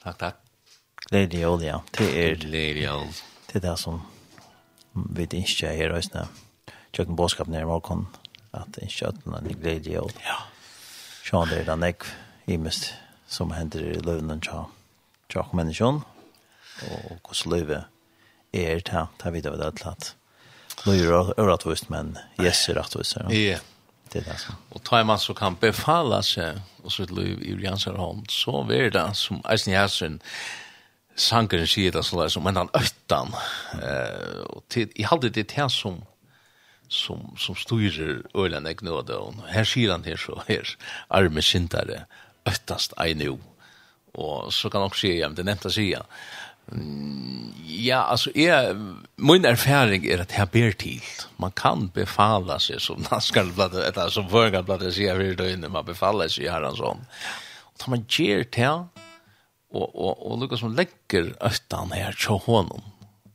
Tack, 0.03 0.19
tack. 0.19 0.35
Lady 1.11 1.41
Jol, 1.41 1.63
ja. 1.63 1.83
Det 1.91 2.17
er. 2.17 2.37
Lady 2.37 2.85
Jol. 2.85 3.07
Det 3.53 3.65
är 3.65 3.71
det 3.71 3.77
som 3.77 4.03
vi 4.93 5.23
inte 5.23 5.37
är 5.37 5.77
här 5.77 5.97
just 5.97 6.15
nu. 6.15 6.27
Jag 6.91 7.07
kan 7.07 7.17
bådskap 7.17 7.49
ner 7.49 7.63
i 7.63 7.65
morgon 7.65 8.07
att 8.51 8.79
en 8.79 8.89
köttan 8.89 9.35
är 9.35 9.55
Lady 9.55 9.93
Jol. 9.93 10.13
Ja. 10.25 10.43
Sjön 11.27 11.49
det 11.49 11.57
er 11.59 11.65
den 11.65 11.83
ägg 11.83 12.05
i 12.47 12.57
mest 12.59 12.93
som 13.27 13.51
hender 13.51 13.83
i 13.83 13.99
løvnen 13.99 14.41
tja. 14.41 14.67
Tja 15.29 15.43
människan 15.53 16.05
og 16.87 17.19
hos 17.23 17.47
löve 17.47 17.85
är 18.53 18.81
det 18.85 18.93
här. 18.93 19.07
Det 19.17 19.25
här 19.25 19.31
vidare 19.31 19.57
vi 19.57 19.63
det 19.63 19.87
att 19.87 20.15
löjra 20.85 21.35
örat 21.37 21.89
men 21.89 22.19
yes 22.39 22.69
är 22.69 22.75
rätt 22.75 23.33
Ja. 23.33 23.59
Det 24.13 24.21
er 24.23 24.25
det. 24.33 24.55
Och 24.71 24.85
tar 24.85 25.05
man 25.05 25.19
så 25.19 25.35
kan 25.35 25.57
befalla 25.61 26.23
sig 26.23 26.55
och 26.83 26.93
så 26.93 27.05
liv 27.05 27.43
i 27.43 27.65
Jansar 27.65 27.97
hand 27.97 28.31
så 28.31 28.67
er 28.71 28.91
det 28.91 29.17
som 29.17 29.43
Eisen 29.51 29.73
Jansson 29.73 30.21
sangeren 31.17 31.67
sier 31.67 31.93
det 31.93 32.05
sånn 32.05 32.31
som 32.31 32.47
en 32.47 32.57
annen 32.57 32.75
øttan. 32.77 33.33
Eh, 33.83 34.43
og 34.53 34.63
til, 34.69 34.91
jeg 34.97 35.09
hadde 35.09 35.31
det 35.31 35.49
til 35.49 35.71
som 35.71 36.03
som 36.89 37.35
som 37.39 37.57
styrer 37.57 38.23
ølen 38.35 38.67
jeg 38.67 38.83
nåde 38.83 39.19
og 39.19 39.43
her 39.51 39.65
sier 39.65 39.91
han 39.91 40.05
her 40.05 40.17
så 40.17 40.43
her 40.49 40.77
arme 41.11 41.43
syndare 41.43 42.05
øttast 42.47 42.95
ei 43.03 43.15
nu 43.15 43.39
og 44.15 44.53
så 44.53 44.71
kan 44.71 44.81
han 44.81 44.91
også 44.91 45.01
si 45.01 45.19
ja, 45.19 45.29
det 45.29 45.45
nevnte 45.45 45.71
sier 45.71 46.07
Ja, 47.67 47.97
alltså 47.97 48.37
är 48.37 48.75
min 49.17 49.45
erfaring 49.45 50.07
är 50.07 50.19
att 50.19 50.33
här 50.33 50.47
ber 50.47 50.73
till. 50.73 51.03
Man 51.37 51.53
kan 51.53 51.89
befalla 51.89 52.59
sig 52.59 52.81
som 52.81 53.05
naskal 53.11 53.53
blad 53.53 53.75
eller 53.75 54.09
som 54.09 54.29
förgar 54.29 54.63
blad 54.63 54.95
sig 54.95 55.09
här 55.09 55.35
då 55.35 55.49
inne 55.49 55.69
man 55.69 55.85
befaller 55.85 56.29
sig 56.29 56.49
här 56.49 56.63
en 56.63 56.77
sån. 56.77 57.07
Och 57.59 57.79
tar 57.79 57.91
man 57.91 58.05
ger 58.09 58.45
till 58.45 58.85
och 59.71 59.95
och 59.95 60.31
och 60.31 60.39
Lucas 60.41 60.61
som 60.61 60.75
lägger 60.75 61.35
östan 61.41 61.93
här 61.93 62.13
så 62.13 62.37
honom. 62.37 62.83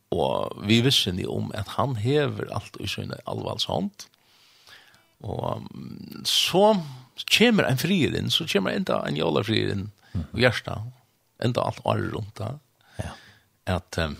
Och 0.09 0.67
vi 0.67 0.81
visste 0.81 1.11
ni 1.11 1.25
om 1.25 1.51
att 1.55 1.67
han 1.67 1.95
häver 1.95 2.53
allt 2.53 2.77
i 2.77 2.87
sin 2.87 3.13
allvarshand. 3.25 3.91
Och 5.19 5.61
så 6.23 6.77
kommer 7.37 7.63
en 7.63 7.77
frid 7.77 8.31
så 8.31 8.47
kommer 8.47 8.71
enda 8.71 9.07
en 9.07 9.15
jola 9.15 9.43
frid 9.43 9.69
in 9.69 9.91
i 10.37 10.41
hjärta. 10.41 10.83
Allt 11.43 11.85
är 11.85 11.97
runt 11.97 12.35
där. 12.35 12.59
Ja. 12.95 13.09
Att 13.75 13.97
um, 13.97 14.17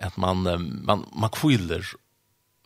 at 0.00 0.16
man 0.16 0.46
um, 0.46 0.80
man 0.86 1.06
man 1.12 1.30
kvillar 1.30 1.84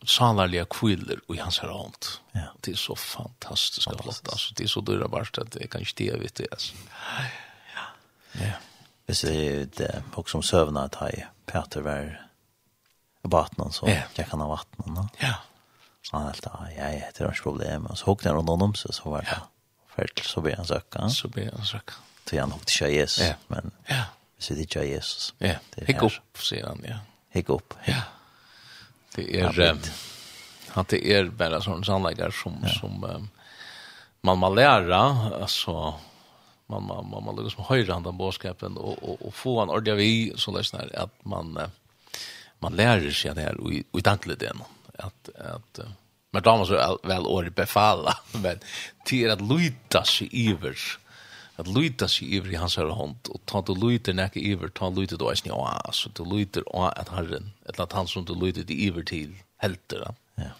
salarliga 0.05 0.65
kvillar 0.65 1.19
och 1.27 1.35
hans 1.35 1.59
har 1.59 1.85
ont. 1.85 2.21
Ja. 2.31 2.41
Det 2.61 2.71
är 2.71 2.75
så 2.75 2.95
fantastiskt 2.95 3.83
flott 3.83 4.29
alltså. 4.31 4.53
Det 4.55 4.63
är 4.63 4.67
så 4.67 4.81
dyra 4.81 5.07
vart 5.07 5.37
att 5.37 5.51
det 5.51 5.67
kan 5.67 5.81
inte 5.81 6.03
det 6.03 6.19
vet 6.19 6.35
det 6.35 6.47
alltså. 6.51 6.73
Ja. 6.89 7.25
Ja. 8.31 8.51
Det 9.05 9.23
är 9.23 9.69
det 9.75 10.03
också 10.13 10.31
som 10.31 10.43
sövna 10.43 10.83
att 10.83 10.95
ha 10.95 11.09
Peter 11.45 11.81
var 11.81 12.27
vattnen 13.21 13.71
så 13.71 13.89
jag 14.15 14.29
kan 14.29 14.41
ha 14.41 14.47
vattnen 14.47 14.95
då. 14.95 15.07
Ja. 15.17 15.35
Så 16.01 16.17
han 16.17 16.25
helt 16.25 16.45
ja, 16.45 16.67
jag 16.77 16.89
heter 16.91 17.25
hans 17.25 17.41
problem 17.41 17.85
och 17.85 17.97
så 17.97 18.05
hugg 18.05 18.19
den 18.23 18.35
runt 18.35 18.49
om 18.49 18.75
sig 18.75 18.93
så 18.93 19.09
var 19.09 19.21
det. 19.21 19.27
Ja. 19.31 19.47
Färdel 19.95 20.25
så 20.25 20.41
blir 20.41 20.55
han 20.55 20.65
söka. 20.65 21.09
Så 21.09 21.27
blir 21.27 21.51
han 21.51 21.65
söka. 21.65 21.93
Så 22.25 22.39
han 22.39 22.51
hugg 22.51 22.65
till 22.65 22.87
Jesus. 22.87 23.27
Ja. 23.27 23.33
Men 23.47 23.71
ja 23.85 24.03
hvis 24.39 24.53
vi 24.55 24.63
ikke 24.63 24.79
har 24.79 24.87
Jesus. 24.87 25.33
Ja, 25.43 25.57
hikk 25.83 26.05
opp, 26.07 26.39
sier 26.39 26.69
han, 26.69 26.79
ja. 26.87 27.01
Hikk 27.35 27.51
opp. 27.57 27.75
Ja. 27.85 28.05
Det 29.15 29.25
er, 29.35 29.51
han 30.75 30.87
det 30.87 30.99
er 31.03 31.27
bare 31.35 31.59
sånne 31.65 31.83
sannlegger 31.83 32.31
som, 32.33 32.55
ja. 32.63 32.71
som 32.77 33.03
um, 33.03 33.25
man 34.23 34.39
må 34.39 34.51
lære, 34.53 34.99
altså, 35.41 35.75
man 36.71 36.87
må, 36.87 37.01
man 37.11 37.25
må 37.25 37.35
liksom 37.41 37.67
høyre 37.67 37.91
han 37.91 38.05
den 38.05 38.17
bådskapen 38.19 38.77
og, 38.79 38.95
og, 39.01 39.25
og 39.27 39.35
få 39.35 39.57
han 39.59 39.73
ordentlig 39.73 39.97
vi, 39.99 40.11
så 40.39 40.53
det 40.55 40.67
er 40.77 40.93
at 41.03 41.15
man, 41.27 41.51
man 42.63 42.77
lærer 42.79 43.11
seg 43.15 43.35
det 43.35 43.49
her, 43.49 43.59
og, 43.59 43.75
og 43.91 43.99
i 43.99 44.05
tankelig 44.05 44.39
det 44.43 44.53
nå, 44.55 44.69
at, 44.99 45.33
at 45.35 45.83
Men 46.31 46.43
da 46.45 46.55
må 46.55 46.65
så 46.69 46.79
vel 47.09 47.25
året 47.25 47.55
befala, 47.57 48.13
men 48.43 48.59
til 49.07 49.31
at 49.33 49.41
luta 49.41 50.03
seg 50.05 50.29
iver, 50.31 50.77
at 51.59 51.67
luita 51.67 52.07
sig 52.07 52.35
iver 52.35 52.53
i 52.53 52.55
hans 52.55 52.77
här 52.77 52.89
hånd, 52.89 53.29
og 53.29 53.41
ta 53.45 53.61
du 53.61 53.73
luiter 53.75 54.13
näka 54.13 54.39
iver, 54.39 54.69
ta 54.69 54.89
luiter 54.89 55.17
du 55.17 55.25
är 55.25 55.51
å, 55.51 55.93
så 55.93 56.09
du 56.09 56.23
luiter 56.23 56.63
å, 56.75 56.87
at 56.95 57.09
herren 57.09 57.51
eller 57.65 57.83
at 57.83 57.93
han 57.93 58.07
som 58.07 58.25
du 58.25 58.33
luiter 58.33 58.63
det 58.63 58.73
iver 58.73 59.03
til, 59.03 59.35
helter 59.57 60.15
ja 60.35 60.53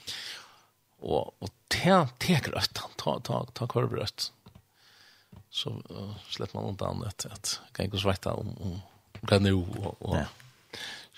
Og, 1.00 1.34
og 1.40 1.50
te 1.72 1.96
teker 2.20 2.52
rødt, 2.52 2.82
ta 2.98 3.20
ta 3.24 3.46
ta 3.56 3.68
korvröst 3.68 4.34
så 5.50 5.70
uh, 5.90 6.16
släpper 6.30 6.60
man 6.60 6.70
undan 6.70 7.04
at, 7.08 7.26
at, 7.26 7.60
kan 7.74 7.86
ikke 7.86 7.98
svetta 7.98 8.34
om 8.34 8.52
om 8.60 8.82
kan 9.28 9.44
nu 9.44 9.54
og, 9.56 9.96
og, 10.00 10.18
ja. 10.18 10.26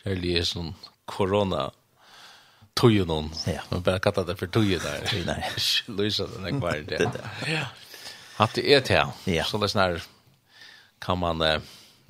kjærlig 0.04 0.36
er 0.40 0.46
sånn 0.46 0.76
korona, 1.06 1.72
Tøyen 2.74 3.10
noen. 3.10 3.28
Ja. 3.46 3.62
Man 3.70 3.84
bare 3.84 4.00
kattar 4.00 4.24
det 4.26 4.38
for 4.38 4.46
för 4.46 4.54
tujunar. 4.54 5.26
Nej. 5.26 5.44
Lysa 5.88 6.28
den 6.28 6.44
här 6.44 6.60
kvar. 6.60 6.86
Ja. 7.48 7.66
At 8.42 8.58
det 8.58 8.66
er 8.74 8.82
til, 8.86 9.14
ja. 9.30 9.46
Så 9.46 9.60
det 9.62 9.70
er 9.72 10.02
sånn 10.02 10.10
kan 11.02 11.18
man 11.18 11.42
eh, 11.42 11.62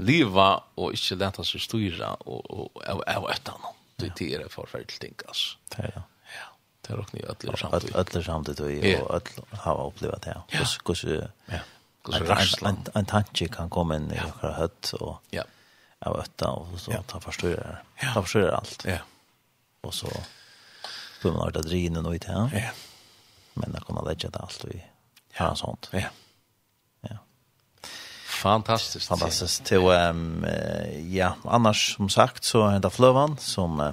leva 0.04 0.50
og 0.80 0.96
ikke 0.96 1.18
leta 1.22 1.46
seg 1.48 1.64
styra 1.64 2.14
og, 2.26 2.42
og, 2.52 2.82
og, 2.82 3.04
og 3.06 3.30
etter 3.32 3.60
noe. 3.62 3.78
Det 4.02 4.26
er 4.26 4.42
det 4.42 4.50
forferdelig 4.50 4.98
ting, 5.00 5.14
altså. 5.28 5.60
Det 5.70 5.86
er 5.86 5.94
det. 5.96 6.02
Ja, 6.34 6.48
det 6.82 6.94
er 6.94 7.00
nok 7.02 7.14
nye 7.14 7.28
ødler 7.30 7.60
samtidig. 7.62 7.94
Ødler 8.02 8.26
samtidig, 8.26 8.96
og 8.98 9.16
ødler 9.16 9.62
har 9.66 9.82
opplevd 9.86 10.26
det. 10.26 10.36
Ja. 10.56 10.66
Hvordan, 10.84 11.30
ja. 11.52 11.62
En, 12.70 12.80
en, 12.96 13.06
tanke 13.06 13.48
kan 13.54 13.70
komme 13.70 14.00
inn 14.02 14.10
i 14.10 14.18
ja. 14.18 14.28
høtt 14.58 14.94
og 14.98 15.36
ja. 15.36 15.46
av 16.02 16.18
øtta, 16.24 16.50
og 16.50 16.80
så 16.82 16.96
ja. 16.96 17.04
ta 17.08 17.22
forstyrrer. 17.22 17.84
Ja. 18.02 18.16
Ta 18.16 18.26
forstyrrer 18.26 18.58
alt. 18.58 18.88
Ja. 18.90 19.04
Og 19.86 19.94
så 19.94 20.10
blir 21.22 21.36
man 21.36 21.46
artig 21.46 21.68
drinen 21.70 22.10
og 22.10 22.18
i 22.18 22.24
det. 22.26 22.40
Ja. 22.58 22.74
Men 23.62 23.76
da 23.76 23.84
kan 23.86 24.00
man 24.00 24.10
legge 24.10 24.34
det 24.34 24.42
alt 24.42 24.66
i 24.72 24.82
Ja, 25.38 25.56
sånt. 25.56 25.90
Ja. 25.92 26.00
Ja. 27.02 27.18
Fantastiskt. 28.26 29.08
Fantastiskt. 29.08 29.66
Till 29.66 29.78
ehm 29.78 30.46
ja, 31.12 31.36
annars 31.44 31.96
som 31.96 32.10
sagt 32.10 32.44
så 32.44 32.68
är 32.68 32.80
det 32.80 32.90
Flövan 32.90 33.38
som 33.38 33.80
uh, 33.80 33.92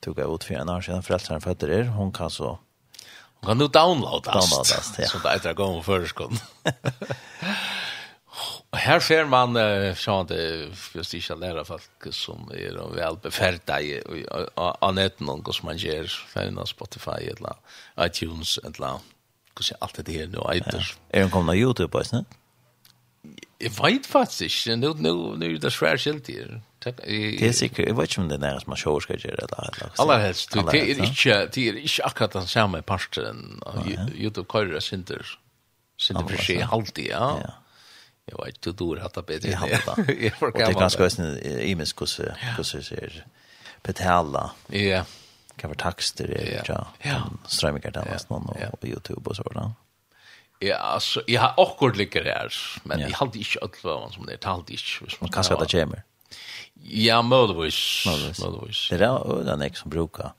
tog 0.00 0.18
jag 0.18 0.34
ut 0.34 0.44
för 0.44 0.54
en 0.54 0.68
år 0.68 0.80
sedan 0.80 1.02
föräldrarna 1.02 1.40
fötter 1.40 1.70
er. 1.70 1.84
Hon 1.84 2.12
kan 2.12 2.30
så 2.30 2.58
hon 3.40 3.46
kan 3.46 3.58
nu 3.58 3.68
downloadas. 3.68 4.50
Downloadas, 4.50 4.94
ja. 4.98 5.06
Så 5.06 5.18
det 5.18 5.28
är 5.28 5.38
det 5.38 5.54
gång 5.54 5.82
förskon. 5.82 6.38
Här 8.72 9.00
ser 9.00 9.24
man 9.24 9.56
uh, 9.56 9.94
så 9.94 10.22
det 10.22 10.68
just 10.94 11.14
i 11.14 11.20
lära 11.34 11.64
folk 11.64 11.90
som 12.10 12.50
är 12.54 12.94
väl 12.94 13.16
befärda 13.16 13.80
i 13.80 14.26
annet 14.80 15.20
någon 15.20 15.52
som 15.52 15.66
man 15.66 15.76
ger 15.76 16.12
på 16.54 16.66
Spotify 16.66 17.10
eller 17.10 17.54
iTunes 18.00 18.58
eller 18.58 18.98
hvordan 19.58 19.82
alt 19.86 20.00
det 20.06 20.14
her 20.14 20.30
nå 20.32 20.44
eiter. 20.52 20.92
Er 21.10 21.26
hun 21.26 21.34
kommet 21.34 21.56
av 21.56 21.60
YouTube 21.60 21.98
også, 21.98 22.22
ne? 22.22 22.24
Jeg 23.58 23.74
vet 23.74 24.06
faktisk 24.06 24.66
ikke, 24.68 24.76
nå, 24.78 24.92
nå, 25.02 25.12
nå 25.36 25.46
er 25.46 25.58
det 25.58 25.72
svært 25.74 26.00
skilt 26.04 26.30
her. 26.30 26.60
Det 26.84 27.42
er 27.42 27.52
sikkert, 27.52 27.88
jeg 27.88 27.96
vet 27.98 28.12
ikke 28.12 28.22
om 28.22 28.28
det 28.30 28.36
er 28.38 28.44
nærmest 28.44 28.68
man 28.70 28.78
sjår 28.78 29.00
skal 29.02 29.18
gjøre 29.18 29.48
det. 29.50 29.88
Aller 29.98 30.20
helst, 30.22 30.54
det 30.54 30.62
er 30.62 31.00
ikke, 31.08 31.38
det 31.54 31.64
er 31.66 31.80
ikke 31.82 32.06
akkurat 32.06 32.36
den 32.38 32.46
samme 32.46 32.82
parten 32.86 33.58
av 33.66 33.82
YouTube-køyre 34.14 34.80
synder, 34.80 35.26
synder 35.98 36.28
for 36.30 36.46
seg 36.46 36.62
alltid, 36.70 37.10
ja. 37.10 37.32
ja. 37.42 37.56
Jag 38.30 38.44
vet 38.44 38.66
inte 38.66 38.84
hur 38.84 38.96
det 38.96 39.16
är 39.16 39.22
bättre. 39.22 39.50
Jag 39.50 39.58
har 39.58 39.68
det. 39.68 40.32
Og 40.42 40.52
det 40.52 40.62
er 40.62 40.72
ganska 40.72 41.02
ösnigt 41.02 41.46
i 41.46 41.74
mig 41.74 41.86
hvordan 41.96 42.36
det 42.56 42.64
ser 42.66 43.24
betala. 43.82 44.50
Ja 44.68 45.04
kan 45.58 45.70
vara 45.70 45.78
texter 45.90 46.30
är 46.30 46.64
ja. 46.68 46.86
Ja, 46.98 47.30
streamingar 47.46 47.90
där 47.90 48.04
fast 48.12 48.30
någon 48.30 48.46
och 48.46 48.80
på 48.80 48.86
Youtube 48.86 49.30
och 49.30 49.36
sådär. 49.36 49.70
Ja, 50.58 50.76
alltså 50.76 51.22
jag 51.26 51.40
har 51.40 51.66
akkurat 51.66 51.96
ligger 51.96 52.24
där, 52.24 52.52
men 52.82 53.00
jag 53.00 53.10
hade 53.10 53.38
inte 53.38 53.58
allt 53.62 54.12
som 54.12 54.26
det 54.26 54.36
talte 54.36 54.72
inte. 54.72 54.98
hvis 55.02 55.20
Man 55.20 55.30
kan 55.30 55.44
säga 55.44 55.60
det 55.68 55.80
kommer. 55.80 56.02
Ja, 56.82 57.22
möjligtvis. 57.22 58.06
Möjligtvis. 58.06 58.88
Det 58.88 58.94
är 58.94 59.44
den 59.44 59.58
jag 59.58 59.76
som 59.76 59.90
brukar 59.90 60.32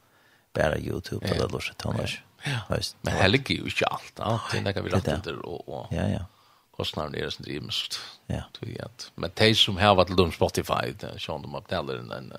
bara 0.53 0.77
Youtube 0.77 1.27
eller 1.27 1.47
låtsas 1.47 1.75
tonage. 1.75 2.23
Ja. 2.43 2.77
Men 3.01 3.13
heller 3.13 3.37
ju 3.55 3.63
inte 3.63 3.85
allt. 3.85 4.15
Det 4.51 4.57
är 4.57 4.61
något 4.61 4.85
vi 4.85 4.89
rätta 4.89 5.19
till 5.19 5.39
och 5.39 5.87
Ja, 5.91 6.07
ja 6.07 6.25
kostnaden 6.79 7.15
är 7.15 7.21
det 7.21 7.43
drivmest. 7.43 7.99
Ja. 8.27 8.43
Tror 8.59 8.71
jag. 8.77 8.89
Men 9.15 9.31
de 9.35 9.55
som 9.55 9.77
har 9.77 9.95
varit 9.95 10.17
dum 10.17 10.31
Spotify, 10.31 10.85
det 10.99 11.19
känner 11.19 11.39
de 11.39 11.55
att 11.55 11.71
en, 11.71 12.11
en 12.11 12.33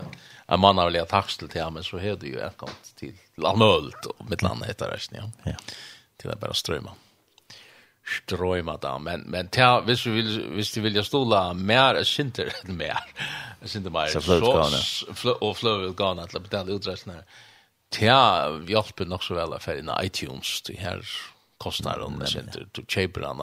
en 0.52 0.60
man 0.60 0.78
har 0.78 0.90
lärt 0.90 1.08
tax 1.08 1.36
till 1.36 1.48
det 1.48 1.70
men 1.70 1.84
så 1.84 1.98
har 1.98 2.16
det 2.16 2.26
ju 2.26 2.40
ett 2.40 2.56
kant 2.56 2.92
till 2.96 3.14
Lamölt 3.36 4.06
och 4.06 4.30
mitt 4.30 4.42
land 4.42 4.64
heter 4.64 4.88
det 4.88 5.16
ja. 5.16 5.30
Ja. 5.42 5.56
Till 6.16 6.30
att 6.30 6.40
bara 6.40 6.54
strömma. 6.54 6.92
Strömma 8.22 8.76
där 8.76 8.98
men 8.98 9.20
men 9.20 9.48
ta 9.48 9.80
visst 9.80 10.04
du 10.04 10.10
vill 10.10 10.50
visst 10.56 10.74
du 10.74 10.80
vill 10.80 10.96
jag 10.96 11.06
stola 11.06 11.54
mer 11.54 12.04
synter 12.04 12.52
mer. 12.62 12.98
Synter 13.64 13.90
mer. 13.90 14.06
Så 14.06 14.20
flö 15.14 15.32
och 15.32 15.56
flöt 15.56 15.96
går 15.96 16.10
att 16.10 16.32
lägga 16.32 16.40
betala 16.40 16.72
utrustningen. 16.72 17.22
Ja, 18.00 18.48
vi 18.48 18.72
hjälper 18.72 19.04
nog 19.04 19.22
så 19.22 19.34
väl 19.34 19.52
att 19.52 19.62
färja 19.62 20.04
iTunes 20.04 20.62
till 20.62 20.78
här 20.78 21.04
kostar 21.58 21.98
de 21.98 22.20
är 22.20 22.38
inte, 22.38 22.66
du 22.72 22.84
köper 22.88 23.20
den 23.20 23.40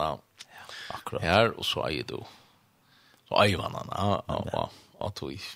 Akkurat. 0.94 1.24
Her, 1.24 1.52
og 1.56 1.66
så 1.66 1.84
eier 1.88 2.06
du. 2.08 2.18
Så 3.28 3.40
eier 3.42 3.60
man 3.60 3.76
han, 3.78 3.90
ja, 3.92 4.20
ja, 4.28 4.68
ja, 4.98 5.10
tog. 5.16 5.48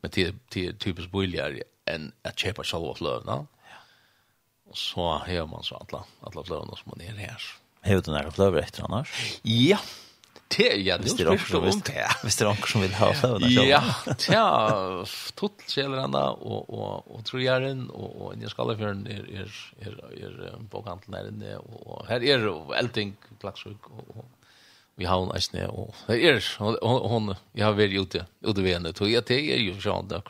Men 0.00 0.12
det 0.14 0.26
er 0.28 0.76
typisk 0.80 1.12
billigere 1.12 1.66
enn 1.90 2.10
at 2.24 2.38
kjøpe 2.40 2.64
selv 2.64 2.92
av 2.92 3.00
fløvene. 3.00 3.40
Ja. 3.70 3.80
Og 4.70 4.78
så 4.78 5.08
har 5.26 5.48
man 5.50 5.66
så 5.66 5.80
alle, 5.80 6.04
alle 6.26 6.46
fløvene 6.46 6.78
som 6.78 6.94
man 6.94 7.04
er 7.04 7.18
her. 7.18 7.48
Har 7.84 8.00
du 8.00 8.10
den 8.10 8.18
her 8.20 8.30
fløvene 8.34 8.62
etter 8.66 8.86
annars? 8.86 9.16
Ja, 9.44 9.76
ja 9.76 9.82
det 10.56 10.76
ja, 10.86 10.98
det 10.98 11.20
är 11.20 11.28
också 11.28 11.58
om 11.58 11.82
det. 11.84 12.08
Visst 12.24 12.38
det 12.38 12.46
också 12.46 12.66
som 12.66 12.80
vill 12.80 12.94
ha 12.94 13.12
det. 13.38 13.46
Ja, 13.48 13.82
ja, 14.28 15.04
tot 15.34 15.78
eller 15.78 15.98
andra 15.98 16.30
og, 16.30 16.70
och 16.70 17.14
og 17.14 17.24
tror 17.24 17.42
jag 17.42 17.62
den 17.62 17.90
och 17.90 18.26
och 18.26 18.34
jag 18.42 18.50
ska 18.50 18.76
för 18.76 18.88
en 18.88 19.06
är 19.06 19.24
är 19.30 19.72
är 19.80 20.04
är 20.14 20.56
bokhandeln 20.60 21.12
där 21.12 21.28
inne 21.28 21.56
och 21.56 22.06
här 22.08 22.22
är 22.24 22.74
allting 22.74 23.16
klaxsjuk 23.40 23.90
och 23.90 24.24
vi 24.96 25.04
har 25.04 25.22
en 25.22 25.36
isne 25.36 25.66
och 25.66 25.94
här 26.08 26.42
og 26.60 27.10
hon 27.10 27.34
jeg 27.54 27.64
har 27.64 27.72
vært 27.72 27.92
ute 27.92 28.26
ute 28.40 28.62
ved 28.62 28.72
henne 28.72 28.92
tror 28.92 29.10
jag 29.10 29.24
det 29.26 29.54
är 29.54 29.58
ju 29.58 29.80
så 29.80 30.02
där 30.02 30.22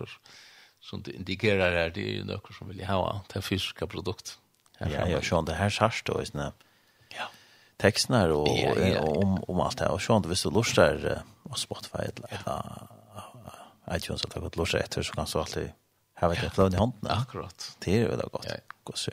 som 0.81 1.03
det 1.03 1.12
indikerar 1.12 1.71
her, 1.71 1.89
det 1.89 2.05
er 2.09 2.18
jo 2.18 2.25
några 2.25 2.55
som 2.59 2.68
vil 2.68 2.85
ha 2.87 3.21
det 3.35 3.43
fysiska 3.45 3.87
produkt. 3.87 4.39
Ja, 4.81 5.09
ja, 5.09 5.21
sjön 5.21 5.45
det 5.45 5.55
här 5.55 5.71
sars 5.71 6.03
då 6.03 6.18
är 6.18 6.25
snabbt 6.25 6.64
texten 7.81 8.16
här 8.16 8.31
och 8.31 8.49
ja, 8.49 8.74
ja, 8.76 8.87
ja. 8.87 9.01
om 9.01 9.45
om 9.49 9.61
allt 9.61 9.78
det 9.78 9.85
här 9.85 9.93
och 9.93 10.03
sånt 10.03 10.26
visst 10.26 10.43
du 10.43 10.51
lustar 10.51 11.22
och 11.43 11.59
Spotify 11.59 11.99
eller 11.99 12.43
ja. 12.47 12.89
iTunes 13.93 14.24
eller 14.24 14.41
vad 14.41 14.57
lustar 14.57 14.78
efter 14.78 15.03
så 15.03 15.12
kan 15.12 15.26
så 15.26 15.39
alltid 15.41 15.72
ha 16.20 16.28
vet 16.28 16.43
jag 16.43 16.53
flöden 16.53 16.74
i 16.74 16.76
handen. 16.76 17.11
Akkurat. 17.11 17.76
Det 17.78 18.01
är 18.01 18.09
väl 18.09 18.20
gott. 18.33 18.47
Ja. 18.49 18.55
Gott 18.85 18.99
så. 18.99 19.11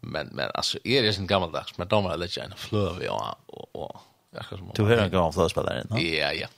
Men 0.00 0.26
men 0.26 0.50
alltså 0.54 0.78
är 0.84 1.02
det 1.02 1.12
sen 1.12 1.26
gammaldags 1.26 1.78
men 1.78 1.88
de 1.88 2.04
var 2.04 2.16
lite 2.16 2.40
en 2.40 2.54
flöv 2.56 3.02
ja 3.02 3.36
och 3.46 3.76
och 3.76 4.00
jag 4.30 4.44
som 4.44 4.70
Du 4.74 4.84
hör 4.84 4.98
en 4.98 5.10
gammal 5.10 5.32
flöspelare, 5.32 5.84
va? 5.88 6.00
Ja, 6.00 6.32
ja. 6.32 6.48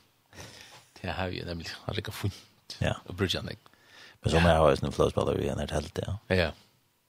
Det 1.01 1.11
har 1.11 1.29
ju 1.29 1.45
nämligen 1.45 1.73
har 1.85 1.95
jag 2.05 2.15
funnit. 2.15 2.77
Ja. 2.79 2.97
Och 3.07 3.15
bridgen. 3.15 3.49
Men 4.21 4.31
så 4.31 4.37
jag 4.37 4.43
har 4.43 4.71
ju 4.71 4.77
en 4.83 4.93
flöspelare 4.93 5.45
i 5.45 5.49
en 5.49 5.59
helt 5.59 5.99
ja. 6.07 6.19
Ja. 6.27 6.53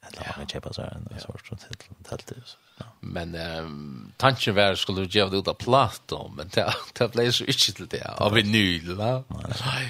Eller 0.07 0.21
man 0.26 0.34
kan 0.36 0.47
köpa 0.47 0.73
så 0.73 0.82
här 0.82 0.97
en 1.11 1.19
sorts 1.19 1.49
tält 1.49 1.84
tält 2.03 2.32
så. 2.45 2.57
Men 2.99 3.36
um, 3.36 4.13
tanken 4.17 4.55
var 4.57 4.76
skulle 4.76 5.05
du 5.05 5.13
gjøre 5.17 5.32
det 5.32 5.43
ut 5.43 5.51
av 5.51 5.57
plato, 5.61 6.26
men 6.36 6.49
det, 6.53 6.65
det 6.97 7.09
ble 7.13 7.28
så 7.32 7.45
ikke 7.47 7.76
til 7.78 7.89
det, 7.91 8.01
av 8.03 8.34
vinyl, 8.36 8.95
va? 8.99 9.11
Nei, 9.32 9.84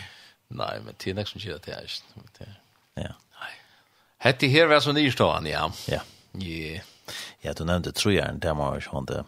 nei, 0.54 0.74
men 0.84 0.98
det 1.00 1.14
er 1.14 1.18
nek 1.18 1.32
som 1.32 1.42
gjør 1.42 1.62
det 1.66 1.74
her, 1.74 1.88
ikke? 1.88 2.50
Ja. 3.00 3.14
Nei. 3.40 3.54
Hette 4.28 4.52
her 4.52 4.70
var 4.70 4.84
så 4.86 4.94
nyrstående, 4.96 5.54
ja. 5.56 5.70
Ja. 5.90 6.04
Ja. 6.42 6.84
Ja, 7.46 7.54
du 7.54 7.64
nevnte 7.66 7.94
trojern, 7.94 8.42
det 8.42 8.54
var 8.58 8.78
jo 8.80 8.86
sånn 8.86 9.10
det 9.10 9.24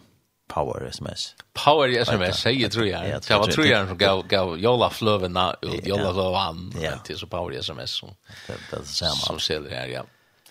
Power 0.48 0.86
SMS. 0.88 1.34
Power 1.52 1.92
SMS, 1.92 2.40
sier 2.40 2.70
trojern. 2.72 3.20
Det 3.20 3.36
var 3.36 3.50
trojern 3.52 3.90
som 3.90 3.98
gav, 4.00 4.22
gav 4.30 4.54
jolla 4.58 4.88
Fløvena 4.90 5.50
ut, 5.60 5.84
jolla 5.86 6.12
Fløvan, 6.16 6.62
ja. 6.80 6.94
til 7.04 7.18
så 7.20 7.28
Power 7.30 7.58
SMS 7.60 7.98
som, 8.00 8.14
det, 8.46 8.56
det 8.56 8.78
er 8.78 8.86
det 8.86 8.94
samme. 8.94 9.20
som 9.26 9.42
selger 9.44 9.76
her, 9.76 9.92
ja. 9.92 10.06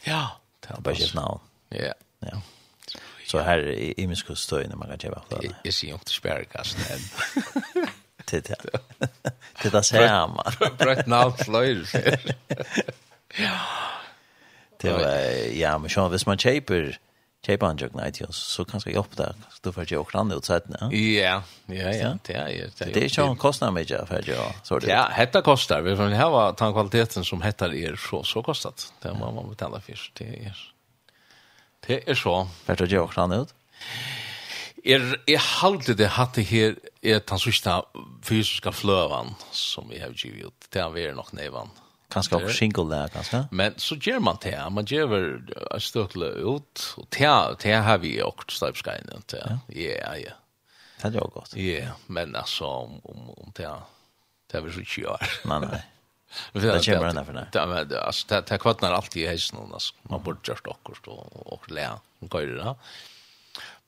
Ja, 0.05 0.21
det 0.63 0.75
var 0.75 0.85
bare 0.85 1.01
kjøpt 1.01 1.17
navn. 1.17 1.41
Ja. 1.73 1.95
Ja. 2.27 2.43
Så 3.27 3.39
här 3.39 3.67
i 3.67 3.93
imens 3.97 4.23
kostö 4.23 4.67
när 4.67 4.75
man 4.75 4.87
kan 4.87 4.99
köpa 4.99 5.21
flöden. 5.27 5.55
Jag 5.63 5.73
ser 5.73 5.87
inte 5.87 6.11
spärrkast 6.11 6.77
än. 6.91 6.99
Det 8.31 8.47
det. 8.47 8.55
Det 9.63 9.73
här 9.73 9.81
ser 9.81 10.27
man. 10.27 10.77
Brett 10.77 11.07
namn 11.07 11.33
flöjl. 11.37 11.85
Ja. 13.39 13.59
Det 14.81 14.91
var 14.91 15.09
ja, 15.53 15.77
men 15.77 15.89
så 15.89 16.07
vis 16.07 16.25
man 16.25 16.37
köper 16.37 16.97
köper 17.45 17.67
en 17.67 17.77
jogna 17.77 18.11
till 18.11 18.27
så 18.29 18.65
kanske 18.65 18.91
jag 18.91 18.99
upp 18.99 19.17
där. 19.17 19.35
Då 19.61 19.71
får 19.71 19.85
jag 19.89 20.01
också 20.01 20.17
andra 20.17 20.35
utsätt 20.35 20.63
nu. 20.67 20.97
Ja, 20.97 21.43
ja, 21.65 21.75
ja, 21.75 22.17
det 22.23 22.33
är 22.33 22.69
det. 22.77 22.85
Det 22.85 23.05
är 23.05 23.19
ju 23.19 23.29
en 23.29 23.35
kostnad 23.35 23.73
med 23.73 23.89
jag 23.89 24.07
för 24.07 24.23
jag 24.27 24.53
så 24.63 24.79
det. 24.79 24.89
Ja, 24.89 25.07
hetta 25.11 25.41
kostar. 25.41 25.81
Vi 25.81 25.95
får 25.95 26.09
ha 26.09 26.51
den 26.51 26.73
kvaliteten 26.73 27.25
som 27.25 27.41
heter 27.41 27.73
er 27.73 27.95
så 27.95 28.23
så 28.23 28.43
kostat. 28.43 28.93
Det 29.01 29.13
man 29.13 29.35
man 29.35 29.49
betalar 29.49 29.79
för 29.79 30.11
det 30.13 30.45
är. 30.45 30.76
Det 31.85 32.01
er 32.07 32.17
så. 32.17 32.47
Vært 32.67 32.85
det 32.89 32.99
också 32.99 33.25
han 33.25 33.35
ut? 33.43 33.53
Er, 34.87 35.03
jeg 35.27 35.41
halte 35.41 35.95
det 35.99 36.13
hatt 36.15 36.37
det 36.37 36.45
her 36.47 36.77
er 37.03 37.19
den 37.19 37.41
sørste 37.41 37.81
fysiske 38.23 38.71
fløven 38.71 39.33
som 39.51 39.89
vi 39.91 39.99
har 39.99 40.15
givet 40.15 40.47
ut. 40.47 40.69
Det 40.73 40.81
er 40.81 40.93
vi 40.95 41.05
nok 41.15 41.33
nevan. 41.35 41.73
Kanskje 42.13 42.37
av 42.37 42.51
single 42.55 42.87
der, 42.87 43.11
kanskje? 43.11 43.41
Men 43.51 43.75
så 43.83 43.97
gjør 43.99 44.21
man 44.23 44.39
det. 44.43 44.55
Man 44.71 44.87
gjør 44.87 45.15
et 45.75 45.83
støtle 45.83 46.29
ut. 46.39 46.83
Og 46.97 47.07
det, 47.11 47.31
det 47.63 47.75
har 47.83 47.99
vi 47.99 48.13
også 48.23 48.61
støpskene 48.61 49.19
til. 49.27 49.59
Ja, 49.75 50.13
ja. 50.15 50.37
Det 51.01 51.11
er 51.11 51.19
jo 51.19 51.27
godt. 51.33 51.53
Ja, 51.59 51.91
men 52.07 52.35
altså, 52.35 52.65
om, 52.87 53.01
om 53.03 53.51
det, 53.57 53.69
det 54.51 54.57
er 54.57 54.65
vi 54.65 54.71
så 54.73 54.85
ikke 54.85 55.01
gjør. 55.03 55.37
Nei, 55.51 55.59
nei. 55.67 55.83
Det 56.53 56.85
kommer 56.85 57.05
den 57.05 57.15
därför. 57.15 57.47
Det 57.51 57.67
men 57.67 57.99
alltså 58.05 58.27
det 58.27 58.41
det 58.47 58.57
kvartnar 58.57 58.91
alltid 58.91 59.23
i 59.23 59.27
hästen 59.27 59.59
alltså. 59.73 59.93
Man 60.01 60.23
borde 60.23 60.39
just 60.47 60.67
också 60.67 61.11
och 61.11 61.53
och 61.53 61.71
lära 61.71 61.99
och 62.19 62.31
köra 62.31 62.63
det. 62.63 62.75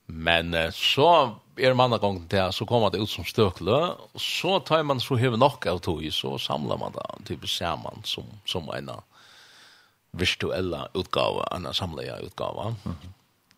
Men 0.06 0.72
så 0.72 1.36
är 1.56 1.74
man 1.74 1.84
andra 1.84 1.98
gången 1.98 2.28
där 2.28 2.52
så 2.52 2.66
kommer 2.66 2.90
det 2.90 2.98
ut 2.98 3.10
som 3.10 3.26
stökle 3.26 3.72
och 4.14 4.22
så 4.22 4.60
tar 4.60 4.84
man 4.84 5.00
så 5.00 5.16
hur 5.16 5.38
nok 5.38 5.66
av 5.66 5.80
tog 5.80 6.14
så 6.14 6.38
samlar 6.38 6.78
man 6.78 6.92
det 6.92 7.26
typ 7.28 7.50
samman 7.50 8.02
som 8.04 8.24
som 8.46 8.70
en 8.70 8.92
virtuella 10.12 10.90
utgåva 10.94 11.48
en 11.56 11.74
samlad 11.74 12.20
utgåva. 12.24 12.76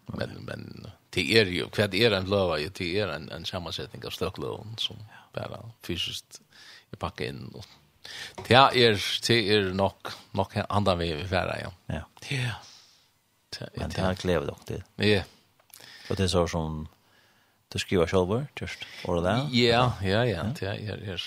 Men 0.06 0.30
men 0.30 0.92
det 1.10 1.40
är 1.40 1.46
ju 1.46 1.70
kvad 1.70 1.94
är 1.94 2.12
en 2.12 2.26
lova 2.30 2.60
ju 2.60 2.70
det 2.74 3.00
är 3.00 3.08
en 3.08 3.32
en 3.32 3.46
sammansättning 3.46 4.06
av 4.06 4.10
stökle 4.10 4.48
som 4.78 4.96
bara 5.34 5.72
fysiskt 5.82 6.42
i 6.92 7.24
in 7.28 7.52
och 7.54 7.66
Det 8.48 8.56
er, 8.58 8.98
det 9.28 9.38
er 9.56 9.74
nok, 9.78 10.14
nok 10.34 10.56
andre 10.70 10.98
vi 10.98 11.12
vil 11.14 11.32
være, 11.32 11.58
ja. 11.62 11.72
Ja. 11.90 12.02
Ja. 12.32 12.56
Men 13.78 13.92
det 13.92 14.00
er 14.00 14.18
glede 14.20 14.48
dere 14.48 14.66
til. 14.68 14.84
Ja. 14.98 15.24
Og 16.10 16.18
det 16.18 16.26
er 16.26 16.32
så 16.32 16.46
som 16.48 16.88
du 17.74 17.80
skriver 17.80 18.06
selv, 18.06 18.34
just, 18.62 18.84
og 19.06 19.24
det 19.24 19.36
Ja, 19.56 19.92
ja, 20.04 20.24
ja, 20.28 20.44
det 20.60 20.68
er, 20.68 21.14
er, 21.14 21.26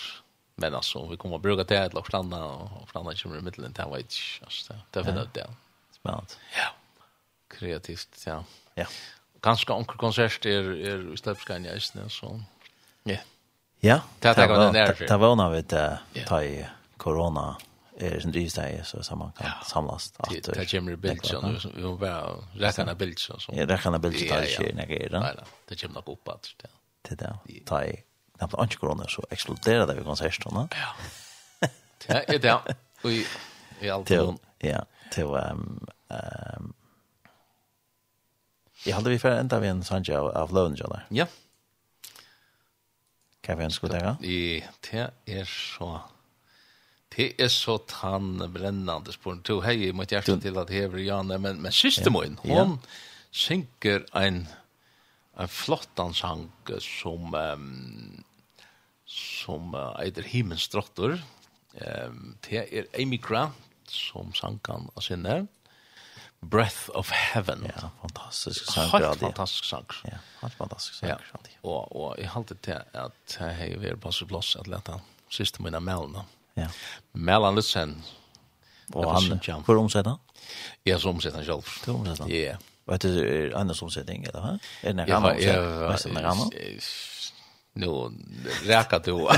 men 0.56 0.74
altså, 0.74 1.06
vi 1.08 1.16
kommer 1.16 1.40
å 1.40 1.42
bruke 1.42 1.64
det 1.64 1.78
til 1.90 1.98
å 1.98 2.04
annet, 2.18 2.40
og 2.42 2.88
for 2.90 3.00
kommer 3.22 3.38
i 3.38 3.44
middelen, 3.44 3.72
det 3.72 3.86
vet 3.90 4.18
ikke, 4.18 4.44
altså, 4.44 4.76
det 4.94 5.04
finner 5.06 5.24
ut 5.24 5.34
det. 5.34 5.46
Spennende. 5.96 6.40
Ja, 6.56 6.68
kreativt, 7.48 8.20
ja. 8.26 8.42
Ja. 8.76 8.86
Ganske 9.44 9.72
onkel 9.72 9.98
konsert 10.00 10.46
er, 10.46 10.68
er 10.74 11.06
i 11.12 11.16
Slepskanja, 11.16 11.78
så, 11.80 12.34
ja. 13.06 13.16
Yeah. 13.16 13.30
Ja, 13.84 14.00
det 14.18 14.46
var 14.46 14.72
det 14.72 15.06
det 15.08 15.16
var 15.16 15.36
när 15.36 15.50
vi 15.50 15.62
ta 16.26 16.42
i 16.42 16.66
corona 16.96 17.56
är 17.98 18.20
sin 18.20 18.32
drivsteg 18.32 18.86
så 18.86 19.02
så 19.02 19.16
man 19.16 19.32
kan 19.32 19.50
samlas 19.64 20.12
att 20.16 20.30
det 20.44 20.70
kommer 20.70 20.96
bild 20.96 21.24
så 21.24 21.40
nu 21.40 21.58
vi 21.74 21.82
var 21.82 22.44
räkna 22.54 22.94
bild 22.94 23.18
så 23.18 23.38
så 23.38 23.52
ja 23.54 23.66
räkna 23.66 23.98
bild 23.98 24.18
så 24.18 24.34
där 24.34 24.46
shit 24.46 24.74
när 24.74 24.86
det 24.86 25.04
är 25.04 25.44
det 25.68 25.80
kommer 25.80 25.94
nog 25.94 26.08
upp 26.08 26.28
att 26.28 26.48
det 27.02 27.14
där 27.14 27.36
ta 27.66 27.84
i 27.84 28.02
knappt 28.38 28.54
anke 28.54 28.76
corona 28.76 29.06
så 29.08 29.24
exploderar 29.30 29.86
det 29.86 29.94
vi 29.94 30.04
konserterna. 30.04 30.68
Ja. 30.70 31.68
Det 32.06 32.24
er 32.28 32.38
det 32.38 32.52
Og 33.02 33.10
vi 33.10 33.26
vi 33.80 33.88
alltid 33.90 34.18
ja 34.58 34.84
till 35.10 35.24
ehm 35.24 35.86
ehm 36.10 36.74
Jag 38.86 38.94
hade 38.96 39.10
vi 39.10 39.18
för 39.18 39.30
ända 39.30 39.58
vi 39.58 39.68
en 39.68 39.84
Sanjay 39.84 40.16
av 40.16 40.52
Lönjala. 40.52 41.00
Ja. 41.08 41.26
Hva 43.44 43.56
vi 43.58 43.66
ønsker 43.68 43.92
dere? 43.92 44.16
Det 44.20 45.06
er 45.26 45.48
så... 45.48 45.94
Det 47.14 47.28
er 47.38 47.50
så 47.52 47.76
tann 47.86 48.40
brennande 48.50 49.12
spår. 49.14 49.36
Du 49.46 49.60
hei 49.62 49.92
mot 49.94 50.10
hjertet 50.10 50.40
til 50.42 50.56
at 50.58 50.70
hever 50.74 50.98
Janne, 50.98 51.36
men, 51.38 51.60
men 51.62 51.70
siste 51.70 52.10
mån, 52.10 52.40
hon 52.42 52.72
synker 53.30 54.02
en, 54.18 54.40
en 55.38 55.52
flottan 55.52 56.10
sang 56.18 56.48
som 56.82 57.36
um, 57.38 58.24
som 59.06 59.76
uh, 59.78 59.92
eider 60.02 60.26
himmelsdrottor. 60.26 61.20
Um, 61.78 62.34
det 62.48 62.64
er 62.64 62.90
Amy 62.98 63.20
Grant 63.22 63.62
som 63.86 64.34
sankan 64.34 64.90
av 64.96 65.06
sinne. 65.06 65.44
Mm 65.44 65.63
Breath 66.50 66.90
of 66.94 67.10
Heaven. 67.10 67.64
Ja, 67.68 67.88
fantastisk 68.00 68.70
sang. 68.72 68.90
Helt 68.92 69.20
fantastisk 69.20 69.64
sang. 69.64 69.86
Ja, 70.04 70.18
helt 70.42 70.54
fantastisk 70.54 70.98
sang. 70.98 71.08
Ja. 71.08 71.16
Og, 71.62 71.96
og 71.96 72.18
jeg 72.18 72.30
halte 72.34 72.56
til 72.62 72.78
at 72.92 73.38
jeg 73.38 73.56
har 73.58 73.80
vært 73.82 74.02
på 74.02 74.12
så 74.12 74.28
plass 74.28 74.54
at 74.60 74.68
lette 74.70 74.98
siste 75.32 75.64
mine 75.64 75.80
melene. 75.80 76.26
Ja. 76.58 76.68
Melene 77.12 77.58
litt 77.60 77.68
sen. 77.70 77.96
Og 78.92 79.08
han, 79.08 79.40
hvor 79.64 79.80
omsett 79.80 80.06
han? 80.06 80.20
Ja, 80.86 80.98
som 81.00 81.16
omsett 81.16 81.34
han 81.34 81.44
selv. 81.46 81.64
Du 81.86 81.94
omsett 81.94 82.20
han? 82.20 82.30
Ja. 82.30 82.58
Vet 82.84 83.06
du, 83.06 83.08
er 83.16 83.48
det 83.48 83.56
annars 83.56 83.80
omsetting, 83.82 84.26
eller 84.28 84.44
hva? 84.44 84.54
Er 84.82 84.92
det 84.92 84.96
nærmere 85.00 85.32
omsett? 85.32 86.10
Er 86.12 86.12
det 86.12 86.16
nærmere? 86.20 87.12
nu 87.74 88.10
räkar 88.64 88.98
du 88.98 89.28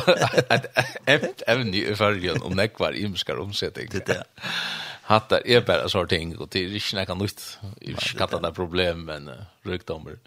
ett 1.07 1.43
ämne 1.47 1.77
i 1.77 1.95
färgen 1.95 2.43
om 2.43 2.53
nekvar 2.53 2.93
imskar 2.93 3.37
omsättning. 3.39 3.89
Det 3.91 4.09
är 4.09 4.25
hattar 5.07 5.47
är 5.47 5.61
bara 5.61 5.89
så 5.89 6.07
ting 6.07 6.37
och 6.37 6.49
det 6.51 6.59
är 6.65 6.75
inte 6.75 7.15
något 7.15 7.19
nytt. 7.19 7.59
Jag 7.81 8.03
skattar 8.03 8.41
det 8.41 8.53
problem 8.53 9.05
men 9.05 9.31
sjukdomar. 9.65 10.19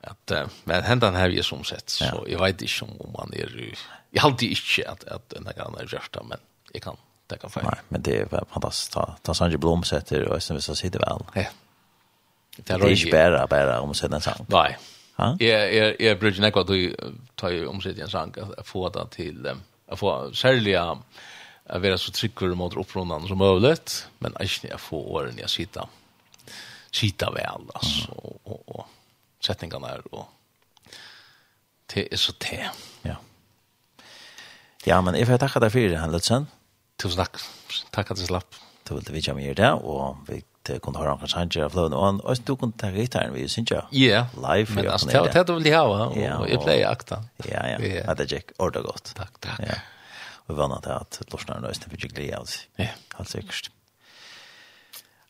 Att 0.00 0.32
men 0.64 0.82
händan 0.82 1.14
här 1.14 1.28
vi 1.28 1.42
som 1.42 1.64
sett 1.64 1.90
så 1.90 2.26
jag 2.28 2.40
vet 2.42 2.62
inte 2.62 2.84
om 2.84 3.12
man 3.12 3.32
är 3.34 3.74
jag 4.10 4.22
har 4.22 4.36
det 4.38 4.46
inte 4.46 4.90
att 4.90 5.04
att 5.04 5.28
den 5.28 5.46
här 5.46 5.66
andra 5.66 5.82
görsta 5.82 6.22
men 6.22 6.38
jag 6.72 6.82
kan 6.82 6.96
det 7.26 7.36
kan 7.36 7.50
få. 7.50 7.60
Nej, 7.60 7.80
men 7.88 8.02
det 8.02 8.20
är 8.20 8.44
fantastiskt. 8.50 8.92
Ta 8.92 9.16
ta 9.22 9.34
Sanji 9.34 9.56
Blom 9.56 9.84
sätter 9.84 10.28
och 10.28 10.42
sen 10.42 10.62
så 10.62 10.74
sitter 10.74 10.98
väl. 10.98 11.18
Ja. 11.34 11.44
Det 12.56 12.72
är 12.72 12.90
inte 12.90 13.10
bättre 13.10 13.46
bara 13.50 13.80
om 13.80 13.94
sen 13.94 14.20
sen. 14.20 14.46
Nej. 14.48 14.78
Ja. 15.16 15.36
Jag 15.40 15.74
jag 15.74 16.00
jag 16.00 16.18
brukar 16.18 16.40
näkva 16.40 16.60
att 16.60 16.68
ta 17.34 17.50
ju 17.50 17.66
omsättningen 17.66 18.08
sank 18.08 18.38
att 18.38 18.66
få 18.66 18.88
det 18.88 19.06
till 19.10 19.50
att 19.88 19.98
få 19.98 20.32
sälja 20.32 20.98
att 21.66 21.82
vara 21.82 21.98
så 21.98 22.12
tryggare 22.12 22.54
mot 22.54 22.76
upprundan 22.76 23.28
som 23.28 23.38
möjligt 23.38 24.08
men 24.18 24.32
inte 24.40 24.66
jag 24.68 24.80
får 24.80 25.08
åren 25.08 25.34
jag 25.38 25.50
sitta 25.50 25.88
sitta 26.90 27.30
väl 27.30 27.60
alltså 27.74 28.08
mm. 28.08 28.18
och, 28.18 28.40
och, 28.44 28.76
och 28.78 28.86
sättningarna 29.40 29.88
är 29.88 30.02
det 31.94 32.12
är 32.12 32.16
så 32.16 32.32
det 32.38 32.70
ja. 33.02 33.16
Ja 34.84 35.00
men 35.00 35.14
jag 35.14 35.28
får 35.28 35.38
tacka 35.38 35.60
dig 35.60 35.70
för 35.70 35.78
det 35.78 35.98
här 35.98 36.08
Lutsen 36.08 36.46
tusen 36.96 37.16
tack 37.16 37.36
tack 37.90 38.10
att 38.10 38.16
du 38.16 38.22
slapp. 38.22 38.54
Du 38.88 38.94
ville 38.94 39.12
vidja 39.12 39.34
mig 39.34 39.54
det 39.54 39.72
och 39.72 40.16
vi 40.28 40.44
kunde 40.78 40.98
höra 40.98 41.18
kanske 41.18 41.38
han 41.38 41.64
av 41.64 41.70
flöden 41.70 41.92
och 41.92 42.24
och 42.24 42.36
du 42.44 42.56
kunde 42.56 42.78
ta 42.78 42.90
gitarren 42.90 43.32
vi 43.32 43.48
syns 43.48 43.70
ju 43.70 43.80
ja 43.90 44.26
live 44.34 44.74
men 44.74 44.88
alltså 44.88 45.08
det 45.08 45.44
det 45.46 45.52
vill 45.52 45.66
jag 45.66 45.86
ha 45.86 46.06
och 46.06 46.48
jag 46.50 46.62
play 46.62 46.84
akta 46.84 47.24
ja 47.36 47.68
ja. 47.68 47.78
Det 47.78 48.22
är 48.22 48.32
Jack 48.32 48.44
ordet 48.58 48.82
gott 48.82 49.12
tack 49.16 49.32
tack 49.40 49.60
vi 50.48 50.58
vannet 50.58 50.84
til 50.84 50.94
at 50.96 51.32
lorsnaren 51.32 51.64
løsene 51.64 51.90
fikk 51.92 52.12
glede 52.12 52.38
av 52.38 52.48
seg. 52.50 52.68
Ja. 52.80 52.92
Helt 53.18 53.32
sikkert. 53.32 53.70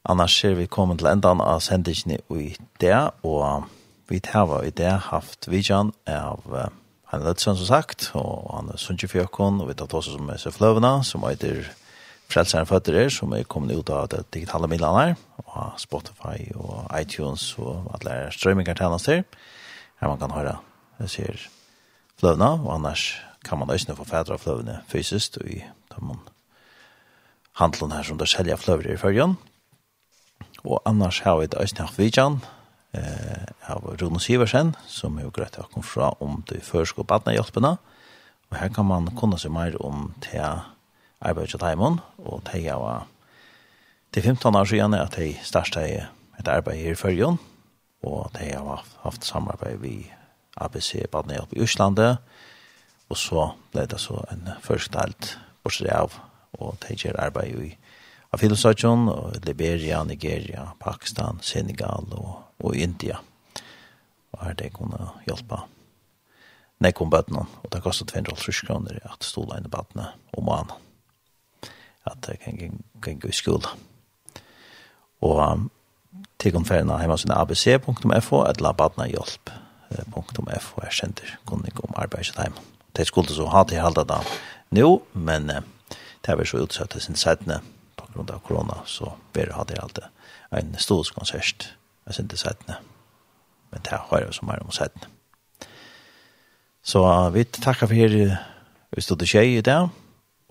Annars 0.04 0.36
er 0.44 0.56
vi 0.58 0.68
kommet 0.68 1.00
til 1.00 1.08
endan 1.08 1.40
av 1.40 1.62
sendingen 1.64 2.18
i 2.18 2.50
det, 2.82 2.96
og 3.24 3.68
vi 4.10 4.20
har 4.32 4.56
i 4.64 4.72
det 4.74 4.92
haft 5.08 5.48
vidjan 5.48 5.94
av 6.04 6.44
uh, 6.52 6.66
han 7.14 7.22
er 7.22 7.38
som 7.38 7.54
sagt, 7.54 8.10
og 8.18 8.50
han 8.50 8.70
er 8.72 8.80
Sundsjøfjøkken, 8.80 9.60
og 9.62 9.68
vi 9.68 9.76
tar 9.78 9.86
tåse 9.86 10.10
som 10.10 10.28
er 10.32 10.40
Søfløvene, 10.40 11.04
som 11.06 11.22
heter 11.28 11.68
Frelseren 12.32 12.66
Føtter 12.66 12.96
er, 13.04 13.10
som 13.12 13.32
er 13.36 13.44
kommet 13.46 13.76
ut 13.76 13.90
av 13.94 14.08
det 14.10 14.24
digitale 14.34 14.66
midlene 14.70 15.02
her, 15.04 15.14
og 15.44 15.76
Spotify 15.78 16.48
og 16.56 16.88
iTunes 16.98 17.52
og 17.60 17.92
alle 17.94 18.32
strømminger 18.34 18.74
til 18.74 18.90
hans. 18.90 19.06
Her 19.06 20.10
man 20.10 20.18
kan 20.18 20.34
høre, 20.34 20.56
jeg 21.04 21.12
ser 21.12 21.44
Fløvene, 22.18 22.50
og 22.64 22.74
annars 22.80 23.12
kan 23.44 23.58
man 23.58 23.70
øyne 23.70 23.96
få 23.96 24.04
fædre 24.04 24.38
fløvene 24.38 24.80
fysisk, 24.88 25.36
og 25.40 25.48
i 25.48 25.62
man 26.02 26.18
handlen 27.54 27.92
her 27.92 28.02
som 28.02 28.18
det 28.18 28.28
selger 28.28 28.56
fløver 28.56 28.92
i 28.92 28.96
førjen. 28.96 29.36
Og 30.64 30.82
annars 30.86 31.20
har 31.20 31.38
vi 31.38 31.44
et 31.44 31.54
øyne 31.60 31.84
av 31.84 31.96
Vidjan, 31.98 32.40
eh, 32.94 33.46
av 33.68 33.84
Rune 34.00 34.20
Siversen, 34.20 34.74
som 34.86 35.18
er 35.18 35.22
jo 35.22 35.30
greit 35.34 35.58
å 35.58 35.68
komme 35.68 35.86
fra 35.86 36.14
om 36.20 36.42
de 36.48 36.60
førske 36.60 37.04
og 37.04 37.06
badnehjelpene. 37.06 37.76
Og 38.50 38.56
her 38.58 38.68
kan 38.68 38.86
man 38.86 39.08
kunne 39.16 39.38
se 39.38 39.48
mer 39.48 39.76
om 39.80 40.14
til 40.20 40.40
arbeidet 41.20 41.50
til 41.50 41.66
Heimon, 41.66 42.00
og 42.18 42.44
til 42.50 42.62
jeg 42.62 42.76
var 42.76 43.06
til 44.12 44.22
15 44.22 44.54
år 44.54 44.64
siden 44.64 44.94
at 44.94 45.16
jeg 45.18 45.40
startet 45.42 46.08
et 46.38 46.48
arbeid 46.48 46.76
her 46.76 46.92
i 46.92 46.94
førjen, 46.94 47.38
og 48.02 48.30
til 48.36 48.46
jeg 48.46 48.58
har 48.58 48.84
haft 49.02 49.24
samarbeid 49.24 49.80
vi 49.82 50.12
ABC 50.56 51.08
Badnehjelp 51.10 51.52
i 51.52 51.60
Øslandet, 51.60 52.18
og 53.10 53.18
så 53.18 53.48
ble 53.72 53.86
det 53.90 54.00
så 54.00 54.20
en 54.32 54.48
førstalt 54.64 55.34
bortsett 55.64 55.92
av 55.92 56.16
og 56.58 56.78
tegjere 56.84 57.20
arbeid 57.20 57.60
i 57.60 57.70
Afilosatjon, 58.34 59.06
Liberia, 59.46 60.02
Nigeria, 60.04 60.72
Pakistan, 60.80 61.38
Senegal 61.42 62.08
og, 62.10 62.40
og 62.58 62.76
India. 62.76 63.20
Og 64.34 64.42
her 64.42 64.56
det 64.58 64.72
kunne 64.74 65.12
hjelpe 65.26 65.60
nekom 66.82 67.12
bøttene, 67.12 67.46
og 67.62 67.70
det 67.70 67.82
kostet 67.84 68.10
250 68.10 68.66
kroner 68.66 68.98
at 69.06 69.24
stola 69.24 69.60
inn 69.60 69.68
i 69.68 69.72
bøttene 69.72 70.08
om 70.34 70.48
måneden. 70.48 70.82
At 72.04 72.26
det 72.26 72.40
kan, 72.42 72.82
kan 73.02 73.22
gå 73.22 73.30
i 73.30 73.36
skole. 73.38 73.70
Og 75.24 75.38
um, 75.40 75.70
tilkomferdene 76.42 76.98
hjemme 77.00 77.18
sin 77.22 77.32
abc.fo, 77.32 78.42
eller 78.50 78.76
bøtene 78.76 79.08
hjelp.fo 79.14 80.84
er 80.84 80.92
kjenter 80.92 81.38
kunnig 81.46 81.72
om 81.86 81.94
arbeidet 81.94 82.34
hjemme 82.34 82.73
det 82.96 83.06
skulle 83.06 83.34
så 83.34 83.46
ha 83.50 83.64
til 83.64 83.82
halda 83.82 84.04
da 84.08 84.20
nå, 84.74 84.88
men 85.12 85.50
eh, 85.50 85.62
det 86.24 86.32
er 86.32 86.40
vel 86.40 86.48
så 86.48 86.64
utsatt 86.64 86.94
til 86.94 87.02
sin 87.04 87.18
setne 87.18 87.60
på 87.98 88.08
grunn 88.12 88.30
av 88.32 88.42
korona, 88.46 88.80
så 88.86 89.12
bare 89.34 89.56
ha 89.56 89.64
til 89.68 89.80
halda 89.80 90.10
en 90.58 90.74
stor 90.78 91.06
konsert 91.14 91.74
med 92.06 92.14
sin 92.14 92.28
til 92.28 92.38
setne 92.38 92.78
men 93.72 93.82
det 93.82 93.98
har 94.08 94.22
jeg 94.22 94.34
så 94.34 94.46
mer 94.46 94.62
om 94.62 94.72
setne 94.74 95.10
så 96.84 97.02
vi 97.34 97.44
takkar 97.44 97.88
for 97.88 97.94
her 97.94 98.14
vi 98.94 99.02
stod 99.02 99.18
til 99.18 99.28
tjei 99.28 99.46
i 99.56 99.64
dag 99.64 99.88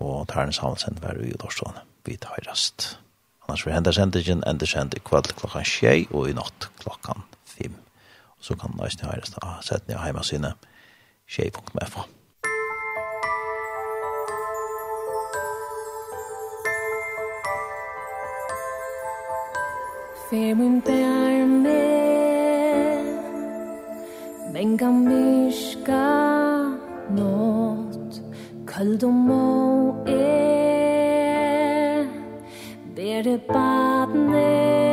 og 0.04 0.28
tar 0.28 0.48
en 0.48 0.56
sammensendt 0.56 1.00
hver 1.00 1.22
ui 1.22 1.30
i 1.32 1.40
Dorstående 1.40 1.86
vi 2.06 2.18
tar 2.18 2.44
rast 2.48 2.98
annars 3.46 3.66
vi 3.68 3.76
hender 3.76 3.96
sendingen 3.96 4.44
ender 4.48 4.70
sendt 4.70 4.98
i 4.98 5.04
kveld 5.06 5.32
klokkan 5.40 5.68
tjei 5.68 6.08
og 6.12 6.30
i 6.30 6.36
natt 6.38 6.70
klokkan 6.82 7.24
fem 7.46 7.78
og 8.38 8.50
så 8.50 8.60
kan 8.60 8.74
du 8.74 8.82
nøysen 8.82 9.08
høyres 9.08 9.38
av 9.42 9.62
setne 9.64 9.96
i 9.96 10.04
heimasynet 10.04 10.70
tjei.fm 11.30 12.23
Fermum 20.34 20.82
perme 20.82 21.82
Venga 24.52 24.90
mishka 25.08 26.06
not 27.18 28.12
Kaldumo 28.66 29.94
e 30.08 30.26
Bere 32.96 33.38
badne 33.48 34.93